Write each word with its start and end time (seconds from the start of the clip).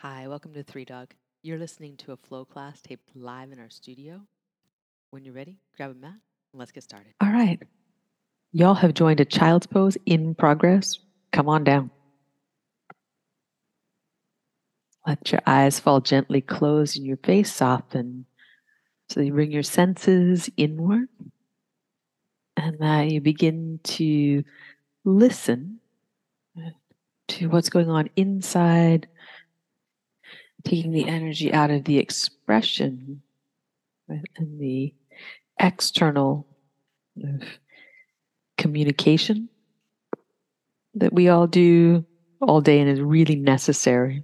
Hi, 0.00 0.28
welcome 0.28 0.52
to 0.52 0.62
Three 0.62 0.84
Dog. 0.84 1.14
You're 1.42 1.56
listening 1.58 1.96
to 1.98 2.12
a 2.12 2.18
flow 2.18 2.44
class 2.44 2.82
taped 2.82 3.16
live 3.16 3.50
in 3.50 3.58
our 3.58 3.70
studio. 3.70 4.20
When 5.10 5.24
you're 5.24 5.32
ready, 5.32 5.56
grab 5.74 5.92
a 5.92 5.94
mat 5.94 6.10
and 6.10 6.60
let's 6.60 6.70
get 6.70 6.82
started. 6.82 7.14
All 7.22 7.30
right. 7.30 7.58
Y'all 8.52 8.74
have 8.74 8.92
joined 8.92 9.20
a 9.20 9.24
child's 9.24 9.66
pose 9.66 9.96
in 10.04 10.34
progress. 10.34 10.98
Come 11.32 11.48
on 11.48 11.64
down. 11.64 11.90
Let 15.06 15.32
your 15.32 15.40
eyes 15.46 15.80
fall 15.80 16.02
gently 16.02 16.42
closed 16.42 16.98
and 16.98 17.06
your 17.06 17.16
face 17.16 17.50
soften. 17.54 18.26
So 19.08 19.20
you 19.20 19.32
bring 19.32 19.50
your 19.50 19.62
senses 19.62 20.50
inward 20.58 21.08
and 22.54 22.78
that 22.80 23.10
you 23.10 23.22
begin 23.22 23.80
to 23.84 24.44
listen 25.06 25.80
to 27.28 27.48
what's 27.48 27.70
going 27.70 27.88
on 27.88 28.10
inside 28.14 29.08
taking 30.66 30.90
the 30.90 31.08
energy 31.08 31.52
out 31.52 31.70
of 31.70 31.84
the 31.84 31.98
expression 31.98 33.22
and 34.08 34.60
the 34.60 34.92
external 35.60 36.46
communication 38.58 39.48
that 40.94 41.12
we 41.12 41.28
all 41.28 41.46
do 41.46 42.04
all 42.40 42.60
day 42.60 42.80
and 42.80 42.90
is 42.90 43.00
really 43.00 43.36
necessary. 43.36 44.22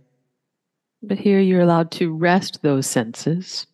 But 1.02 1.18
here 1.18 1.40
you're 1.40 1.60
allowed 1.60 1.90
to 1.92 2.12
rest 2.12 2.62
those 2.62 2.86
senses 2.86 3.66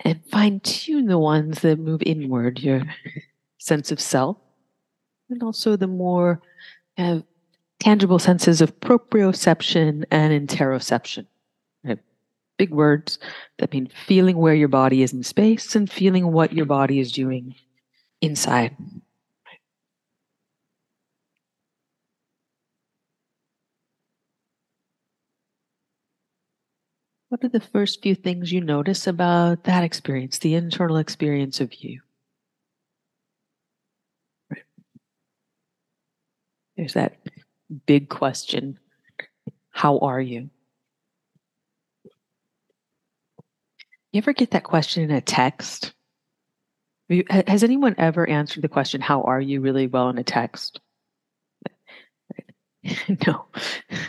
and 0.00 0.20
fine 0.30 0.60
tune 0.60 1.06
the 1.06 1.18
ones 1.18 1.60
that 1.60 1.78
move 1.78 2.02
inward, 2.04 2.60
your 2.60 2.82
sense 3.58 3.90
of 3.92 4.00
self, 4.00 4.36
and 5.30 5.42
also 5.42 5.76
the 5.76 5.86
more 5.86 6.40
uh, 6.98 7.20
tangible 7.86 8.18
senses 8.18 8.60
of 8.60 8.80
proprioception 8.80 10.04
and 10.10 10.48
interoception. 10.48 11.24
Right? 11.84 12.00
Big 12.58 12.72
words 12.72 13.20
that 13.58 13.72
mean 13.72 13.86
feeling 13.86 14.38
where 14.38 14.56
your 14.56 14.66
body 14.66 15.04
is 15.04 15.12
in 15.12 15.22
space 15.22 15.76
and 15.76 15.88
feeling 15.88 16.32
what 16.32 16.52
your 16.52 16.66
body 16.66 16.98
is 16.98 17.12
doing 17.12 17.54
inside. 18.20 18.76
What 27.28 27.44
are 27.44 27.48
the 27.48 27.60
first 27.60 28.02
few 28.02 28.16
things 28.16 28.50
you 28.50 28.60
notice 28.60 29.06
about 29.06 29.62
that 29.62 29.84
experience, 29.84 30.38
the 30.38 30.54
internal 30.54 30.96
experience 30.96 31.60
of 31.60 31.72
you? 31.74 32.00
There's 36.76 36.94
that 36.94 37.16
big 37.86 38.08
question 38.08 38.78
How 39.70 39.98
are 39.98 40.20
you? 40.20 40.50
You 44.12 44.18
ever 44.18 44.32
get 44.32 44.52
that 44.52 44.64
question 44.64 45.02
in 45.02 45.10
a 45.10 45.20
text? 45.20 45.92
Has 47.30 47.62
anyone 47.62 47.94
ever 47.98 48.28
answered 48.28 48.62
the 48.62 48.68
question, 48.68 49.00
How 49.00 49.22
are 49.22 49.40
you, 49.40 49.60
really 49.60 49.86
well 49.86 50.08
in 50.08 50.18
a 50.18 50.24
text? 50.24 50.80
no. 53.26 53.44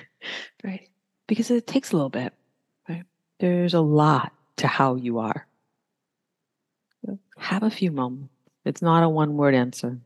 right. 0.63 0.87
Because 1.27 1.51
it 1.51 1.67
takes 1.67 1.91
a 1.91 1.95
little 1.95 2.09
bit. 2.09 2.33
Right. 2.87 3.03
There's 3.39 3.73
a 3.73 3.81
lot 3.81 4.31
to 4.57 4.67
how 4.67 4.95
you 4.95 5.19
are. 5.19 5.45
Have 7.37 7.63
a 7.63 7.69
few 7.69 7.91
moments. 7.91 8.33
It's 8.65 8.81
not 8.81 9.03
a 9.03 9.09
one 9.09 9.37
word 9.37 9.55
answer. 9.55 9.97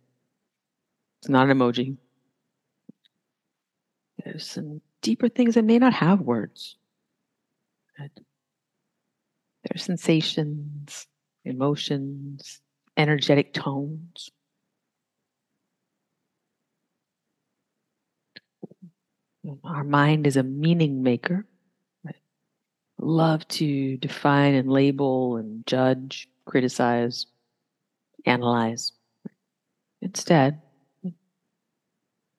It's 1.22 1.30
not 1.30 1.50
an 1.50 1.58
emoji. 1.58 1.98
There's 4.24 4.46
some 4.46 4.82
deeper 5.02 5.30
things 5.30 5.56
that 5.56 5.64
may 5.66 5.80
not 5.80 5.94
have 5.94 6.22
words. 6.22 6.78
There 7.98 8.10
are 9.76 9.78
sensations, 9.78 11.08
emotions, 11.46 12.62
energetic 12.98 13.54
tones. 13.54 14.30
Our 19.64 19.84
mind 19.84 20.28
is 20.28 20.38
a 20.38 20.44
meaning 20.44 21.04
maker. 21.04 21.46
Love 23.00 23.48
to 23.48 23.98
define 23.98 24.54
and 24.54 24.70
label 24.70 25.38
and 25.38 25.66
judge, 25.66 26.30
criticize, 26.46 27.26
analyze. 28.26 28.92
Instead, 30.02 30.62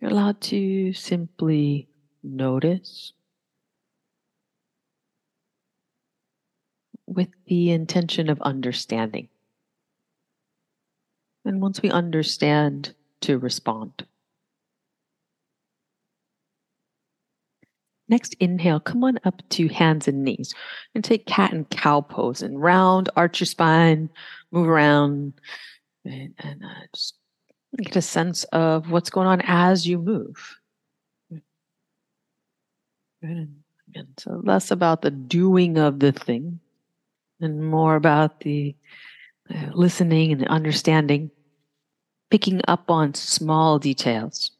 you're 0.02 0.10
allowed 0.10 0.40
to 0.40 0.92
simply 0.92 1.88
notice 2.24 3.12
with 7.06 7.28
the 7.46 7.70
intention 7.70 8.28
of 8.28 8.42
understanding. 8.42 9.28
And 11.44 11.60
once 11.60 11.80
we 11.82 11.90
understand, 11.90 12.94
to 13.20 13.38
respond. 13.38 14.04
Next, 18.08 18.34
inhale, 18.40 18.80
come 18.80 19.04
on 19.04 19.20
up 19.24 19.40
to 19.50 19.68
hands 19.68 20.08
and 20.08 20.24
knees 20.24 20.52
and 20.96 21.04
take 21.04 21.26
cat 21.26 21.52
and 21.52 21.70
cow 21.70 22.00
pose 22.00 22.42
and 22.42 22.60
round, 22.60 23.08
arch 23.14 23.38
your 23.38 23.46
spine, 23.46 24.10
move 24.50 24.68
around, 24.68 25.34
and, 26.04 26.34
and 26.38 26.64
uh, 26.64 26.86
just 26.92 27.14
get 27.78 27.96
a 27.96 28.02
sense 28.02 28.44
of 28.44 28.90
what's 28.90 29.10
going 29.10 29.26
on 29.26 29.40
as 29.42 29.86
you 29.86 29.98
move. 29.98 30.58
And 33.22 33.62
so 34.18 34.40
less 34.42 34.70
about 34.70 35.02
the 35.02 35.10
doing 35.10 35.78
of 35.78 36.00
the 36.00 36.12
thing 36.12 36.60
and 37.40 37.62
more 37.62 37.96
about 37.96 38.40
the 38.40 38.74
uh, 39.52 39.70
listening 39.74 40.32
and 40.32 40.46
understanding, 40.48 41.30
picking 42.30 42.60
up 42.68 42.90
on 42.90 43.14
small 43.14 43.78
details. 43.78 44.52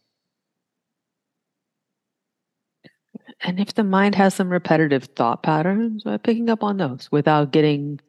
And 3.40 3.58
if 3.58 3.74
the 3.74 3.84
mind 3.84 4.14
has 4.14 4.34
some 4.34 4.50
repetitive 4.50 5.04
thought 5.16 5.42
patterns, 5.42 6.04
uh, 6.06 6.18
picking 6.18 6.48
up 6.48 6.62
on 6.62 6.76
those 6.76 7.08
without 7.10 7.50
getting 7.50 8.00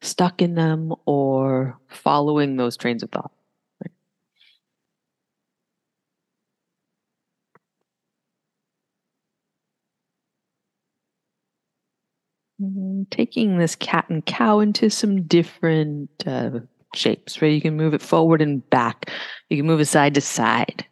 stuck 0.00 0.42
in 0.42 0.54
them 0.54 0.92
or 1.06 1.78
following 1.88 2.56
those 2.56 2.76
trains 2.76 3.02
of 3.02 3.10
thought. 3.10 3.32
Taking 13.06 13.58
this 13.58 13.74
cat 13.76 14.06
and 14.08 14.24
cow 14.24 14.60
into 14.60 14.90
some 14.90 15.22
different 15.22 16.10
uh, 16.26 16.60
shapes, 16.94 17.40
right? 17.40 17.52
You 17.52 17.60
can 17.60 17.76
move 17.76 17.94
it 17.94 18.02
forward 18.02 18.42
and 18.42 18.68
back. 18.70 19.10
You 19.48 19.56
can 19.56 19.66
move 19.66 19.80
it 19.80 19.86
side 19.86 20.14
to 20.14 20.20
side. 20.20 20.86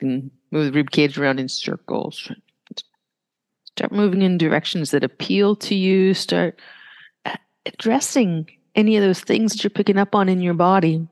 You 0.00 0.08
can 0.08 0.30
move 0.50 0.66
the 0.66 0.72
rib 0.72 0.90
cage 0.90 1.18
around 1.18 1.40
in 1.40 1.48
circles. 1.48 2.30
Start 3.64 3.92
moving 3.92 4.22
in 4.22 4.38
directions 4.38 4.90
that 4.90 5.04
appeal 5.04 5.54
to 5.56 5.74
you. 5.74 6.14
Start 6.14 6.60
uh, 7.24 7.36
addressing 7.66 8.48
any 8.74 8.96
of 8.96 9.02
those 9.02 9.20
things 9.20 9.52
that 9.52 9.64
you're 9.64 9.70
picking 9.70 9.98
up 9.98 10.14
on 10.14 10.28
in 10.28 10.40
your 10.40 10.54
body. 10.54 11.06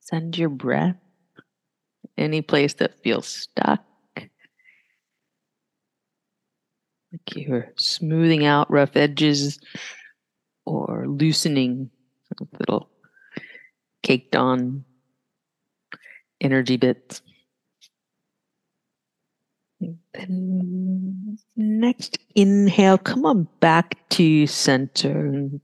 Send 0.00 0.38
your 0.38 0.48
breath 0.48 0.96
any 2.18 2.42
place 2.42 2.74
that 2.74 3.02
feels 3.02 3.26
stuck. 3.26 3.84
Like 7.12 7.36
you're 7.36 7.72
smoothing 7.76 8.44
out 8.44 8.70
rough 8.70 8.96
edges 8.96 9.58
or 10.64 11.06
loosening 11.06 11.90
little 12.58 12.90
caked 14.02 14.36
on 14.36 14.84
energy 16.40 16.76
bits. 16.76 17.22
Next 21.56 22.18
inhale, 22.34 22.98
come 22.98 23.26
on 23.26 23.48
back 23.60 23.96
to 24.10 24.46
center. 24.46 25.26
and 25.26 25.60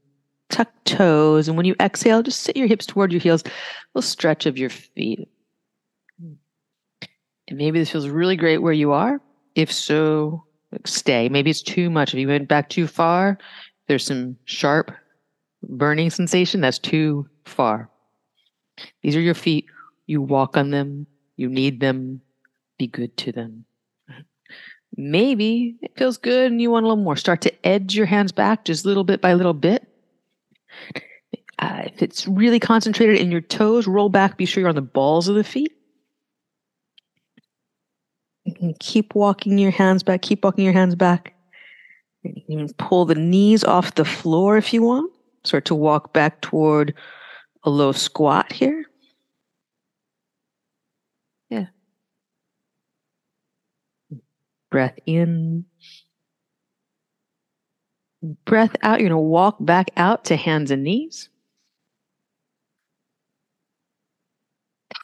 Tuck 0.50 0.70
toes. 0.84 1.48
And 1.48 1.56
when 1.56 1.66
you 1.66 1.74
exhale, 1.80 2.22
just 2.22 2.40
sit 2.40 2.56
your 2.56 2.66
hips 2.66 2.86
toward 2.86 3.10
your 3.12 3.20
heels. 3.20 3.42
A 3.42 3.50
little 3.94 4.06
stretch 4.06 4.46
of 4.46 4.58
your 4.58 4.70
feet. 4.70 5.28
And 7.48 7.58
maybe 7.58 7.78
this 7.78 7.90
feels 7.90 8.08
really 8.08 8.36
great 8.36 8.58
where 8.58 8.72
you 8.72 8.92
are. 8.92 9.20
If 9.54 9.72
so, 9.72 10.44
stay. 10.84 11.28
Maybe 11.28 11.50
it's 11.50 11.62
too 11.62 11.90
much. 11.90 12.14
If 12.14 12.20
you 12.20 12.28
went 12.28 12.48
back 12.48 12.68
too 12.68 12.86
far, 12.86 13.38
there's 13.88 14.06
some 14.06 14.36
sharp 14.44 14.92
burning 15.62 16.10
sensation. 16.10 16.60
That's 16.60 16.78
too 16.78 17.28
far. 17.44 17.90
These 19.02 19.16
are 19.16 19.20
your 19.20 19.34
feet. 19.34 19.66
You 20.06 20.22
walk 20.22 20.56
on 20.56 20.70
them. 20.70 21.06
You 21.36 21.48
need 21.48 21.80
them. 21.80 22.20
Be 22.78 22.86
good 22.86 23.16
to 23.18 23.32
them. 23.32 23.64
Maybe 24.96 25.76
it 25.80 25.96
feels 25.96 26.18
good 26.18 26.52
and 26.52 26.60
you 26.60 26.70
want 26.70 26.84
a 26.84 26.88
little 26.88 27.02
more. 27.02 27.16
Start 27.16 27.40
to 27.42 27.66
edge 27.66 27.94
your 27.94 28.06
hands 28.06 28.30
back 28.30 28.64
just 28.64 28.84
little 28.84 29.04
bit 29.04 29.20
by 29.20 29.32
little 29.32 29.54
bit. 29.54 29.88
Uh, 31.58 31.82
if 31.84 32.02
it's 32.02 32.26
really 32.26 32.58
concentrated 32.58 33.18
in 33.18 33.30
your 33.30 33.40
toes, 33.40 33.86
roll 33.86 34.08
back. 34.08 34.36
Be 34.36 34.44
sure 34.44 34.60
you're 34.60 34.68
on 34.68 34.74
the 34.74 34.82
balls 34.82 35.28
of 35.28 35.36
the 35.36 35.44
feet. 35.44 35.72
Keep 38.80 39.14
walking 39.14 39.58
your 39.58 39.70
hands 39.70 40.02
back. 40.02 40.22
Keep 40.22 40.44
walking 40.44 40.64
your 40.64 40.72
hands 40.72 40.94
back. 40.94 41.34
You 42.24 42.58
can 42.58 42.72
pull 42.74 43.04
the 43.04 43.14
knees 43.14 43.64
off 43.64 43.94
the 43.94 44.04
floor 44.04 44.56
if 44.56 44.72
you 44.72 44.82
want. 44.82 45.12
Start 45.44 45.64
to 45.66 45.74
walk 45.74 46.12
back 46.12 46.40
toward 46.40 46.94
a 47.64 47.70
low 47.70 47.92
squat 47.92 48.52
here. 48.52 48.84
Yeah. 51.50 51.66
Breath 54.70 54.98
in. 55.06 55.64
Breath 58.44 58.76
out. 58.82 59.00
You're 59.00 59.08
going 59.08 59.18
to 59.18 59.28
walk 59.28 59.56
back 59.60 59.90
out 59.96 60.24
to 60.26 60.36
hands 60.36 60.70
and 60.70 60.84
knees. 60.84 61.28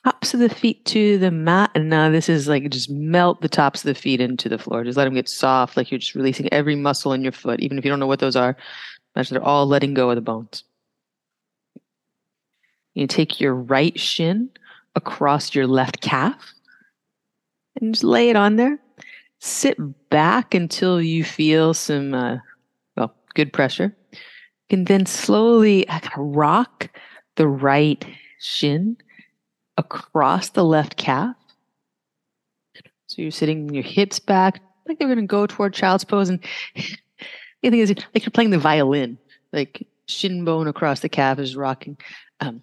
Tops 0.08 0.32
of 0.32 0.40
the 0.40 0.49
feet 0.49 0.82
to 0.87 1.19
the 1.19 1.31
mat. 1.31 1.70
And 1.75 1.90
now 1.90 2.08
this 2.08 2.31
is 2.31 2.49
like 2.49 2.70
just 2.70 2.88
melt 2.88 3.43
the 3.43 3.49
tops 3.49 3.81
of 3.81 3.88
the 3.88 3.94
feet 3.94 4.22
into 4.22 4.49
the 4.49 4.56
floor. 4.56 4.82
Just 4.82 4.96
let 4.96 5.05
them 5.05 5.12
get 5.12 5.28
soft, 5.28 5.76
like 5.76 5.90
you're 5.90 5.99
just 5.99 6.14
releasing 6.14 6.50
every 6.50 6.76
muscle 6.76 7.12
in 7.12 7.22
your 7.22 7.32
foot, 7.32 7.60
even 7.60 7.76
if 7.76 7.84
you 7.84 7.90
don't 7.90 8.00
know 8.00 8.06
what 8.06 8.20
those 8.20 8.34
are. 8.34 8.56
Imagine 9.14 9.34
they're 9.34 9.44
all 9.44 9.66
letting 9.66 9.93
go 9.93 10.08
of 10.08 10.16
the 10.16 10.22
bones. 10.22 10.64
You 12.94 13.06
take 13.06 13.38
your 13.38 13.55
right 13.55 14.00
shin 14.00 14.49
across 14.94 15.55
your 15.55 15.66
left 15.66 16.00
calf 16.00 16.54
and 17.78 17.93
just 17.93 18.02
lay 18.02 18.31
it 18.31 18.37
on 18.37 18.56
there. 18.56 18.78
Sit 19.40 19.76
back 20.08 20.54
until 20.54 21.02
you 21.02 21.22
feel 21.22 21.75
some, 21.75 22.14
uh, 22.14 22.38
well, 22.96 23.14
good 23.34 23.52
pressure. 23.52 23.94
You 24.12 24.19
can 24.70 24.84
then 24.84 25.04
slowly 25.04 25.87
rock 26.16 26.88
the 27.37 27.46
right 27.46 28.06
shin 28.38 28.96
across 29.78 30.50
the 30.50 30.64
left 30.64 30.96
calf. 30.96 31.34
So 33.06 33.22
you're 33.22 33.30
sitting 33.30 33.72
your 33.72 33.84
hips 33.84 34.19
back, 34.19 34.60
like 34.86 34.98
they're 34.98 35.08
going 35.08 35.19
to 35.20 35.26
go 35.26 35.46
toward 35.46 35.72
child's 35.72 36.04
pose. 36.04 36.28
And 36.28 36.40
the 36.75 37.70
thing 37.70 37.78
is, 37.78 37.88
like 37.88 38.25
you're 38.25 38.30
playing 38.30 38.50
the 38.50 38.58
violin, 38.58 39.16
like 39.52 39.86
shin 40.06 40.44
bone 40.44 40.69
across 40.69 41.00
the 41.00 41.08
calf 41.08 41.38
is 41.38 41.56
rocking. 41.56 41.96
Um, 42.40 42.60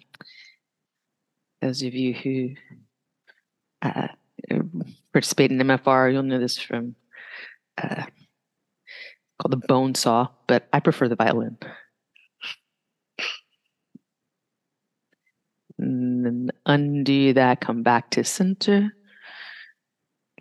those 1.60 1.82
of 1.82 1.94
you 1.94 2.14
who 2.14 2.50
uh, 3.82 4.08
participate 5.12 5.50
in 5.50 5.58
MFR, 5.58 6.12
you'll 6.12 6.22
know 6.22 6.38
this 6.38 6.58
from 6.58 6.94
uh, 7.78 8.04
called 9.38 9.52
the 9.52 9.66
bone 9.66 9.94
saw, 9.94 10.28
but 10.46 10.68
I 10.72 10.80
prefer 10.80 11.08
the 11.08 11.16
violin. 11.16 11.58
And 15.78 16.24
then 16.24 16.50
undo 16.64 17.32
that, 17.34 17.60
come 17.60 17.82
back 17.82 18.10
to 18.10 18.24
center. 18.24 18.92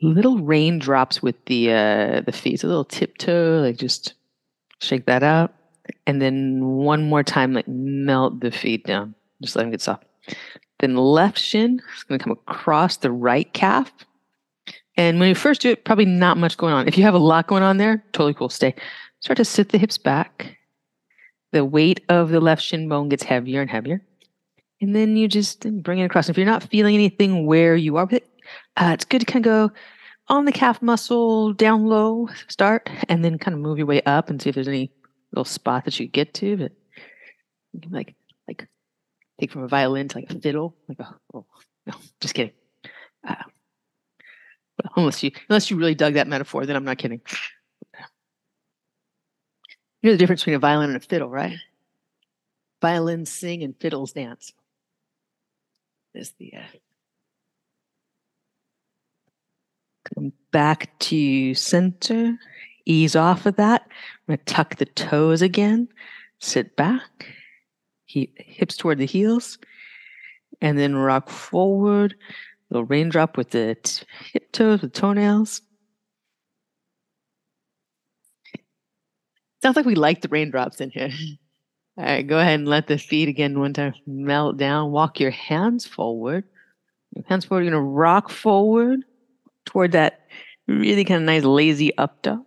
Little 0.01 0.39
raindrops 0.39 1.21
with 1.21 1.35
the 1.45 1.71
uh, 1.71 2.21
the 2.21 2.31
feet, 2.31 2.63
a 2.63 2.67
little 2.67 2.85
tiptoe, 2.85 3.61
like 3.61 3.77
just 3.77 4.13
shake 4.81 5.05
that 5.05 5.23
out, 5.23 5.53
and 6.05 6.21
then 6.21 6.65
one 6.65 7.07
more 7.07 7.23
time, 7.23 7.53
like 7.53 7.67
melt 7.67 8.41
the 8.41 8.51
feet 8.51 8.85
down, 8.85 9.15
just 9.41 9.55
let 9.55 9.63
them 9.63 9.71
get 9.71 9.81
soft. 9.81 10.03
Then 10.79 10.95
left 10.95 11.39
shin 11.39 11.81
is 11.95 12.03
going 12.03 12.19
to 12.19 12.23
come 12.23 12.33
across 12.33 12.97
the 12.97 13.11
right 13.11 13.51
calf. 13.53 13.91
And 14.97 15.19
when 15.19 15.29
you 15.29 15.35
first 15.35 15.61
do 15.61 15.71
it, 15.71 15.85
probably 15.85 16.05
not 16.05 16.37
much 16.37 16.57
going 16.57 16.73
on. 16.73 16.87
If 16.87 16.97
you 16.97 17.03
have 17.03 17.13
a 17.13 17.19
lot 17.19 17.47
going 17.47 17.63
on 17.63 17.77
there, 17.77 18.03
totally 18.11 18.33
cool. 18.33 18.49
Stay. 18.49 18.75
Start 19.21 19.37
to 19.37 19.45
sit 19.45 19.69
the 19.69 19.77
hips 19.77 19.97
back. 19.97 20.57
The 21.51 21.65
weight 21.65 22.01
of 22.09 22.29
the 22.29 22.39
left 22.41 22.61
shin 22.61 22.89
bone 22.89 23.09
gets 23.09 23.23
heavier 23.23 23.61
and 23.61 23.69
heavier. 23.69 24.01
And 24.81 24.95
then 24.95 25.15
you 25.15 25.27
just 25.27 25.61
bring 25.81 25.99
it 25.99 26.05
across. 26.05 26.29
If 26.29 26.37
you're 26.37 26.45
not 26.45 26.63
feeling 26.63 26.95
anything 26.95 27.45
where 27.45 27.75
you 27.75 27.97
are 27.97 28.05
with 28.05 28.13
it, 28.13 28.29
uh, 28.77 28.91
it's 28.93 29.05
good 29.05 29.19
to 29.19 29.25
kind 29.25 29.45
of 29.45 29.49
go 29.49 29.75
on 30.27 30.45
the 30.45 30.51
calf 30.51 30.81
muscle, 30.81 31.53
down 31.53 31.85
low, 31.85 32.29
start, 32.47 32.89
and 33.07 33.23
then 33.23 33.37
kind 33.37 33.53
of 33.55 33.61
move 33.61 33.77
your 33.77 33.87
way 33.87 34.01
up 34.03 34.29
and 34.29 34.41
see 34.41 34.49
if 34.49 34.55
there's 34.55 34.67
any 34.67 34.91
little 35.31 35.45
spot 35.45 35.85
that 35.85 35.99
you 35.99 36.07
get 36.07 36.33
to. 36.35 36.57
But 36.57 36.71
like 37.89 38.15
like 38.47 38.67
take 39.39 39.51
from 39.51 39.63
a 39.63 39.67
violin 39.67 40.07
to 40.09 40.17
like 40.17 40.29
a 40.29 40.39
fiddle. 40.39 40.75
Like 40.87 40.97
oh, 41.01 41.15
oh 41.33 41.45
no, 41.85 41.93
just 42.19 42.33
kidding. 42.33 42.53
Uh, 43.27 43.35
unless 44.95 45.23
you 45.23 45.31
unless 45.49 45.71
you 45.71 45.77
really 45.77 45.95
dug 45.95 46.15
that 46.15 46.27
metaphor, 46.27 46.65
then 46.65 46.75
I'm 46.75 46.85
not 46.85 46.97
kidding. 46.97 47.21
You 50.01 50.11
know 50.11 50.13
the 50.13 50.17
difference 50.17 50.41
between 50.41 50.57
a 50.57 50.59
violin 50.59 50.89
and 50.89 50.97
a 50.97 51.05
fiddle, 51.05 51.29
right? 51.29 51.57
Violins 52.81 53.31
sing 53.31 53.63
and 53.63 53.75
fiddles 53.79 54.11
dance 54.11 54.53
is 56.15 56.33
the 56.39 56.53
uh, 56.55 56.77
come 60.13 60.33
back 60.51 60.97
to 60.99 61.53
center. 61.53 62.37
Ease 62.85 63.15
off 63.15 63.45
of 63.45 63.55
that. 63.55 63.81
I'm 63.83 64.35
going 64.35 64.39
to 64.39 64.45
tuck 64.45 64.75
the 64.75 64.85
toes 64.85 65.41
again. 65.41 65.87
Sit 66.39 66.75
back. 66.75 67.27
He, 68.05 68.31
hips 68.37 68.77
toward 68.77 68.99
the 68.99 69.05
heels. 69.05 69.57
And 70.61 70.77
then 70.77 70.95
rock 70.95 71.29
forward. 71.29 72.15
Little 72.69 72.85
raindrop 72.85 73.37
with 73.37 73.51
the 73.51 73.75
t- 73.81 74.05
hip 74.33 74.51
toes 74.51 74.81
with 74.81 74.93
toenails. 74.93 75.61
Sounds 79.61 79.75
like 79.75 79.85
we 79.85 79.95
like 79.95 80.21
the 80.21 80.29
raindrops 80.29 80.79
in 80.79 80.91
here 80.91 81.09
All 81.97 82.03
right, 82.03 82.27
go 82.27 82.39
ahead 82.39 82.59
and 82.59 82.67
let 82.67 82.87
the 82.87 82.97
feet 82.97 83.29
again 83.29 83.59
one 83.59 83.73
time 83.73 83.93
melt 84.05 84.57
down. 84.57 84.91
Walk 84.91 85.19
your 85.19 85.31
hands 85.31 85.85
forward. 85.85 86.43
Your 87.15 87.23
hands 87.27 87.45
forward. 87.45 87.63
You're 87.63 87.71
gonna 87.71 87.83
rock 87.83 88.29
forward 88.29 88.99
toward 89.65 89.93
that 89.93 90.27
really 90.67 91.05
kind 91.05 91.21
of 91.21 91.25
nice 91.25 91.43
lazy 91.43 91.95
up 91.97 92.21
dog. 92.21 92.45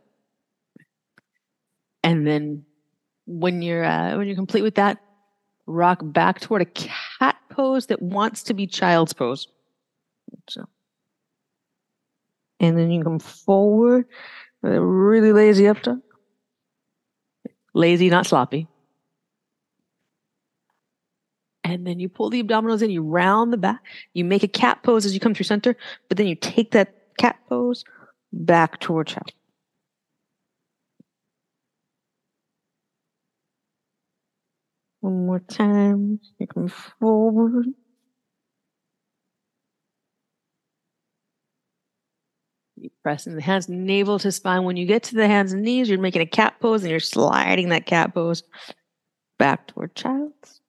And 2.02 2.26
then 2.26 2.64
when 3.26 3.62
you're 3.62 3.84
uh, 3.84 4.16
when 4.18 4.26
you're 4.26 4.36
complete 4.36 4.62
with 4.62 4.74
that, 4.74 4.98
rock 5.66 6.00
back 6.02 6.40
toward 6.40 6.62
a 6.62 6.66
cat 6.66 7.36
pose 7.50 7.86
that 7.86 8.02
wants 8.02 8.42
to 8.44 8.54
be 8.54 8.66
child's 8.66 9.14
pose. 9.14 9.48
So, 10.50 10.66
and 12.60 12.76
then 12.76 12.90
you 12.90 13.02
come 13.02 13.18
forward, 13.18 14.06
a 14.62 14.80
really 14.80 15.32
lazy 15.32 15.68
up 15.68 15.82
dog. 15.82 16.00
Lazy, 17.72 18.10
not 18.10 18.26
sloppy. 18.26 18.66
And 21.74 21.86
then 21.86 22.00
you 22.00 22.08
pull 22.08 22.30
the 22.30 22.42
abdominals 22.42 22.82
in, 22.82 22.90
you 22.90 23.02
round 23.02 23.52
the 23.52 23.56
back, 23.56 23.80
you 24.14 24.24
make 24.24 24.42
a 24.42 24.48
cat 24.48 24.82
pose 24.82 25.04
as 25.04 25.14
you 25.14 25.20
come 25.20 25.34
through 25.34 25.44
center, 25.44 25.76
but 26.08 26.16
then 26.16 26.26
you 26.26 26.34
take 26.34 26.72
that 26.72 26.94
cat 27.18 27.38
pose 27.48 27.84
back 28.32 28.80
toward 28.80 29.06
child. 29.06 29.32
One 35.00 35.26
more 35.26 35.40
time. 35.40 36.20
You 36.38 36.46
come 36.46 36.68
forward. 36.68 37.66
You 42.76 42.90
press 43.02 43.24
pressing 43.24 43.34
the 43.34 43.42
hands, 43.42 43.68
navel 43.68 44.18
to 44.20 44.30
spine. 44.30 44.64
When 44.64 44.76
you 44.76 44.86
get 44.86 45.02
to 45.04 45.14
the 45.14 45.26
hands 45.26 45.52
and 45.52 45.62
knees, 45.62 45.88
you're 45.88 45.98
making 45.98 46.22
a 46.22 46.26
cat 46.26 46.60
pose 46.60 46.82
and 46.82 46.90
you're 46.90 47.00
sliding 47.00 47.70
that 47.70 47.86
cat 47.86 48.14
pose 48.14 48.42
back 49.38 49.66
toward 49.68 49.94
child's. 49.94 50.60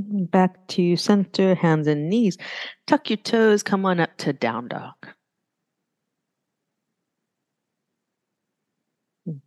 Back 0.00 0.64
to 0.68 0.96
center, 0.96 1.56
hands 1.56 1.88
and 1.88 2.08
knees. 2.08 2.38
Tuck 2.86 3.10
your 3.10 3.16
toes, 3.16 3.64
come 3.64 3.84
on 3.84 3.98
up 3.98 4.16
to 4.18 4.32
down 4.32 4.68
dog. 4.68 4.94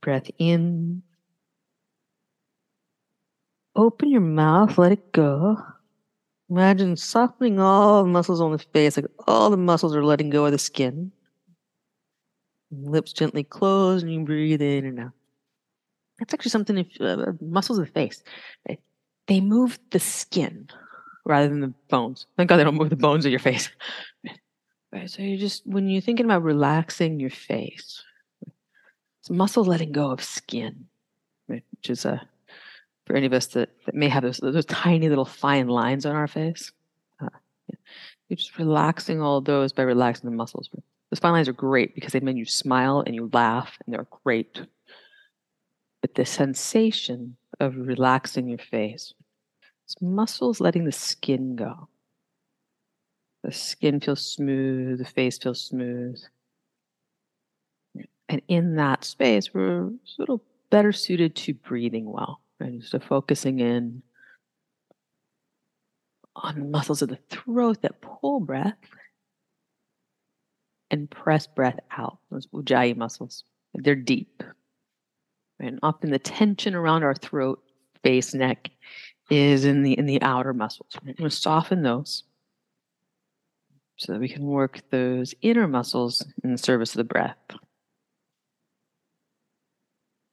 Breath 0.01 0.29
in. 0.38 1.03
Open 3.77 4.10
your 4.10 4.20
mouth, 4.20 4.77
let 4.77 4.91
it 4.91 5.13
go. 5.13 5.55
Imagine 6.50 6.98
softening 6.98 7.58
all 7.58 8.03
the 8.03 8.10
muscles 8.10 8.41
on 8.41 8.51
the 8.51 8.60
face, 8.60 8.98
like 8.98 9.05
all 9.27 9.50
the 9.50 9.55
muscles 9.55 9.96
are 9.96 10.03
letting 10.03 10.29
go 10.29 10.46
of 10.46 10.51
the 10.51 10.58
skin. 10.58 11.13
Lips 12.72 13.13
gently 13.13 13.46
closed, 13.46 14.03
and 14.03 14.13
you 14.13 14.25
breathe 14.25 14.62
in 14.62 14.86
and 14.86 15.00
out. 15.00 15.12
That's 16.20 16.34
actually 16.34 16.51
something 16.51 16.77
if 16.77 17.00
uh, 17.00 17.31
muscles 17.39 17.79
of 17.79 17.86
the 17.86 17.91
face 17.93 18.22
they 19.31 19.39
move 19.39 19.79
the 19.91 20.00
skin 20.00 20.67
rather 21.23 21.47
than 21.47 21.61
the 21.61 21.73
bones. 21.88 22.25
Thank 22.35 22.50
God 22.50 22.57
they 22.57 22.65
don't 22.65 22.75
move 22.75 22.89
the 22.89 22.97
bones 22.97 23.25
of 23.25 23.31
your 23.31 23.39
face. 23.39 23.69
Right. 24.93 25.09
So 25.09 25.21
you 25.21 25.38
just 25.38 25.65
when 25.65 25.88
you're 25.88 26.01
thinking 26.01 26.25
about 26.25 26.43
relaxing 26.43 27.17
your 27.17 27.29
face, 27.29 28.03
it's 29.21 29.29
muscle 29.29 29.63
letting 29.63 29.93
go 29.93 30.11
of 30.11 30.21
skin? 30.21 30.88
Which 31.47 31.63
is 31.85 32.03
a 32.03 32.21
for 33.07 33.15
any 33.15 33.25
of 33.25 33.31
us 33.31 33.47
that, 33.47 33.69
that 33.85 33.95
may 33.95 34.09
have 34.09 34.23
those, 34.23 34.39
those 34.39 34.65
tiny 34.65 35.07
little 35.07 35.23
fine 35.23 35.69
lines 35.69 36.05
on 36.05 36.13
our 36.13 36.27
face. 36.27 36.73
Uh, 37.21 37.29
you're 38.27 38.35
just 38.35 38.57
relaxing 38.59 39.21
all 39.21 39.39
those 39.39 39.71
by 39.71 39.83
relaxing 39.83 40.29
the 40.29 40.35
muscles. 40.35 40.69
Those 41.09 41.19
fine 41.19 41.31
lines 41.31 41.47
are 41.47 41.53
great 41.53 41.95
because 41.95 42.11
they 42.11 42.19
make 42.19 42.35
you 42.35 42.43
smile 42.43 43.01
and 43.05 43.15
you 43.15 43.29
laugh, 43.31 43.77
and 43.85 43.95
they're 43.95 44.07
great. 44.25 44.59
But 46.01 46.15
the 46.15 46.25
sensation 46.25 47.38
of 47.61 47.77
relaxing 47.77 48.50
your 48.50 48.57
face. 48.57 49.13
It's 49.91 50.01
muscles 50.01 50.62
letting 50.62 50.86
the 50.86 50.91
skin 50.93 51.57
go. 51.57 51.89
The 53.43 53.51
skin 53.51 54.00
feels 54.00 54.25
smooth, 54.25 55.00
the 55.00 55.05
face 55.05 55.38
feels 55.38 55.60
smooth. 55.60 56.17
And 58.29 58.41
in 58.48 58.75
that 58.75 59.03
space, 59.03 59.53
we're 59.53 59.88
a 59.88 59.91
little 60.17 60.41
better 60.69 60.93
suited 60.93 61.36
to 61.38 61.53
breathing 61.53 62.10
well, 62.10 62.41
right? 62.62 62.81
So 62.83 63.00
focusing 63.00 63.60
in 63.60 64.01
on 66.38 66.55
the 66.55 66.65
muscles 66.65 67.01
of 67.01 67.10
the 67.10 67.19
throat 67.29 67.81
that 67.81 68.00
pull 68.00 68.39
breath 68.39 68.77
and 70.89 71.12
press 71.12 71.48
breath 71.48 71.79
out, 71.98 72.19
those 72.29 72.48
ujjayi 72.48 72.95
muscles. 72.95 73.43
They're 73.74 73.95
deep. 73.95 74.41
And 75.60 75.79
often 75.83 76.12
the 76.12 76.19
tension 76.19 76.75
around 76.75 77.03
our 77.03 77.15
throat, 77.15 77.62
face, 78.03 78.33
neck 78.33 78.69
is 79.31 79.65
in 79.65 79.81
the 79.81 79.97
in 79.97 80.05
the 80.05 80.21
outer 80.21 80.53
muscles. 80.53 80.91
We're 81.03 81.13
going 81.13 81.29
to 81.29 81.35
soften 81.35 81.81
those 81.81 82.23
so 83.97 84.11
that 84.11 84.19
we 84.19 84.29
can 84.29 84.45
work 84.45 84.81
those 84.91 85.33
inner 85.41 85.67
muscles 85.67 86.25
in 86.43 86.51
the 86.51 86.57
service 86.57 86.91
of 86.91 86.97
the 86.97 87.03
breath. 87.03 87.38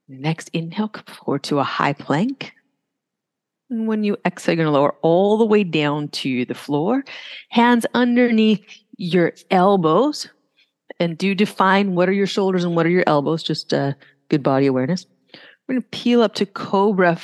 Next 0.09 0.49
inhale, 0.53 0.89
come 0.89 1.05
forward 1.05 1.43
to 1.45 1.59
a 1.59 1.65
high 1.65 1.93
plank. 1.93 2.55
And 3.71 3.87
when 3.87 4.05
you 4.05 4.17
exhale, 4.25 4.55
you're 4.55 4.65
going 4.65 4.73
to 4.73 4.79
lower 4.79 4.95
all 5.03 5.37
the 5.37 5.45
way 5.45 5.65
down 5.65 6.09
to 6.09 6.47
the 6.47 6.55
floor. 6.55 7.05
Hands 7.51 7.85
underneath 7.93 8.65
your 8.97 9.35
elbows. 9.51 10.29
And 10.99 11.17
do 11.17 11.35
define 11.35 11.95
what 11.95 12.09
are 12.09 12.13
your 12.13 12.27
shoulders 12.27 12.65
and 12.65 12.75
what 12.75 12.87
are 12.87 12.91
your 12.91 13.05
elbows, 13.07 13.43
just 13.43 13.73
uh, 13.73 13.93
good 14.31 14.43
body 14.43 14.67
awareness. 14.67 15.07
We're 15.69 15.75
going 15.75 15.83
to 15.83 15.89
peel 15.91 16.23
up 16.23 16.35
to 16.37 16.47
cobra. 16.47 17.21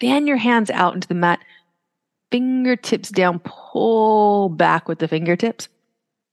Fan 0.00 0.26
your 0.26 0.36
hands 0.36 0.70
out 0.70 0.94
into 0.94 1.08
the 1.08 1.14
mat. 1.14 1.40
Fingertips 2.30 3.10
down. 3.10 3.40
Pull 3.40 4.48
back 4.50 4.88
with 4.88 4.98
the 4.98 5.08
fingertips. 5.08 5.68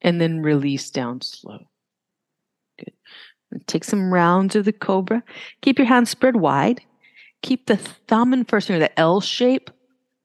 And 0.02 0.20
then 0.20 0.42
release 0.42 0.90
down 0.90 1.22
slow. 1.22 1.60
Good. 2.78 2.94
Take 3.68 3.84
some 3.84 4.14
rounds 4.14 4.56
of 4.56 4.66
the 4.66 4.74
cobra. 4.74 5.24
Keep 5.62 5.78
your 5.80 5.88
hands 5.88 6.10
spread 6.10 6.36
wide. 6.36 6.82
Keep 7.42 7.68
the 7.68 7.78
thumb 7.78 8.34
and 8.34 8.48
first 8.48 8.68
finger, 8.68 8.80
the 8.80 9.00
L 9.00 9.20
shape, 9.20 9.70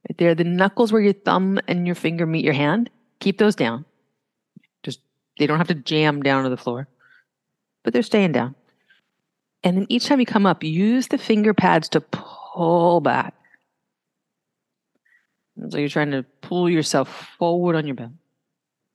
right 0.09 0.19
there, 0.19 0.35
the 0.37 0.45
knuckles 0.45 0.93
where 0.93 1.03
your 1.03 1.13
thumb 1.13 1.59
and 1.67 1.85
your 1.85 1.97
finger 1.97 2.27
meet 2.27 2.45
your 2.45 2.55
hand. 2.55 2.91
Keep 3.19 3.39
those 3.39 3.57
down. 3.57 3.85
Just, 4.85 5.01
they 5.39 5.47
don't 5.47 5.59
have 5.59 5.67
to 5.69 5.75
jam 5.75 6.23
down 6.23 6.45
to 6.45 6.51
the 6.51 6.57
floor, 6.57 6.89
but 7.83 7.93
they're 7.93 8.03
staying 8.03 8.33
down. 8.33 8.55
And 9.65 9.77
then 9.77 9.87
each 9.89 10.07
time 10.07 10.21
you 10.21 10.27
come 10.27 10.47
up, 10.47 10.63
use 10.63 11.09
the 11.09 11.19
finger 11.19 11.53
pads 11.53 11.89
to 11.91 12.01
pull 12.01 12.48
back. 13.01 13.35
So 15.71 15.79
you're 15.79 15.89
trying 15.89 16.13
to 16.13 16.25
pull 16.41 16.71
yourself 16.71 17.29
forward 17.39 17.77
on 17.77 17.87
your 17.87 17.97
back. 17.97 18.11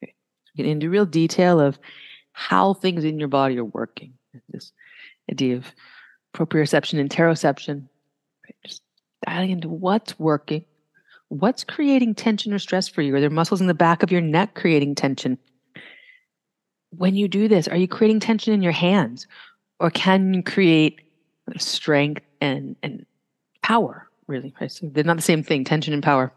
Okay. 0.03 0.13
Get 0.55 0.65
into 0.65 0.89
real 0.89 1.05
detail 1.05 1.59
of 1.59 1.77
how 2.31 2.73
things 2.73 3.03
in 3.03 3.19
your 3.19 3.27
body 3.27 3.57
are 3.57 3.65
working. 3.65 4.13
This 4.49 4.71
idea 5.31 5.57
of 5.57 5.65
proprioception, 6.33 7.05
interoception, 7.05 7.83
just 8.65 8.81
dialing 9.25 9.51
into 9.51 9.69
what's 9.69 10.19
working, 10.19 10.65
what's 11.29 11.63
creating 11.63 12.15
tension 12.15 12.53
or 12.53 12.59
stress 12.59 12.87
for 12.87 13.01
you. 13.01 13.15
Are 13.15 13.21
there 13.21 13.29
muscles 13.29 13.61
in 13.61 13.67
the 13.67 13.73
back 13.73 14.03
of 14.03 14.11
your 14.11 14.21
neck 14.21 14.55
creating 14.55 14.95
tension? 14.95 15.37
When 16.91 17.15
you 17.15 17.27
do 17.27 17.47
this, 17.47 17.67
are 17.67 17.77
you 17.77 17.87
creating 17.87 18.19
tension 18.19 18.53
in 18.53 18.61
your 18.61 18.71
hands? 18.71 19.27
Or 19.79 19.89
can 19.89 20.33
you 20.33 20.43
create 20.43 21.01
strength 21.57 22.23
and, 22.39 22.75
and 22.83 23.05
power, 23.63 24.09
really? 24.27 24.53
Right? 24.61 24.71
So 24.71 24.89
they're 24.91 25.03
not 25.03 25.15
the 25.15 25.23
same 25.23 25.43
thing, 25.43 25.63
tension 25.63 25.93
and 25.93 26.03
power. 26.03 26.31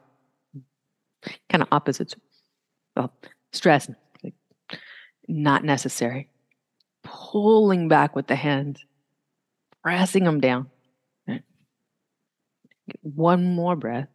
Kind 1.51 1.63
of 1.63 1.69
opposites. 1.73 2.15
Well, 2.95 3.13
stress, 3.53 3.91
like, 4.23 4.35
not 5.29 5.65
necessary. 5.65 6.31
Pulling 7.03 7.89
back 7.89 8.17
with 8.17 8.27
the 8.29 8.37
hands, 8.37 8.85
pressing 9.83 10.25
them 10.25 10.41
down. 10.41 10.71
One 13.03 13.55
more 13.55 13.75
breath. 13.75 14.09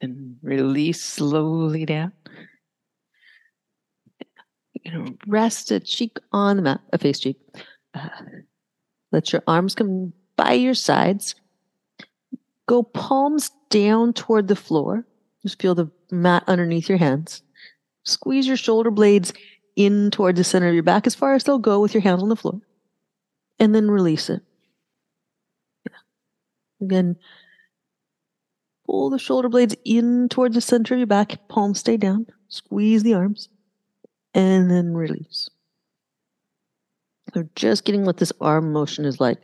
And 0.00 0.36
release 0.42 1.02
slowly 1.02 1.84
down. 1.86 2.12
You 4.84 4.92
know, 4.92 5.14
rest 5.26 5.70
a 5.70 5.80
cheek 5.80 6.18
on 6.32 6.56
the 6.56 6.62
mat, 6.62 6.80
a 6.92 6.98
face 6.98 7.20
cheek. 7.20 7.38
Uh, 7.94 8.08
let 9.12 9.32
your 9.32 9.42
arms 9.46 9.74
come 9.74 10.12
by 10.36 10.52
your 10.52 10.74
sides. 10.74 11.34
Go 12.66 12.82
palms 12.82 13.50
down 13.70 14.12
toward 14.12 14.48
the 14.48 14.56
floor. 14.56 15.06
Just 15.42 15.60
feel 15.60 15.74
the 15.74 15.90
mat 16.10 16.44
underneath 16.46 16.88
your 16.88 16.98
hands. 16.98 17.42
Squeeze 18.04 18.46
your 18.46 18.56
shoulder 18.56 18.90
blades 18.90 19.32
in 19.76 20.10
towards 20.10 20.38
the 20.38 20.44
center 20.44 20.68
of 20.68 20.74
your 20.74 20.82
back 20.82 21.06
as 21.06 21.14
far 21.14 21.34
as 21.34 21.44
they'll 21.44 21.58
go 21.58 21.80
with 21.80 21.94
your 21.94 22.02
hands 22.02 22.22
on 22.22 22.28
the 22.28 22.36
floor. 22.36 22.60
And 23.58 23.74
then 23.74 23.90
release 23.90 24.28
it. 24.28 24.42
Again, 26.80 27.16
pull 28.86 29.10
the 29.10 29.18
shoulder 29.18 29.48
blades 29.48 29.76
in 29.84 30.28
towards 30.28 30.54
the 30.54 30.60
center 30.60 30.94
of 30.94 30.98
your 30.98 31.06
back, 31.06 31.48
palms 31.48 31.78
stay 31.78 31.96
down, 31.96 32.26
squeeze 32.48 33.04
the 33.04 33.14
arms, 33.14 33.48
and 34.34 34.70
then 34.70 34.94
release. 34.94 35.48
So 37.34 37.48
just 37.54 37.84
getting 37.84 38.04
what 38.04 38.18
this 38.18 38.32
arm 38.40 38.72
motion 38.72 39.04
is 39.04 39.20
like. 39.20 39.38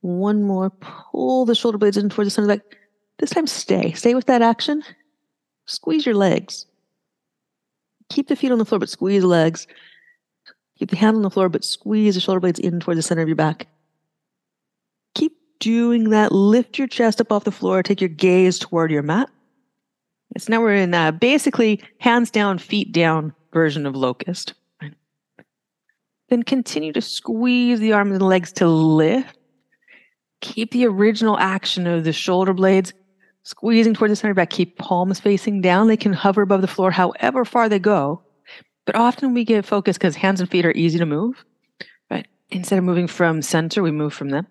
One 0.00 0.42
more, 0.42 0.70
pull 0.70 1.44
the 1.44 1.54
shoulder 1.54 1.78
blades 1.78 1.96
in 1.96 2.08
towards 2.08 2.26
the 2.26 2.30
center 2.30 2.50
of 2.50 2.58
the 2.58 2.62
back. 2.62 2.78
This 3.18 3.30
time 3.30 3.46
stay. 3.46 3.92
Stay 3.92 4.14
with 4.14 4.26
that 4.26 4.42
action. 4.42 4.82
Squeeze 5.66 6.04
your 6.04 6.14
legs 6.14 6.66
keep 8.14 8.28
the 8.28 8.36
feet 8.36 8.52
on 8.52 8.58
the 8.58 8.64
floor, 8.64 8.78
but 8.78 8.88
squeeze 8.88 9.22
the 9.22 9.28
legs. 9.28 9.66
Keep 10.78 10.90
the 10.90 10.96
hand 10.96 11.16
on 11.16 11.22
the 11.22 11.30
floor, 11.30 11.48
but 11.48 11.64
squeeze 11.64 12.14
the 12.14 12.20
shoulder 12.20 12.40
blades 12.40 12.58
in 12.58 12.80
towards 12.80 12.98
the 12.98 13.02
center 13.02 13.22
of 13.22 13.28
your 13.28 13.36
back. 13.36 13.66
Keep 15.14 15.32
doing 15.60 16.10
that. 16.10 16.32
Lift 16.32 16.78
your 16.78 16.88
chest 16.88 17.20
up 17.20 17.32
off 17.32 17.44
the 17.44 17.52
floor. 17.52 17.82
Take 17.82 18.00
your 18.00 18.08
gaze 18.08 18.58
toward 18.58 18.90
your 18.90 19.02
mat. 19.02 19.30
So 20.38 20.50
now 20.50 20.60
we're 20.60 20.74
in 20.74 20.94
uh, 20.94 21.12
basically 21.12 21.80
hands 21.98 22.30
down, 22.30 22.58
feet 22.58 22.92
down 22.92 23.32
version 23.54 23.86
of 23.86 23.96
locust. 23.96 24.52
Then 26.28 26.42
continue 26.42 26.92
to 26.92 27.00
squeeze 27.00 27.80
the 27.80 27.92
arms 27.92 28.12
and 28.12 28.22
legs 28.22 28.52
to 28.54 28.66
lift. 28.66 29.38
Keep 30.40 30.72
the 30.72 30.86
original 30.86 31.38
action 31.38 31.86
of 31.86 32.04
the 32.04 32.12
shoulder 32.12 32.52
blades 32.52 32.92
squeezing 33.44 33.94
towards 33.94 34.12
the 34.12 34.16
center 34.16 34.34
back. 34.34 34.50
Keep 34.50 34.78
palms 34.78 35.20
facing 35.20 35.60
down. 35.60 35.86
They 35.86 35.96
can 35.96 36.12
hover 36.12 36.42
above 36.42 36.60
the 36.60 36.66
floor 36.66 36.90
however 36.90 37.44
far 37.44 37.68
they 37.68 37.78
go. 37.78 38.22
But 38.84 38.96
often 38.96 39.32
we 39.32 39.44
get 39.44 39.64
focused 39.64 39.98
because 39.98 40.16
hands 40.16 40.40
and 40.40 40.50
feet 40.50 40.66
are 40.66 40.72
easy 40.72 40.98
to 40.98 41.06
move. 41.06 41.44
Right? 42.10 42.26
Instead 42.50 42.78
of 42.78 42.84
moving 42.84 43.06
from 43.06 43.40
center, 43.40 43.82
we 43.82 43.90
move 43.90 44.12
from 44.12 44.30
them. 44.30 44.46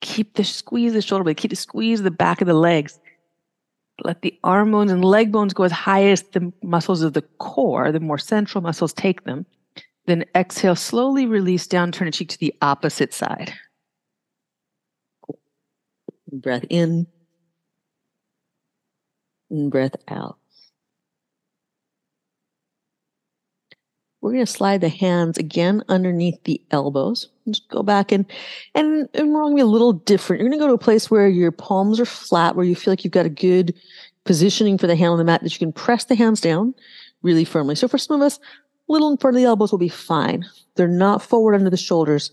Keep 0.00 0.34
the 0.34 0.44
squeeze 0.44 0.92
the 0.92 1.02
shoulder 1.02 1.24
blade. 1.24 1.36
Keep 1.36 1.50
the 1.50 1.56
squeeze 1.56 2.02
the 2.02 2.10
back 2.10 2.40
of 2.40 2.46
the 2.46 2.54
legs. 2.54 2.98
Let 4.04 4.22
the 4.22 4.38
arm 4.44 4.72
bones 4.72 4.92
and 4.92 5.04
leg 5.04 5.32
bones 5.32 5.52
go 5.52 5.64
as 5.64 5.72
high 5.72 6.04
as 6.04 6.22
the 6.22 6.52
muscles 6.62 7.02
of 7.02 7.14
the 7.14 7.22
core, 7.38 7.90
the 7.90 8.00
more 8.00 8.18
central 8.18 8.62
muscles 8.62 8.92
take 8.92 9.24
them. 9.24 9.44
Then 10.06 10.24
exhale, 10.34 10.76
slowly 10.76 11.26
release 11.26 11.66
down, 11.66 11.92
turn 11.92 12.08
a 12.08 12.12
cheek 12.12 12.28
to 12.30 12.38
the 12.38 12.54
opposite 12.62 13.12
side. 13.12 13.52
Breath 16.30 16.64
in 16.70 17.06
breath 19.50 19.96
out. 20.08 20.38
We're 24.20 24.32
going 24.32 24.44
to 24.44 24.52
slide 24.52 24.80
the 24.80 24.88
hands 24.88 25.38
again 25.38 25.82
underneath 25.88 26.42
the 26.44 26.60
elbows. 26.70 27.28
Just 27.46 27.68
go 27.68 27.82
back 27.82 28.10
and, 28.10 28.26
and, 28.74 29.08
and 29.14 29.32
we're 29.32 29.42
going 29.42 29.52
to 29.52 29.56
be 29.56 29.62
a 29.62 29.66
little 29.66 29.92
different. 29.92 30.40
You're 30.40 30.50
going 30.50 30.58
to 30.58 30.64
go 30.64 30.68
to 30.68 30.74
a 30.74 30.78
place 30.78 31.10
where 31.10 31.28
your 31.28 31.52
palms 31.52 32.00
are 32.00 32.04
flat, 32.04 32.56
where 32.56 32.64
you 32.64 32.74
feel 32.74 32.92
like 32.92 33.04
you've 33.04 33.12
got 33.12 33.26
a 33.26 33.30
good 33.30 33.74
positioning 34.24 34.76
for 34.76 34.86
the 34.86 34.96
hand 34.96 35.12
on 35.12 35.18
the 35.18 35.24
mat 35.24 35.42
that 35.42 35.52
you 35.52 35.58
can 35.58 35.72
press 35.72 36.04
the 36.04 36.16
hands 36.16 36.40
down 36.40 36.74
really 37.22 37.44
firmly. 37.44 37.74
So 37.74 37.86
for 37.86 37.98
some 37.98 38.20
of 38.20 38.26
us, 38.26 38.38
a 38.38 38.92
little 38.92 39.10
in 39.10 39.16
front 39.18 39.36
of 39.36 39.40
the 39.40 39.46
elbows 39.46 39.70
will 39.70 39.78
be 39.78 39.88
fine. 39.88 40.44
They're 40.74 40.88
not 40.88 41.22
forward 41.22 41.54
under 41.54 41.70
the 41.70 41.76
shoulders. 41.76 42.32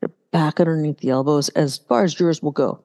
They're 0.00 0.10
back 0.30 0.60
underneath 0.60 0.98
the 0.98 1.10
elbows 1.10 1.48
as 1.50 1.78
far 1.78 2.04
as 2.04 2.18
yours 2.18 2.42
will 2.42 2.52
go. 2.52 2.82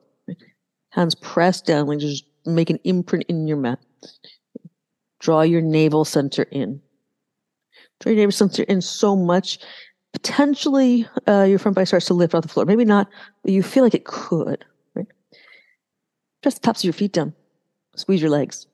Hands 0.90 1.14
pressed 1.16 1.66
down, 1.66 1.88
like 1.88 2.00
just 2.00 2.26
make 2.46 2.70
an 2.70 2.80
imprint 2.84 3.26
in 3.28 3.48
your 3.48 3.58
mat. 3.58 3.80
Draw 5.20 5.44
your 5.44 5.62
navel 5.62 6.06
center 6.06 6.44
in. 6.44 6.82
Navel 8.06 8.32
center 8.32 8.64
in 8.64 8.82
so 8.82 9.16
much, 9.16 9.60
potentially 10.14 11.08
uh, 11.28 11.44
your 11.44 11.60
front 11.60 11.76
body 11.76 11.86
starts 11.86 12.06
to 12.08 12.14
lift 12.14 12.36
off 12.36 12.44
the 12.44 12.50
floor. 12.50 12.66
Maybe 12.66 12.86
not, 12.86 13.08
but 13.44 13.52
you 13.52 13.64
feel 13.64 13.84
like 13.84 13.94
it 13.94 14.06
could. 14.06 14.66
Right? 14.96 15.08
Press 16.42 16.56
the 16.56 16.62
tops 16.62 16.82
of 16.82 16.86
your 16.86 16.94
feet 16.94 17.14
down. 17.14 17.34
Squeeze 17.96 18.22
your 18.22 18.32
legs. 18.32 18.68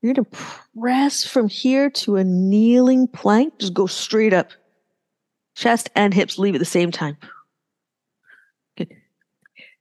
You're 0.00 0.14
going 0.14 0.24
to 0.24 0.38
press 0.78 1.26
from 1.26 1.48
here 1.48 1.90
to 1.90 2.16
a 2.16 2.24
kneeling 2.24 3.08
plank. 3.08 3.58
Just 3.58 3.74
go 3.74 3.86
straight 3.86 4.32
up. 4.32 4.52
Chest 5.56 5.90
and 5.96 6.14
hips 6.14 6.38
leave 6.38 6.54
at 6.54 6.60
the 6.60 6.64
same 6.64 6.92
time. 6.92 7.16
Good. 8.76 8.94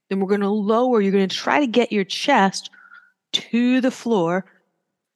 Then 0.10 0.20
we're 0.20 0.27
going 0.27 0.42
to 0.42 0.50
lower. 0.50 1.01
You're 1.01 1.12
going 1.12 1.30
to 1.30 1.36
try 1.36 1.60
to 1.60 1.68
get 1.68 1.92
your 1.92 2.04
chest 2.04 2.72
to 3.34 3.80
the 3.80 3.92
floor 3.92 4.46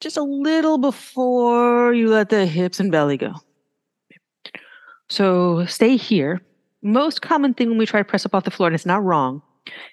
just 0.02 0.16
a 0.16 0.22
little 0.22 0.78
before 0.78 1.94
you 1.94 2.08
let 2.08 2.28
the 2.28 2.44
hips 2.44 2.80
and 2.80 2.90
belly 2.90 3.16
go. 3.16 3.34
So 5.08 5.64
stay 5.66 5.96
here. 5.96 6.42
Most 6.82 7.22
common 7.22 7.54
thing 7.54 7.68
when 7.68 7.78
we 7.78 7.86
try 7.86 8.00
to 8.00 8.04
press 8.04 8.26
up 8.26 8.34
off 8.34 8.44
the 8.44 8.50
floor, 8.50 8.66
and 8.66 8.74
it's 8.74 8.84
not 8.84 9.04
wrong, 9.04 9.40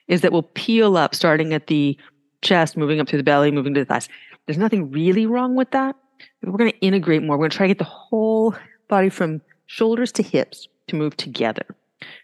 is 0.07 0.21
that 0.21 0.31
we'll 0.31 0.41
peel 0.41 0.97
up 0.97 1.13
starting 1.13 1.53
at 1.53 1.67
the 1.67 1.95
chest, 2.41 2.75
moving 2.75 2.99
up 2.99 3.07
to 3.07 3.17
the 3.17 3.23
belly, 3.23 3.51
moving 3.51 3.75
to 3.75 3.81
the 3.81 3.85
thighs. 3.85 4.09
There's 4.47 4.57
nothing 4.57 4.89
really 4.89 5.27
wrong 5.27 5.55
with 5.55 5.69
that. 5.71 5.95
We're 6.41 6.57
going 6.57 6.71
to 6.71 6.79
integrate 6.79 7.21
more. 7.21 7.37
We're 7.37 7.43
going 7.43 7.51
to 7.51 7.57
try 7.57 7.67
to 7.67 7.73
get 7.75 7.77
the 7.77 7.83
whole 7.83 8.55
body 8.87 9.09
from 9.09 9.41
shoulders 9.67 10.11
to 10.13 10.23
hips 10.23 10.67
to 10.87 10.95
move 10.95 11.15
together. 11.17 11.75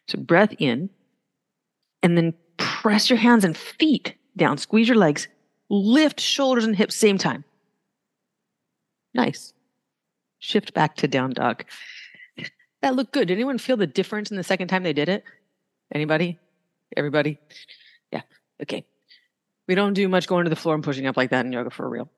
So 0.07 0.17
breath 0.17 0.55
in, 0.57 0.89
and 2.01 2.17
then 2.17 2.33
press 2.57 3.09
your 3.11 3.19
hands 3.19 3.45
and 3.45 3.55
feet 3.55 4.15
down. 4.35 4.57
Squeeze 4.57 4.87
your 4.87 4.97
legs. 4.97 5.27
Lift 5.69 6.19
shoulders 6.19 6.65
and 6.65 6.75
hips 6.75 6.95
same 6.95 7.19
time. 7.19 7.43
Nice. 9.15 9.53
Shift 10.39 10.73
back 10.73 10.97
to 10.97 11.07
down 11.07 11.31
dog. 11.31 11.63
That 12.81 12.95
looked 12.95 13.13
good. 13.13 13.29
Did 13.29 13.35
anyone 13.35 13.57
feel 13.57 13.77
the 13.77 13.87
difference 13.87 14.29
in 14.29 14.37
the 14.37 14.43
second 14.43 14.67
time 14.67 14.83
they 14.83 14.93
did 14.93 15.09
it? 15.09 15.23
Anybody? 15.91 16.37
Everybody? 16.95 17.39
Yeah. 18.11 18.21
Okay. 18.61 18.85
We 19.67 19.73
don't 19.73 19.93
do 19.93 20.07
much 20.09 20.27
going 20.27 20.43
to 20.43 20.49
the 20.49 20.55
floor 20.55 20.75
and 20.75 20.83
pushing 20.83 21.07
up 21.07 21.17
like 21.17 21.31
that 21.31 21.45
in 21.45 21.51
yoga 21.53 21.69
for 21.69 21.89
real. 21.89 22.11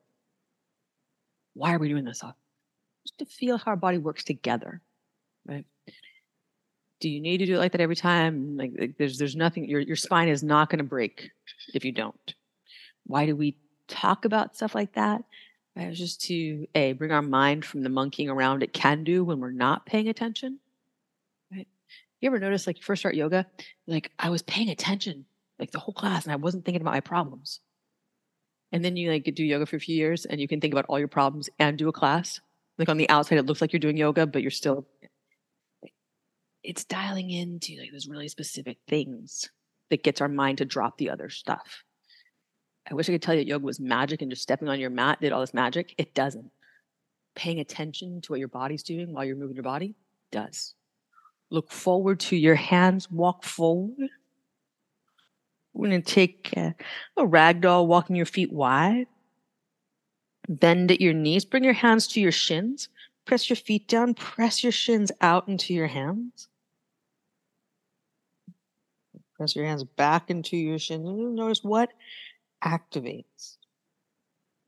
Why 1.54 1.72
are 1.72 1.78
we 1.78 1.88
doing 1.88 2.04
this? 2.04 2.20
Just 2.20 3.18
to 3.18 3.24
feel 3.24 3.56
how 3.56 3.70
our 3.70 3.76
body 3.76 3.98
works 3.98 4.24
together, 4.24 4.82
right? 5.46 5.64
Do 7.00 7.08
you 7.08 7.20
need 7.20 7.38
to 7.38 7.46
do 7.46 7.54
it 7.54 7.58
like 7.58 7.72
that 7.72 7.80
every 7.80 7.96
time? 7.96 8.56
Like, 8.56 8.72
like 8.78 8.98
there's 8.98 9.18
there's 9.18 9.36
nothing. 9.36 9.68
Your 9.68 9.80
your 9.80 9.96
spine 9.96 10.28
is 10.28 10.42
not 10.42 10.68
going 10.68 10.78
to 10.78 10.84
break 10.84 11.30
if 11.72 11.84
you 11.84 11.92
don't. 11.92 12.34
Why 13.06 13.24
do 13.24 13.36
we 13.36 13.56
talk 13.86 14.24
about 14.24 14.56
stuff 14.56 14.74
like 14.74 14.94
that? 14.94 15.22
It's 15.78 15.98
just 15.98 16.20
to 16.22 16.66
a 16.74 16.92
bring 16.92 17.12
our 17.12 17.22
mind 17.22 17.64
from 17.64 17.82
the 17.82 17.88
monkeying 17.88 18.28
around 18.28 18.62
it 18.62 18.72
can 18.72 19.04
do 19.04 19.24
when 19.24 19.40
we're 19.40 19.50
not 19.50 19.86
paying 19.86 20.08
attention. 20.08 20.58
Right? 21.52 21.68
You 22.20 22.28
ever 22.28 22.38
notice 22.38 22.66
like 22.66 22.78
you 22.78 22.82
first 22.82 23.00
start 23.00 23.14
yoga, 23.14 23.46
like 23.86 24.10
I 24.18 24.30
was 24.30 24.42
paying 24.42 24.68
attention 24.68 25.24
like 25.58 25.70
the 25.70 25.78
whole 25.78 25.94
class 25.94 26.24
and 26.24 26.32
I 26.32 26.36
wasn't 26.36 26.64
thinking 26.64 26.82
about 26.82 26.94
my 26.94 27.00
problems. 27.00 27.60
And 28.72 28.84
then 28.84 28.96
you 28.96 29.10
like 29.10 29.24
do 29.34 29.44
yoga 29.44 29.66
for 29.66 29.76
a 29.76 29.80
few 29.80 29.96
years 29.96 30.24
and 30.24 30.40
you 30.40 30.48
can 30.48 30.60
think 30.60 30.74
about 30.74 30.86
all 30.88 30.98
your 30.98 31.08
problems 31.08 31.48
and 31.58 31.78
do 31.78 31.88
a 31.88 31.92
class. 31.92 32.40
Like 32.76 32.88
on 32.88 32.96
the 32.96 33.08
outside, 33.08 33.38
it 33.38 33.46
looks 33.46 33.60
like 33.60 33.72
you're 33.72 33.80
doing 33.80 33.96
yoga, 33.96 34.26
but 34.26 34.42
you're 34.42 34.50
still 34.50 34.86
it's 36.62 36.84
dialing 36.84 37.30
into 37.30 37.78
like 37.78 37.92
those 37.92 38.08
really 38.08 38.28
specific 38.28 38.78
things 38.88 39.48
that 39.90 40.02
gets 40.02 40.20
our 40.20 40.28
mind 40.28 40.58
to 40.58 40.64
drop 40.64 40.98
the 40.98 41.10
other 41.10 41.30
stuff. 41.30 41.84
I 42.90 42.94
wish 42.94 43.08
I 43.08 43.12
could 43.12 43.22
tell 43.22 43.34
you 43.34 43.40
that 43.40 43.46
yoga 43.46 43.64
was 43.64 43.80
magic 43.80 44.22
and 44.22 44.30
just 44.30 44.42
stepping 44.42 44.68
on 44.68 44.80
your 44.80 44.90
mat 44.90 45.20
did 45.20 45.32
all 45.32 45.40
this 45.40 45.54
magic. 45.54 45.94
It 45.98 46.14
doesn't. 46.14 46.50
Paying 47.34 47.60
attention 47.60 48.20
to 48.22 48.32
what 48.32 48.38
your 48.38 48.48
body's 48.48 48.82
doing 48.82 49.12
while 49.12 49.24
you're 49.24 49.36
moving 49.36 49.56
your 49.56 49.62
body 49.62 49.94
does. 50.32 50.74
Look 51.50 51.70
forward 51.70 52.20
to 52.20 52.36
your 52.36 52.54
hands, 52.54 53.10
walk 53.10 53.44
forward. 53.44 54.08
We're 55.72 55.88
going 55.88 56.02
to 56.02 56.14
take 56.14 56.52
a, 56.56 56.74
a 57.16 57.22
ragdoll, 57.22 57.86
walking 57.86 58.16
your 58.16 58.26
feet 58.26 58.52
wide. 58.52 59.06
Bend 60.48 60.90
at 60.90 61.00
your 61.00 61.12
knees. 61.12 61.44
Bring 61.44 61.64
your 61.64 61.74
hands 61.74 62.06
to 62.08 62.20
your 62.20 62.32
shins. 62.32 62.88
Press 63.26 63.48
your 63.50 63.56
feet 63.56 63.86
down. 63.86 64.14
Press 64.14 64.62
your 64.62 64.72
shins 64.72 65.12
out 65.20 65.46
into 65.46 65.74
your 65.74 65.86
hands. 65.86 66.48
Press 69.36 69.54
your 69.54 69.66
hands 69.66 69.84
back 69.84 70.30
into 70.30 70.56
your 70.56 70.78
shins. 70.78 71.04
Notice 71.06 71.62
what 71.62 71.90
activates. 72.64 73.56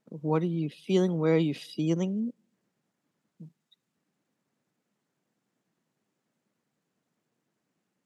What 0.06 0.42
are 0.42 0.46
you 0.46 0.70
feeling? 0.70 1.18
Where 1.18 1.34
are 1.34 1.38
you 1.38 1.54
feeling? 1.54 2.32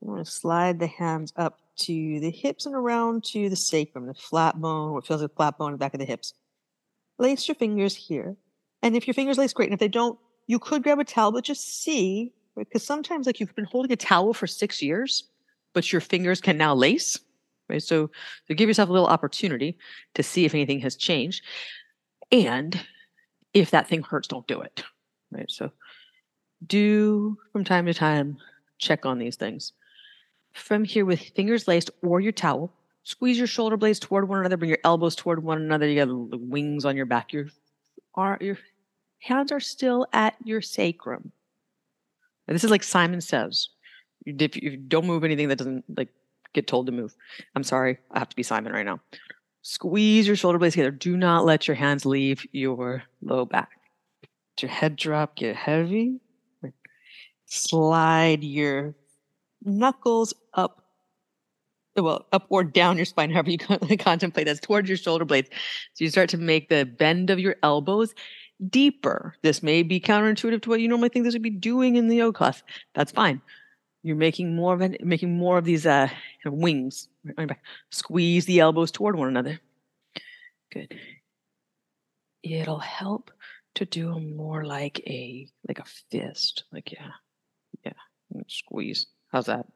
I'm 0.02 0.10
going 0.10 0.24
to 0.24 0.30
slide 0.30 0.78
the 0.78 0.86
hands 0.86 1.32
up 1.36 1.60
to 1.76 2.20
the 2.20 2.30
hips 2.30 2.66
and 2.66 2.74
around 2.74 3.24
to 3.24 3.48
the 3.48 3.56
sacrum, 3.56 4.06
the 4.06 4.14
flat 4.14 4.60
bone, 4.60 4.92
what 4.92 5.06
feels 5.06 5.22
like 5.22 5.34
flat 5.34 5.56
bone 5.56 5.72
the 5.72 5.78
back 5.78 5.94
of 5.94 6.00
the 6.00 6.06
hips. 6.06 6.34
Lace 7.18 7.48
your 7.48 7.54
fingers 7.54 7.94
here. 7.96 8.36
And 8.82 8.96
if 8.96 9.06
your 9.06 9.14
fingers 9.14 9.38
lace, 9.38 9.54
great. 9.54 9.70
And 9.70 9.74
if 9.74 9.80
they 9.80 9.88
don't, 9.88 10.18
you 10.46 10.58
could 10.58 10.82
grab 10.82 10.98
a 10.98 11.04
towel, 11.04 11.32
but 11.32 11.44
just 11.44 11.82
see, 11.82 12.34
because 12.54 12.84
sometimes 12.84 13.26
like 13.26 13.40
you've 13.40 13.54
been 13.54 13.64
holding 13.64 13.92
a 13.92 13.96
towel 13.96 14.34
for 14.34 14.46
six 14.46 14.82
years, 14.82 15.24
but 15.72 15.90
your 15.90 16.02
fingers 16.02 16.40
can 16.40 16.58
now 16.58 16.74
lace. 16.74 17.18
Right. 17.68 17.82
So, 17.82 18.10
so 18.46 18.54
give 18.54 18.68
yourself 18.68 18.88
a 18.88 18.92
little 18.92 19.08
opportunity 19.08 19.78
to 20.14 20.22
see 20.22 20.44
if 20.44 20.54
anything 20.54 20.80
has 20.80 20.96
changed. 20.96 21.42
And 22.30 22.78
if 23.54 23.70
that 23.70 23.88
thing 23.88 24.02
hurts, 24.02 24.28
don't 24.28 24.46
do 24.46 24.60
it. 24.60 24.82
Right. 25.30 25.50
So 25.50 25.70
do 26.66 27.38
from 27.52 27.64
time 27.64 27.86
to 27.86 27.94
time 27.94 28.38
check 28.78 29.06
on 29.06 29.18
these 29.18 29.36
things. 29.36 29.72
From 30.52 30.84
here 30.84 31.04
with 31.04 31.20
fingers 31.20 31.66
laced 31.66 31.90
or 32.02 32.20
your 32.20 32.32
towel, 32.32 32.72
squeeze 33.02 33.38
your 33.38 33.46
shoulder 33.46 33.76
blades 33.76 33.98
toward 33.98 34.28
one 34.28 34.38
another, 34.38 34.56
bring 34.56 34.68
your 34.68 34.78
elbows 34.84 35.16
toward 35.16 35.42
one 35.42 35.60
another. 35.60 35.88
You 35.88 36.04
got 36.04 36.40
wings 36.40 36.84
on 36.84 36.96
your 36.96 37.06
back. 37.06 37.32
Your, 37.32 37.46
are, 38.14 38.38
your 38.40 38.58
hands 39.18 39.50
are 39.52 39.60
still 39.60 40.06
at 40.12 40.36
your 40.44 40.60
sacrum. 40.60 41.32
And 42.46 42.54
this 42.54 42.64
is 42.64 42.70
like 42.70 42.82
Simon 42.82 43.20
says. 43.20 43.68
If 44.26 44.56
you 44.56 44.76
don't 44.76 45.06
move 45.06 45.24
anything 45.24 45.48
that 45.48 45.58
doesn't 45.58 45.84
like 45.96 46.08
get 46.54 46.66
told 46.66 46.86
to 46.86 46.92
move. 46.92 47.14
I'm 47.54 47.64
sorry, 47.64 47.98
I 48.10 48.18
have 48.18 48.30
to 48.30 48.36
be 48.36 48.42
Simon 48.42 48.72
right 48.72 48.86
now. 48.86 49.00
Squeeze 49.62 50.26
your 50.26 50.36
shoulder 50.36 50.58
blades 50.58 50.74
together. 50.74 50.90
Do 50.90 51.16
not 51.16 51.44
let 51.44 51.66
your 51.66 51.74
hands 51.74 52.06
leave 52.06 52.46
your 52.52 53.02
low 53.22 53.44
back. 53.44 53.70
Let 54.22 54.62
your 54.62 54.70
head 54.70 54.96
drop, 54.96 55.36
get 55.36 55.56
heavy. 55.56 56.20
Slide 57.46 58.42
your 58.42 58.94
knuckles 59.64 60.34
up, 60.54 60.84
well, 61.96 62.26
up 62.32 62.46
or 62.48 62.64
down 62.64 62.96
your 62.96 63.06
spine, 63.06 63.30
however 63.32 63.50
you 63.50 63.58
contemplate 63.98 64.46
that's 64.46 64.60
towards 64.60 64.88
your 64.88 64.98
shoulder 64.98 65.24
blades. 65.24 65.50
So 65.94 66.04
you 66.04 66.10
start 66.10 66.30
to 66.30 66.38
make 66.38 66.68
the 66.68 66.84
bend 66.84 67.30
of 67.30 67.38
your 67.38 67.56
elbows 67.62 68.14
deeper. 68.68 69.34
This 69.42 69.62
may 69.62 69.82
be 69.82 70.00
counterintuitive 70.00 70.62
to 70.62 70.70
what 70.70 70.80
you 70.80 70.88
normally 70.88 71.08
think 71.08 71.24
this 71.24 71.34
would 71.34 71.42
be 71.42 71.50
doing 71.50 71.96
in 71.96 72.08
the 72.08 72.16
yoga 72.16 72.36
class. 72.36 72.62
That's 72.94 73.12
fine. 73.12 73.40
You're 74.04 74.16
making 74.16 74.54
more 74.54 74.74
of 74.74 74.82
it, 74.82 75.02
making 75.02 75.34
more 75.34 75.56
of 75.56 75.64
these 75.64 75.86
uh, 75.86 76.08
wings. 76.44 77.08
Squeeze 77.90 78.44
the 78.44 78.60
elbows 78.60 78.90
toward 78.90 79.16
one 79.16 79.28
another. 79.28 79.58
Good. 80.70 80.94
It'll 82.42 82.78
help 82.78 83.30
to 83.76 83.86
do 83.86 84.20
more 84.20 84.62
like 84.66 85.00
a 85.06 85.48
like 85.66 85.78
a 85.78 85.84
fist. 86.10 86.64
Like 86.70 86.92
yeah, 86.92 87.12
yeah. 87.82 87.92
Squeeze. 88.46 89.06
How's 89.32 89.46
that? 89.46 89.66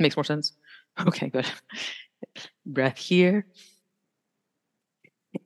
Makes 0.00 0.16
more 0.16 0.24
sense. 0.24 0.52
Okay, 1.06 1.28
good. 1.28 1.46
Breath 2.66 2.98
here. 2.98 3.46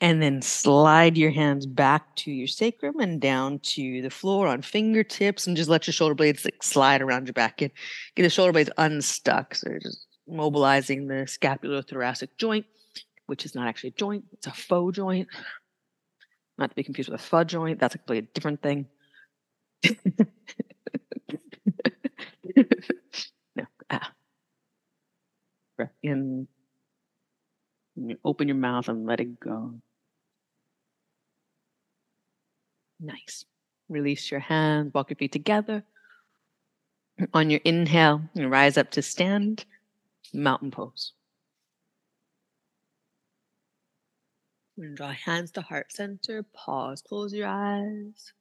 And 0.00 0.20
then 0.20 0.42
slide 0.42 1.16
your 1.16 1.30
hands 1.30 1.66
back 1.66 2.14
to 2.16 2.30
your 2.30 2.46
sacrum 2.46 3.00
and 3.00 3.20
down 3.20 3.60
to 3.60 4.02
the 4.02 4.10
floor 4.10 4.46
on 4.46 4.60
fingertips 4.62 5.46
and 5.46 5.56
just 5.56 5.70
let 5.70 5.86
your 5.86 5.92
shoulder 5.92 6.14
blades 6.14 6.44
like 6.44 6.62
slide 6.62 7.00
around 7.00 7.26
your 7.26 7.32
back 7.32 7.62
and 7.62 7.70
get 8.14 8.22
the 8.24 8.30
shoulder 8.30 8.52
blades 8.52 8.70
unstuck. 8.76 9.54
So 9.54 9.70
you're 9.70 9.78
just 9.78 10.06
mobilizing 10.26 11.06
the 11.06 11.24
scapulothoracic 11.26 12.28
joint, 12.38 12.66
which 13.26 13.44
is 13.44 13.54
not 13.54 13.68
actually 13.68 13.90
a 13.90 13.92
joint, 13.92 14.24
it's 14.32 14.46
a 14.46 14.52
faux 14.52 14.96
joint. 14.96 15.28
Not 16.58 16.70
to 16.70 16.76
be 16.76 16.84
confused 16.84 17.10
with 17.10 17.20
a 17.20 17.24
fud 17.24 17.46
joint, 17.48 17.80
that's 17.80 17.94
a 17.94 17.98
completely 17.98 18.28
different 18.32 18.62
thing. 18.62 18.86
no. 23.56 23.64
Ah. 23.90 24.12
Breath 25.76 25.90
in 26.02 26.46
you 27.96 28.18
open 28.24 28.48
your 28.48 28.56
mouth 28.56 28.88
and 28.88 29.06
let 29.06 29.20
it 29.20 29.38
go. 29.38 29.74
Nice. 33.00 33.44
Release 33.88 34.30
your 34.30 34.40
hands, 34.40 34.92
walk 34.94 35.10
your 35.10 35.16
feet 35.16 35.32
together. 35.32 35.84
On 37.34 37.50
your 37.50 37.60
inhale, 37.64 38.22
you 38.34 38.48
rise 38.48 38.76
up 38.76 38.90
to 38.92 39.02
stand, 39.02 39.64
mountain 40.32 40.70
pose. 40.70 41.12
Draw 44.94 45.12
hands 45.12 45.52
to 45.52 45.60
heart 45.60 45.92
center, 45.92 46.42
pause, 46.52 47.00
close 47.00 47.32
your 47.32 47.46
eyes, 47.46 48.32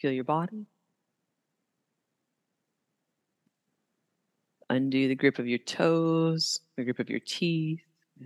feel 0.00 0.12
your 0.12 0.24
body. 0.24 0.66
Undo 4.68 5.08
the 5.08 5.16
grip 5.16 5.40
of 5.40 5.48
your 5.48 5.58
toes, 5.58 6.60
the 6.76 6.84
grip 6.84 7.00
of 7.00 7.10
your 7.10 7.18
teeth. 7.18 7.80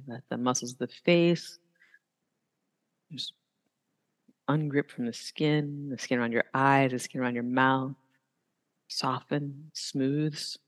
Let 0.07 0.23
the 0.29 0.37
muscles 0.37 0.73
of 0.73 0.79
the 0.79 0.89
face 0.89 1.59
just 3.13 3.33
ungrip 4.49 4.91
from 4.91 5.07
the 5.07 5.13
skin, 5.13 5.89
the 5.89 5.99
skin 5.99 6.19
around 6.19 6.33
your 6.33 6.45
eyes, 6.53 6.91
the 6.91 6.99
skin 6.99 7.21
around 7.21 7.35
your 7.35 7.45
mouth. 7.45 7.95
Soften, 8.89 9.71
smooths. 9.73 10.59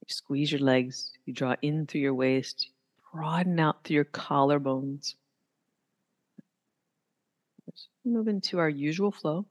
You 0.00 0.14
squeeze 0.14 0.50
your 0.50 0.60
legs, 0.60 1.12
you 1.26 1.32
draw 1.32 1.54
in 1.62 1.86
through 1.86 2.00
your 2.00 2.14
waist, 2.14 2.70
broaden 3.12 3.60
out 3.60 3.84
through 3.84 3.94
your 3.94 4.04
collarbones. 4.06 5.14
move 8.04 8.26
into 8.26 8.58
our 8.58 8.68
usual 8.68 9.12
flow. 9.12 9.46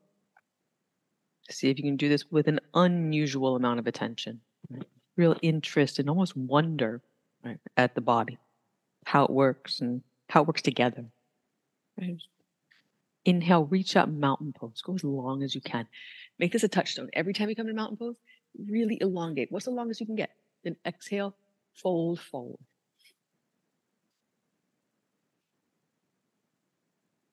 See 1.49 1.69
if 1.69 1.77
you 1.77 1.83
can 1.83 1.95
do 1.95 2.09
this 2.09 2.29
with 2.29 2.47
an 2.47 2.59
unusual 2.73 3.55
amount 3.55 3.79
of 3.79 3.87
attention. 3.87 4.41
Real 5.21 5.37
interest 5.43 5.99
and 5.99 6.09
almost 6.09 6.35
wonder 6.35 6.99
right, 7.45 7.59
at 7.77 7.93
the 7.93 8.01
body, 8.01 8.39
how 9.05 9.23
it 9.23 9.29
works 9.29 9.79
and 9.79 10.01
how 10.29 10.41
it 10.41 10.47
works 10.47 10.63
together. 10.63 11.05
Right? 11.95 12.17
Inhale, 13.23 13.65
reach 13.65 13.95
up 13.95 14.09
mountain 14.09 14.51
pose. 14.51 14.81
Go 14.83 14.95
as 14.95 15.03
long 15.03 15.43
as 15.43 15.53
you 15.53 15.61
can. 15.61 15.85
Make 16.39 16.51
this 16.53 16.63
a 16.63 16.67
touchstone. 16.67 17.11
Every 17.13 17.33
time 17.33 17.49
you 17.49 17.55
come 17.55 17.67
to 17.67 17.73
mountain 17.75 17.97
pose, 17.97 18.15
really 18.67 18.97
elongate. 18.99 19.51
What's 19.51 19.65
the 19.65 19.71
longest 19.71 19.99
you 19.99 20.07
can 20.07 20.15
get? 20.15 20.31
Then 20.63 20.75
exhale, 20.87 21.35
fold 21.75 22.19
forward. 22.19 22.57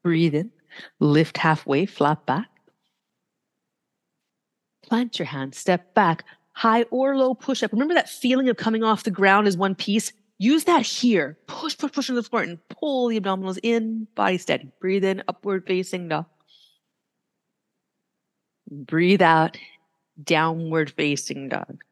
Breathe 0.02 0.34
in, 0.34 0.50
lift 1.00 1.38
halfway, 1.38 1.86
flat 1.86 2.26
back. 2.26 2.50
Plant 4.82 5.18
your 5.18 5.26
hands, 5.26 5.56
step 5.56 5.94
back, 5.94 6.26
high 6.58 6.82
or 6.90 7.16
low 7.16 7.34
push 7.34 7.62
up. 7.62 7.70
Remember 7.70 7.94
that 7.94 8.08
feeling 8.08 8.48
of 8.48 8.56
coming 8.56 8.82
off 8.82 9.04
the 9.04 9.12
ground 9.12 9.46
as 9.46 9.56
one 9.56 9.76
piece? 9.76 10.12
Use 10.38 10.64
that 10.64 10.82
here. 10.82 11.38
Push, 11.46 11.78
push, 11.78 11.92
push 11.92 12.10
on 12.10 12.16
the 12.16 12.22
floor 12.22 12.42
and 12.42 12.58
pull 12.68 13.06
the 13.08 13.20
abdominals 13.20 13.60
in, 13.62 14.08
body 14.16 14.38
steady. 14.38 14.72
Breathe 14.80 15.04
in, 15.04 15.22
upward 15.28 15.64
facing 15.68 16.08
dog. 16.08 16.26
Breathe 18.68 19.22
out, 19.22 19.56
downward 20.22 20.90
facing 20.90 21.48
dog. 21.48 21.84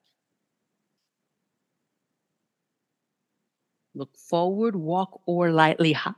Look 3.95 4.17
forward, 4.17 4.75
walk 4.75 5.21
or 5.27 5.53
lightly 5.53 5.93
hop, 5.93 6.17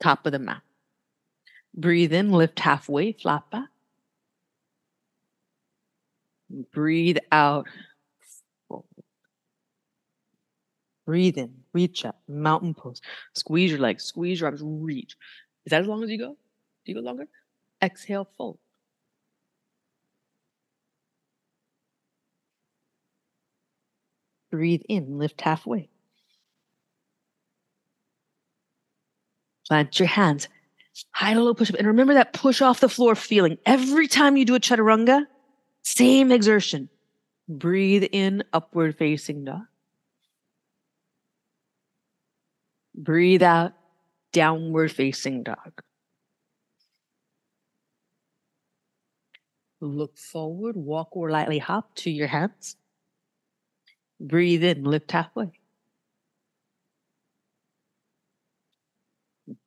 top 0.00 0.26
of 0.26 0.32
the 0.32 0.40
mat. 0.40 0.62
Breathe 1.76 2.12
in, 2.12 2.32
lift 2.32 2.58
halfway, 2.58 3.12
flat 3.12 3.48
back. 3.52 3.68
Breathe 6.50 7.18
out. 7.32 7.66
Breathe 11.06 11.36
in, 11.36 11.52
reach 11.74 12.04
up, 12.06 12.22
mountain 12.28 12.72
pose. 12.72 13.02
Squeeze 13.34 13.70
your 13.70 13.80
legs, 13.80 14.04
squeeze 14.04 14.40
your 14.40 14.48
arms, 14.48 14.62
reach. 14.64 15.16
Is 15.66 15.70
that 15.70 15.82
as 15.82 15.86
long 15.86 16.02
as 16.02 16.10
you 16.10 16.18
go? 16.18 16.36
Do 16.84 16.92
you 16.92 16.94
go 16.94 17.00
longer? 17.00 17.26
Exhale, 17.82 18.26
fold. 18.38 18.58
Breathe 24.50 24.82
in, 24.88 25.18
lift 25.18 25.40
halfway. 25.42 25.90
Plant 29.66 29.98
your 29.98 30.08
hands, 30.08 30.48
high 31.10 31.34
to 31.34 31.40
low 31.40 31.54
push 31.54 31.70
up. 31.70 31.76
And 31.76 31.86
remember 31.86 32.14
that 32.14 32.32
push 32.32 32.62
off 32.62 32.80
the 32.80 32.88
floor 32.88 33.14
feeling. 33.14 33.58
Every 33.66 34.08
time 34.08 34.36
you 34.36 34.44
do 34.44 34.54
a 34.54 34.60
chaturanga, 34.60 35.26
same 35.84 36.32
exertion. 36.32 36.88
Breathe 37.48 38.04
in, 38.10 38.42
upward 38.52 38.96
facing 38.96 39.44
dog. 39.44 39.66
Breathe 42.94 43.42
out, 43.42 43.72
downward 44.32 44.90
facing 44.90 45.42
dog. 45.42 45.82
Look 49.80 50.16
forward, 50.16 50.76
walk 50.76 51.14
or 51.16 51.30
lightly 51.30 51.58
hop 51.58 51.94
to 51.96 52.10
your 52.10 52.28
hands. 52.28 52.76
Breathe 54.18 54.64
in, 54.64 54.84
lift 54.84 55.12
halfway. 55.12 55.52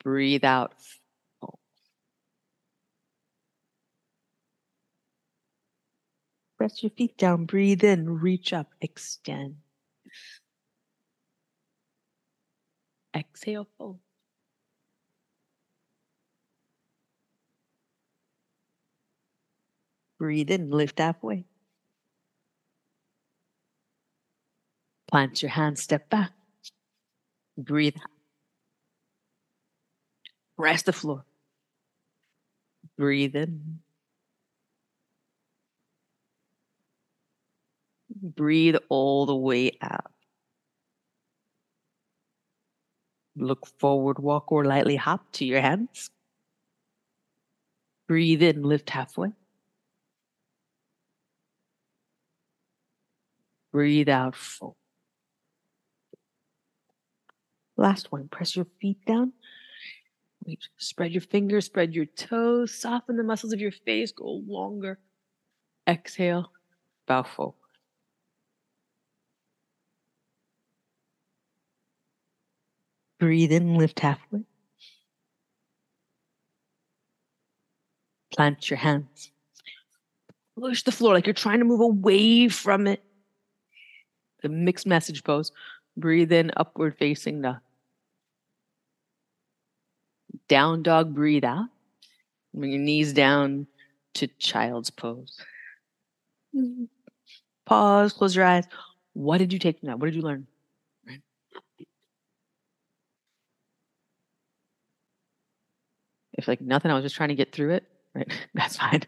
Breathe 0.03 0.43
out. 0.43 0.73
Press 6.57 6.81
your 6.81 6.89
feet 6.89 7.17
down, 7.17 7.45
breathe 7.45 7.83
in, 7.83 8.19
reach 8.19 8.51
up, 8.51 8.71
extend. 8.81 9.57
Exhale, 13.15 13.67
fold. 13.77 13.99
Breathe 20.17 20.49
in, 20.49 20.71
lift 20.71 20.97
halfway. 20.97 21.45
Plant 25.07 25.43
your 25.43 25.51
hands, 25.51 25.83
step 25.83 26.09
back. 26.09 26.31
Breathe 27.55 27.95
out. 27.97 28.09
Press 30.57 30.81
the 30.81 30.93
floor. 30.93 31.23
Breathe 32.97 33.35
in. 33.35 33.79
Breathe 38.21 38.75
all 38.89 39.25
the 39.25 39.35
way 39.35 39.77
out. 39.81 40.11
Look 43.35 43.67
forward, 43.79 44.17
walk, 44.19 44.51
or 44.51 44.65
lightly 44.65 44.95
hop 44.95 45.31
to 45.33 45.45
your 45.45 45.61
hands. 45.61 46.09
Breathe 48.07 48.41
in, 48.41 48.63
lift 48.63 48.89
halfway. 48.89 49.33
Breathe 53.71 54.09
out, 54.09 54.35
full. 54.35 54.75
Last 57.75 58.11
one, 58.11 58.27
press 58.27 58.55
your 58.55 58.65
feet 58.81 59.05
down. 59.05 59.33
Wait, 60.45 60.67
spread 60.77 61.11
your 61.11 61.21
fingers, 61.21 61.65
spread 61.65 61.93
your 61.93 62.05
toes, 62.05 62.73
soften 62.73 63.17
the 63.17 63.23
muscles 63.23 63.53
of 63.53 63.59
your 63.59 63.71
face, 63.71 64.11
go 64.11 64.41
longer. 64.47 64.97
Exhale, 65.87 66.51
bow 67.05 67.21
forward. 67.21 67.66
Breathe 73.19 73.51
in, 73.51 73.75
lift 73.75 73.99
halfway. 73.99 74.41
Plant 78.31 78.69
your 78.69 78.77
hands. 78.77 79.31
Push 80.59 80.83
the 80.83 80.91
floor 80.91 81.13
like 81.13 81.25
you're 81.25 81.33
trying 81.33 81.59
to 81.59 81.65
move 81.65 81.81
away 81.81 82.47
from 82.47 82.87
it. 82.87 83.03
The 84.43 84.49
mixed 84.49 84.85
message 84.85 85.23
pose. 85.23 85.51
Breathe 85.95 86.31
in, 86.31 86.51
upward 86.57 86.95
facing 86.97 87.41
dog. 87.41 87.57
Down 90.47 90.83
dog, 90.83 91.15
breathe 91.15 91.43
out. 91.43 91.65
Bring 92.53 92.71
your 92.71 92.81
knees 92.81 93.13
down 93.13 93.67
to 94.15 94.27
child's 94.39 94.89
pose. 94.89 95.39
Pause, 97.65 98.13
close 98.13 98.35
your 98.35 98.45
eyes. 98.45 98.65
What 99.13 99.39
did 99.39 99.51
you 99.51 99.59
take 99.59 99.79
from 99.79 99.87
that? 99.87 99.99
What 99.99 100.05
did 100.07 100.15
you 100.15 100.21
learn? 100.21 100.47
If 106.37 106.47
like 106.47 106.61
nothing, 106.61 106.91
I 106.91 106.93
was 106.93 107.03
just 107.03 107.15
trying 107.15 107.29
to 107.29 107.35
get 107.35 107.51
through 107.51 107.71
it, 107.71 107.83
right? 108.13 108.31
That's 108.53 108.77
fine. 108.77 109.01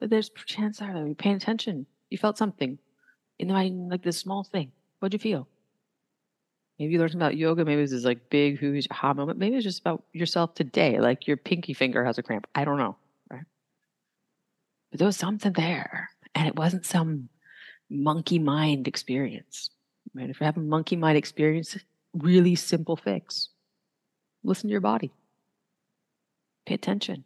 But 0.00 0.10
there's 0.10 0.30
chance 0.46 0.78
there 0.78 0.92
that 0.92 1.06
you're 1.06 1.14
paying 1.14 1.36
attention. 1.36 1.86
You 2.10 2.18
felt 2.18 2.36
something 2.36 2.78
in 3.38 3.48
the 3.48 3.54
mind, 3.54 3.90
like 3.90 4.02
this 4.02 4.18
small 4.18 4.42
thing. 4.42 4.72
What'd 4.98 5.12
you 5.12 5.18
feel? 5.22 5.46
Maybe 6.78 6.92
you 6.92 6.98
learned 6.98 7.12
something 7.12 7.26
about 7.26 7.36
yoga. 7.36 7.64
Maybe 7.64 7.82
this 7.82 7.92
is 7.92 8.04
like 8.04 8.30
big 8.30 8.58
who's 8.58 8.88
ha 8.90 9.12
moment. 9.14 9.38
Maybe 9.38 9.56
it's 9.56 9.64
just 9.64 9.80
about 9.80 10.02
yourself 10.12 10.54
today. 10.54 10.98
Like 10.98 11.28
your 11.28 11.36
pinky 11.36 11.74
finger 11.74 12.04
has 12.04 12.18
a 12.18 12.22
cramp. 12.22 12.46
I 12.54 12.64
don't 12.64 12.78
know. 12.78 12.96
Right. 13.30 13.44
But 14.90 14.98
there 14.98 15.06
was 15.06 15.16
something 15.16 15.52
there. 15.52 16.10
And 16.34 16.48
it 16.48 16.56
wasn't 16.56 16.86
some 16.86 17.28
monkey 17.90 18.38
mind 18.38 18.88
experience. 18.88 19.70
Right? 20.14 20.30
If 20.30 20.40
you're 20.40 20.46
having 20.46 20.68
monkey 20.68 20.96
mind 20.96 21.16
experience, 21.16 21.76
really 22.14 22.56
simple 22.56 22.96
fix. 22.96 23.50
Listen 24.42 24.68
to 24.68 24.72
your 24.72 24.80
body. 24.80 25.12
Pay 26.66 26.74
attention. 26.74 27.24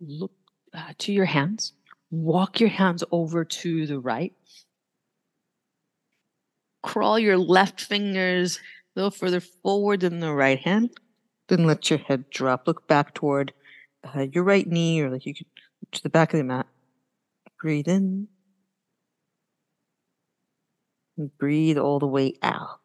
Look 0.00 0.32
uh, 0.72 0.92
to 0.98 1.12
your 1.12 1.24
hands. 1.24 1.72
Walk 2.10 2.60
your 2.60 2.68
hands 2.68 3.04
over 3.10 3.44
to 3.44 3.86
the 3.86 3.98
right. 3.98 4.32
Crawl 6.82 7.18
your 7.18 7.36
left 7.36 7.80
fingers 7.80 8.58
a 8.58 8.60
little 8.98 9.10
further 9.10 9.40
forward 9.40 10.00
than 10.00 10.20
the 10.20 10.32
right 10.32 10.58
hand. 10.58 10.90
Then 11.48 11.64
let 11.66 11.90
your 11.90 11.98
head 11.98 12.30
drop. 12.30 12.66
Look 12.66 12.86
back 12.86 13.14
toward 13.14 13.52
uh, 14.04 14.26
your 14.32 14.44
right 14.44 14.66
knee 14.66 15.00
or 15.00 15.10
like 15.10 15.26
you 15.26 15.34
could 15.34 15.46
to 15.92 16.02
the 16.02 16.10
back 16.10 16.32
of 16.32 16.38
the 16.38 16.44
mat. 16.44 16.66
Breathe 17.60 17.88
in. 17.88 18.28
And 21.16 21.36
breathe 21.38 21.78
all 21.78 21.98
the 21.98 22.06
way 22.06 22.34
out. 22.42 22.77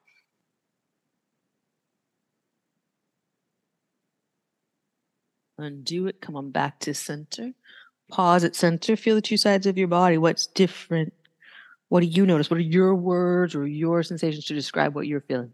Undo 5.64 6.08
it. 6.08 6.22
Come 6.22 6.36
on 6.36 6.52
back 6.52 6.80
to 6.82 6.94
center. 6.94 7.54
Pause 8.10 8.44
at 8.46 8.56
center. 8.56 8.96
Feel 8.96 9.16
the 9.16 9.22
two 9.22 9.38
sides 9.38 9.66
of 9.66 9.78
your 9.78 9.88
body. 9.88 10.18
What's 10.18 10.48
different? 10.48 11.14
What 11.90 12.02
do 12.02 12.08
you 12.08 12.26
notice? 12.26 12.50
What 12.50 12.58
are 12.58 12.62
your 12.62 12.96
words 12.96 13.56
or 13.56 13.68
your 13.68 14.04
sensations 14.04 14.46
to 14.46 14.54
describe 14.54 14.96
what 14.96 15.08
you're 15.08 15.22
feeling? 15.22 15.54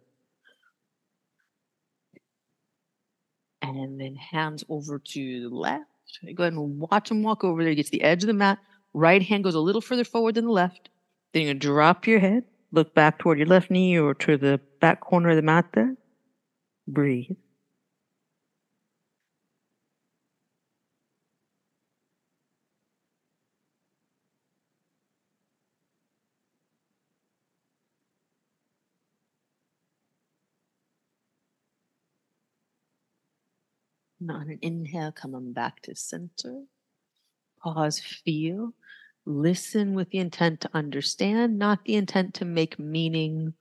And 3.62 4.00
then 4.00 4.16
hands 4.16 4.64
over 4.70 5.00
to 5.00 5.50
the 5.50 5.56
left. 5.56 5.86
Go 6.34 6.44
ahead 6.44 6.54
and 6.54 6.80
watch 6.80 7.12
him 7.12 7.24
walk 7.24 7.44
over 7.44 7.62
there. 7.62 7.70
He 7.70 7.76
gets 7.76 7.90
to 7.90 7.98
the 7.98 8.04
edge 8.04 8.24
of 8.24 8.28
the 8.28 8.34
mat. 8.34 8.58
Right 8.94 9.22
hand 9.22 9.44
goes 9.44 9.54
a 9.54 9.60
little 9.60 9.82
further 9.82 10.04
forward 10.04 10.36
than 10.36 10.46
the 10.46 10.52
left. 10.52 10.90
Then 11.34 11.44
you're 11.44 11.50
going 11.50 11.60
to 11.60 11.68
drop 11.68 12.08
your 12.08 12.20
head. 12.20 12.46
Look 12.72 12.96
back 12.96 13.20
toward 13.20 13.38
your 13.38 13.48
left 13.48 13.70
knee 13.70 14.00
or 14.00 14.14
to 14.16 14.38
the 14.38 14.60
back 14.80 15.02
corner 15.02 15.30
of 15.30 15.36
the 15.36 15.42
mat 15.42 15.68
there. 15.74 15.96
Breathe. 16.88 17.38
On 34.30 34.50
an 34.50 34.60
inhale, 34.62 35.12
coming 35.12 35.54
back 35.54 35.82
to 35.84 35.96
center. 35.96 36.64
Pause, 37.62 38.00
feel, 38.00 38.74
listen 39.26 39.94
with 39.94 40.10
the 40.10 40.20
intent 40.20 40.62
to 40.62 40.70
understand, 40.74 41.60
not 41.60 41.84
the 41.86 41.96
intent 41.96 42.34
to 42.36 42.46
make 42.46 42.80
meaning 42.80 43.54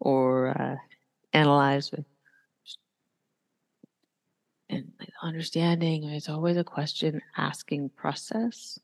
or 0.00 0.48
uh, 0.48 0.76
analyze. 1.32 1.90
And 4.68 4.92
understanding 5.22 6.04
is 6.04 6.28
always 6.28 6.56
a 6.56 6.64
question 6.64 7.20
asking 7.36 7.90
process, 7.90 8.78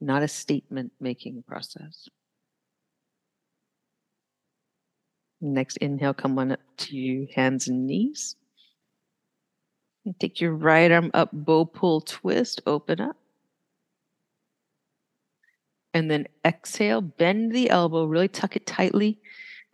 not 0.00 0.22
a 0.22 0.28
statement 0.28 0.92
making 1.00 1.42
process. 1.46 2.08
Next 5.40 5.78
inhale, 5.78 6.12
come 6.12 6.38
on 6.38 6.52
up 6.52 6.60
to 6.76 7.26
hands 7.34 7.68
and 7.68 7.86
knees. 7.86 8.36
Take 10.18 10.40
your 10.40 10.54
right 10.54 10.90
arm 10.90 11.10
up, 11.12 11.30
bow 11.32 11.64
pull 11.66 12.00
twist, 12.00 12.62
open 12.66 13.00
up. 13.00 13.16
And 15.92 16.10
then 16.10 16.26
exhale, 16.44 17.00
bend 17.00 17.52
the 17.52 17.68
elbow, 17.68 18.04
really 18.04 18.28
tuck 18.28 18.56
it 18.56 18.66
tightly. 18.66 19.18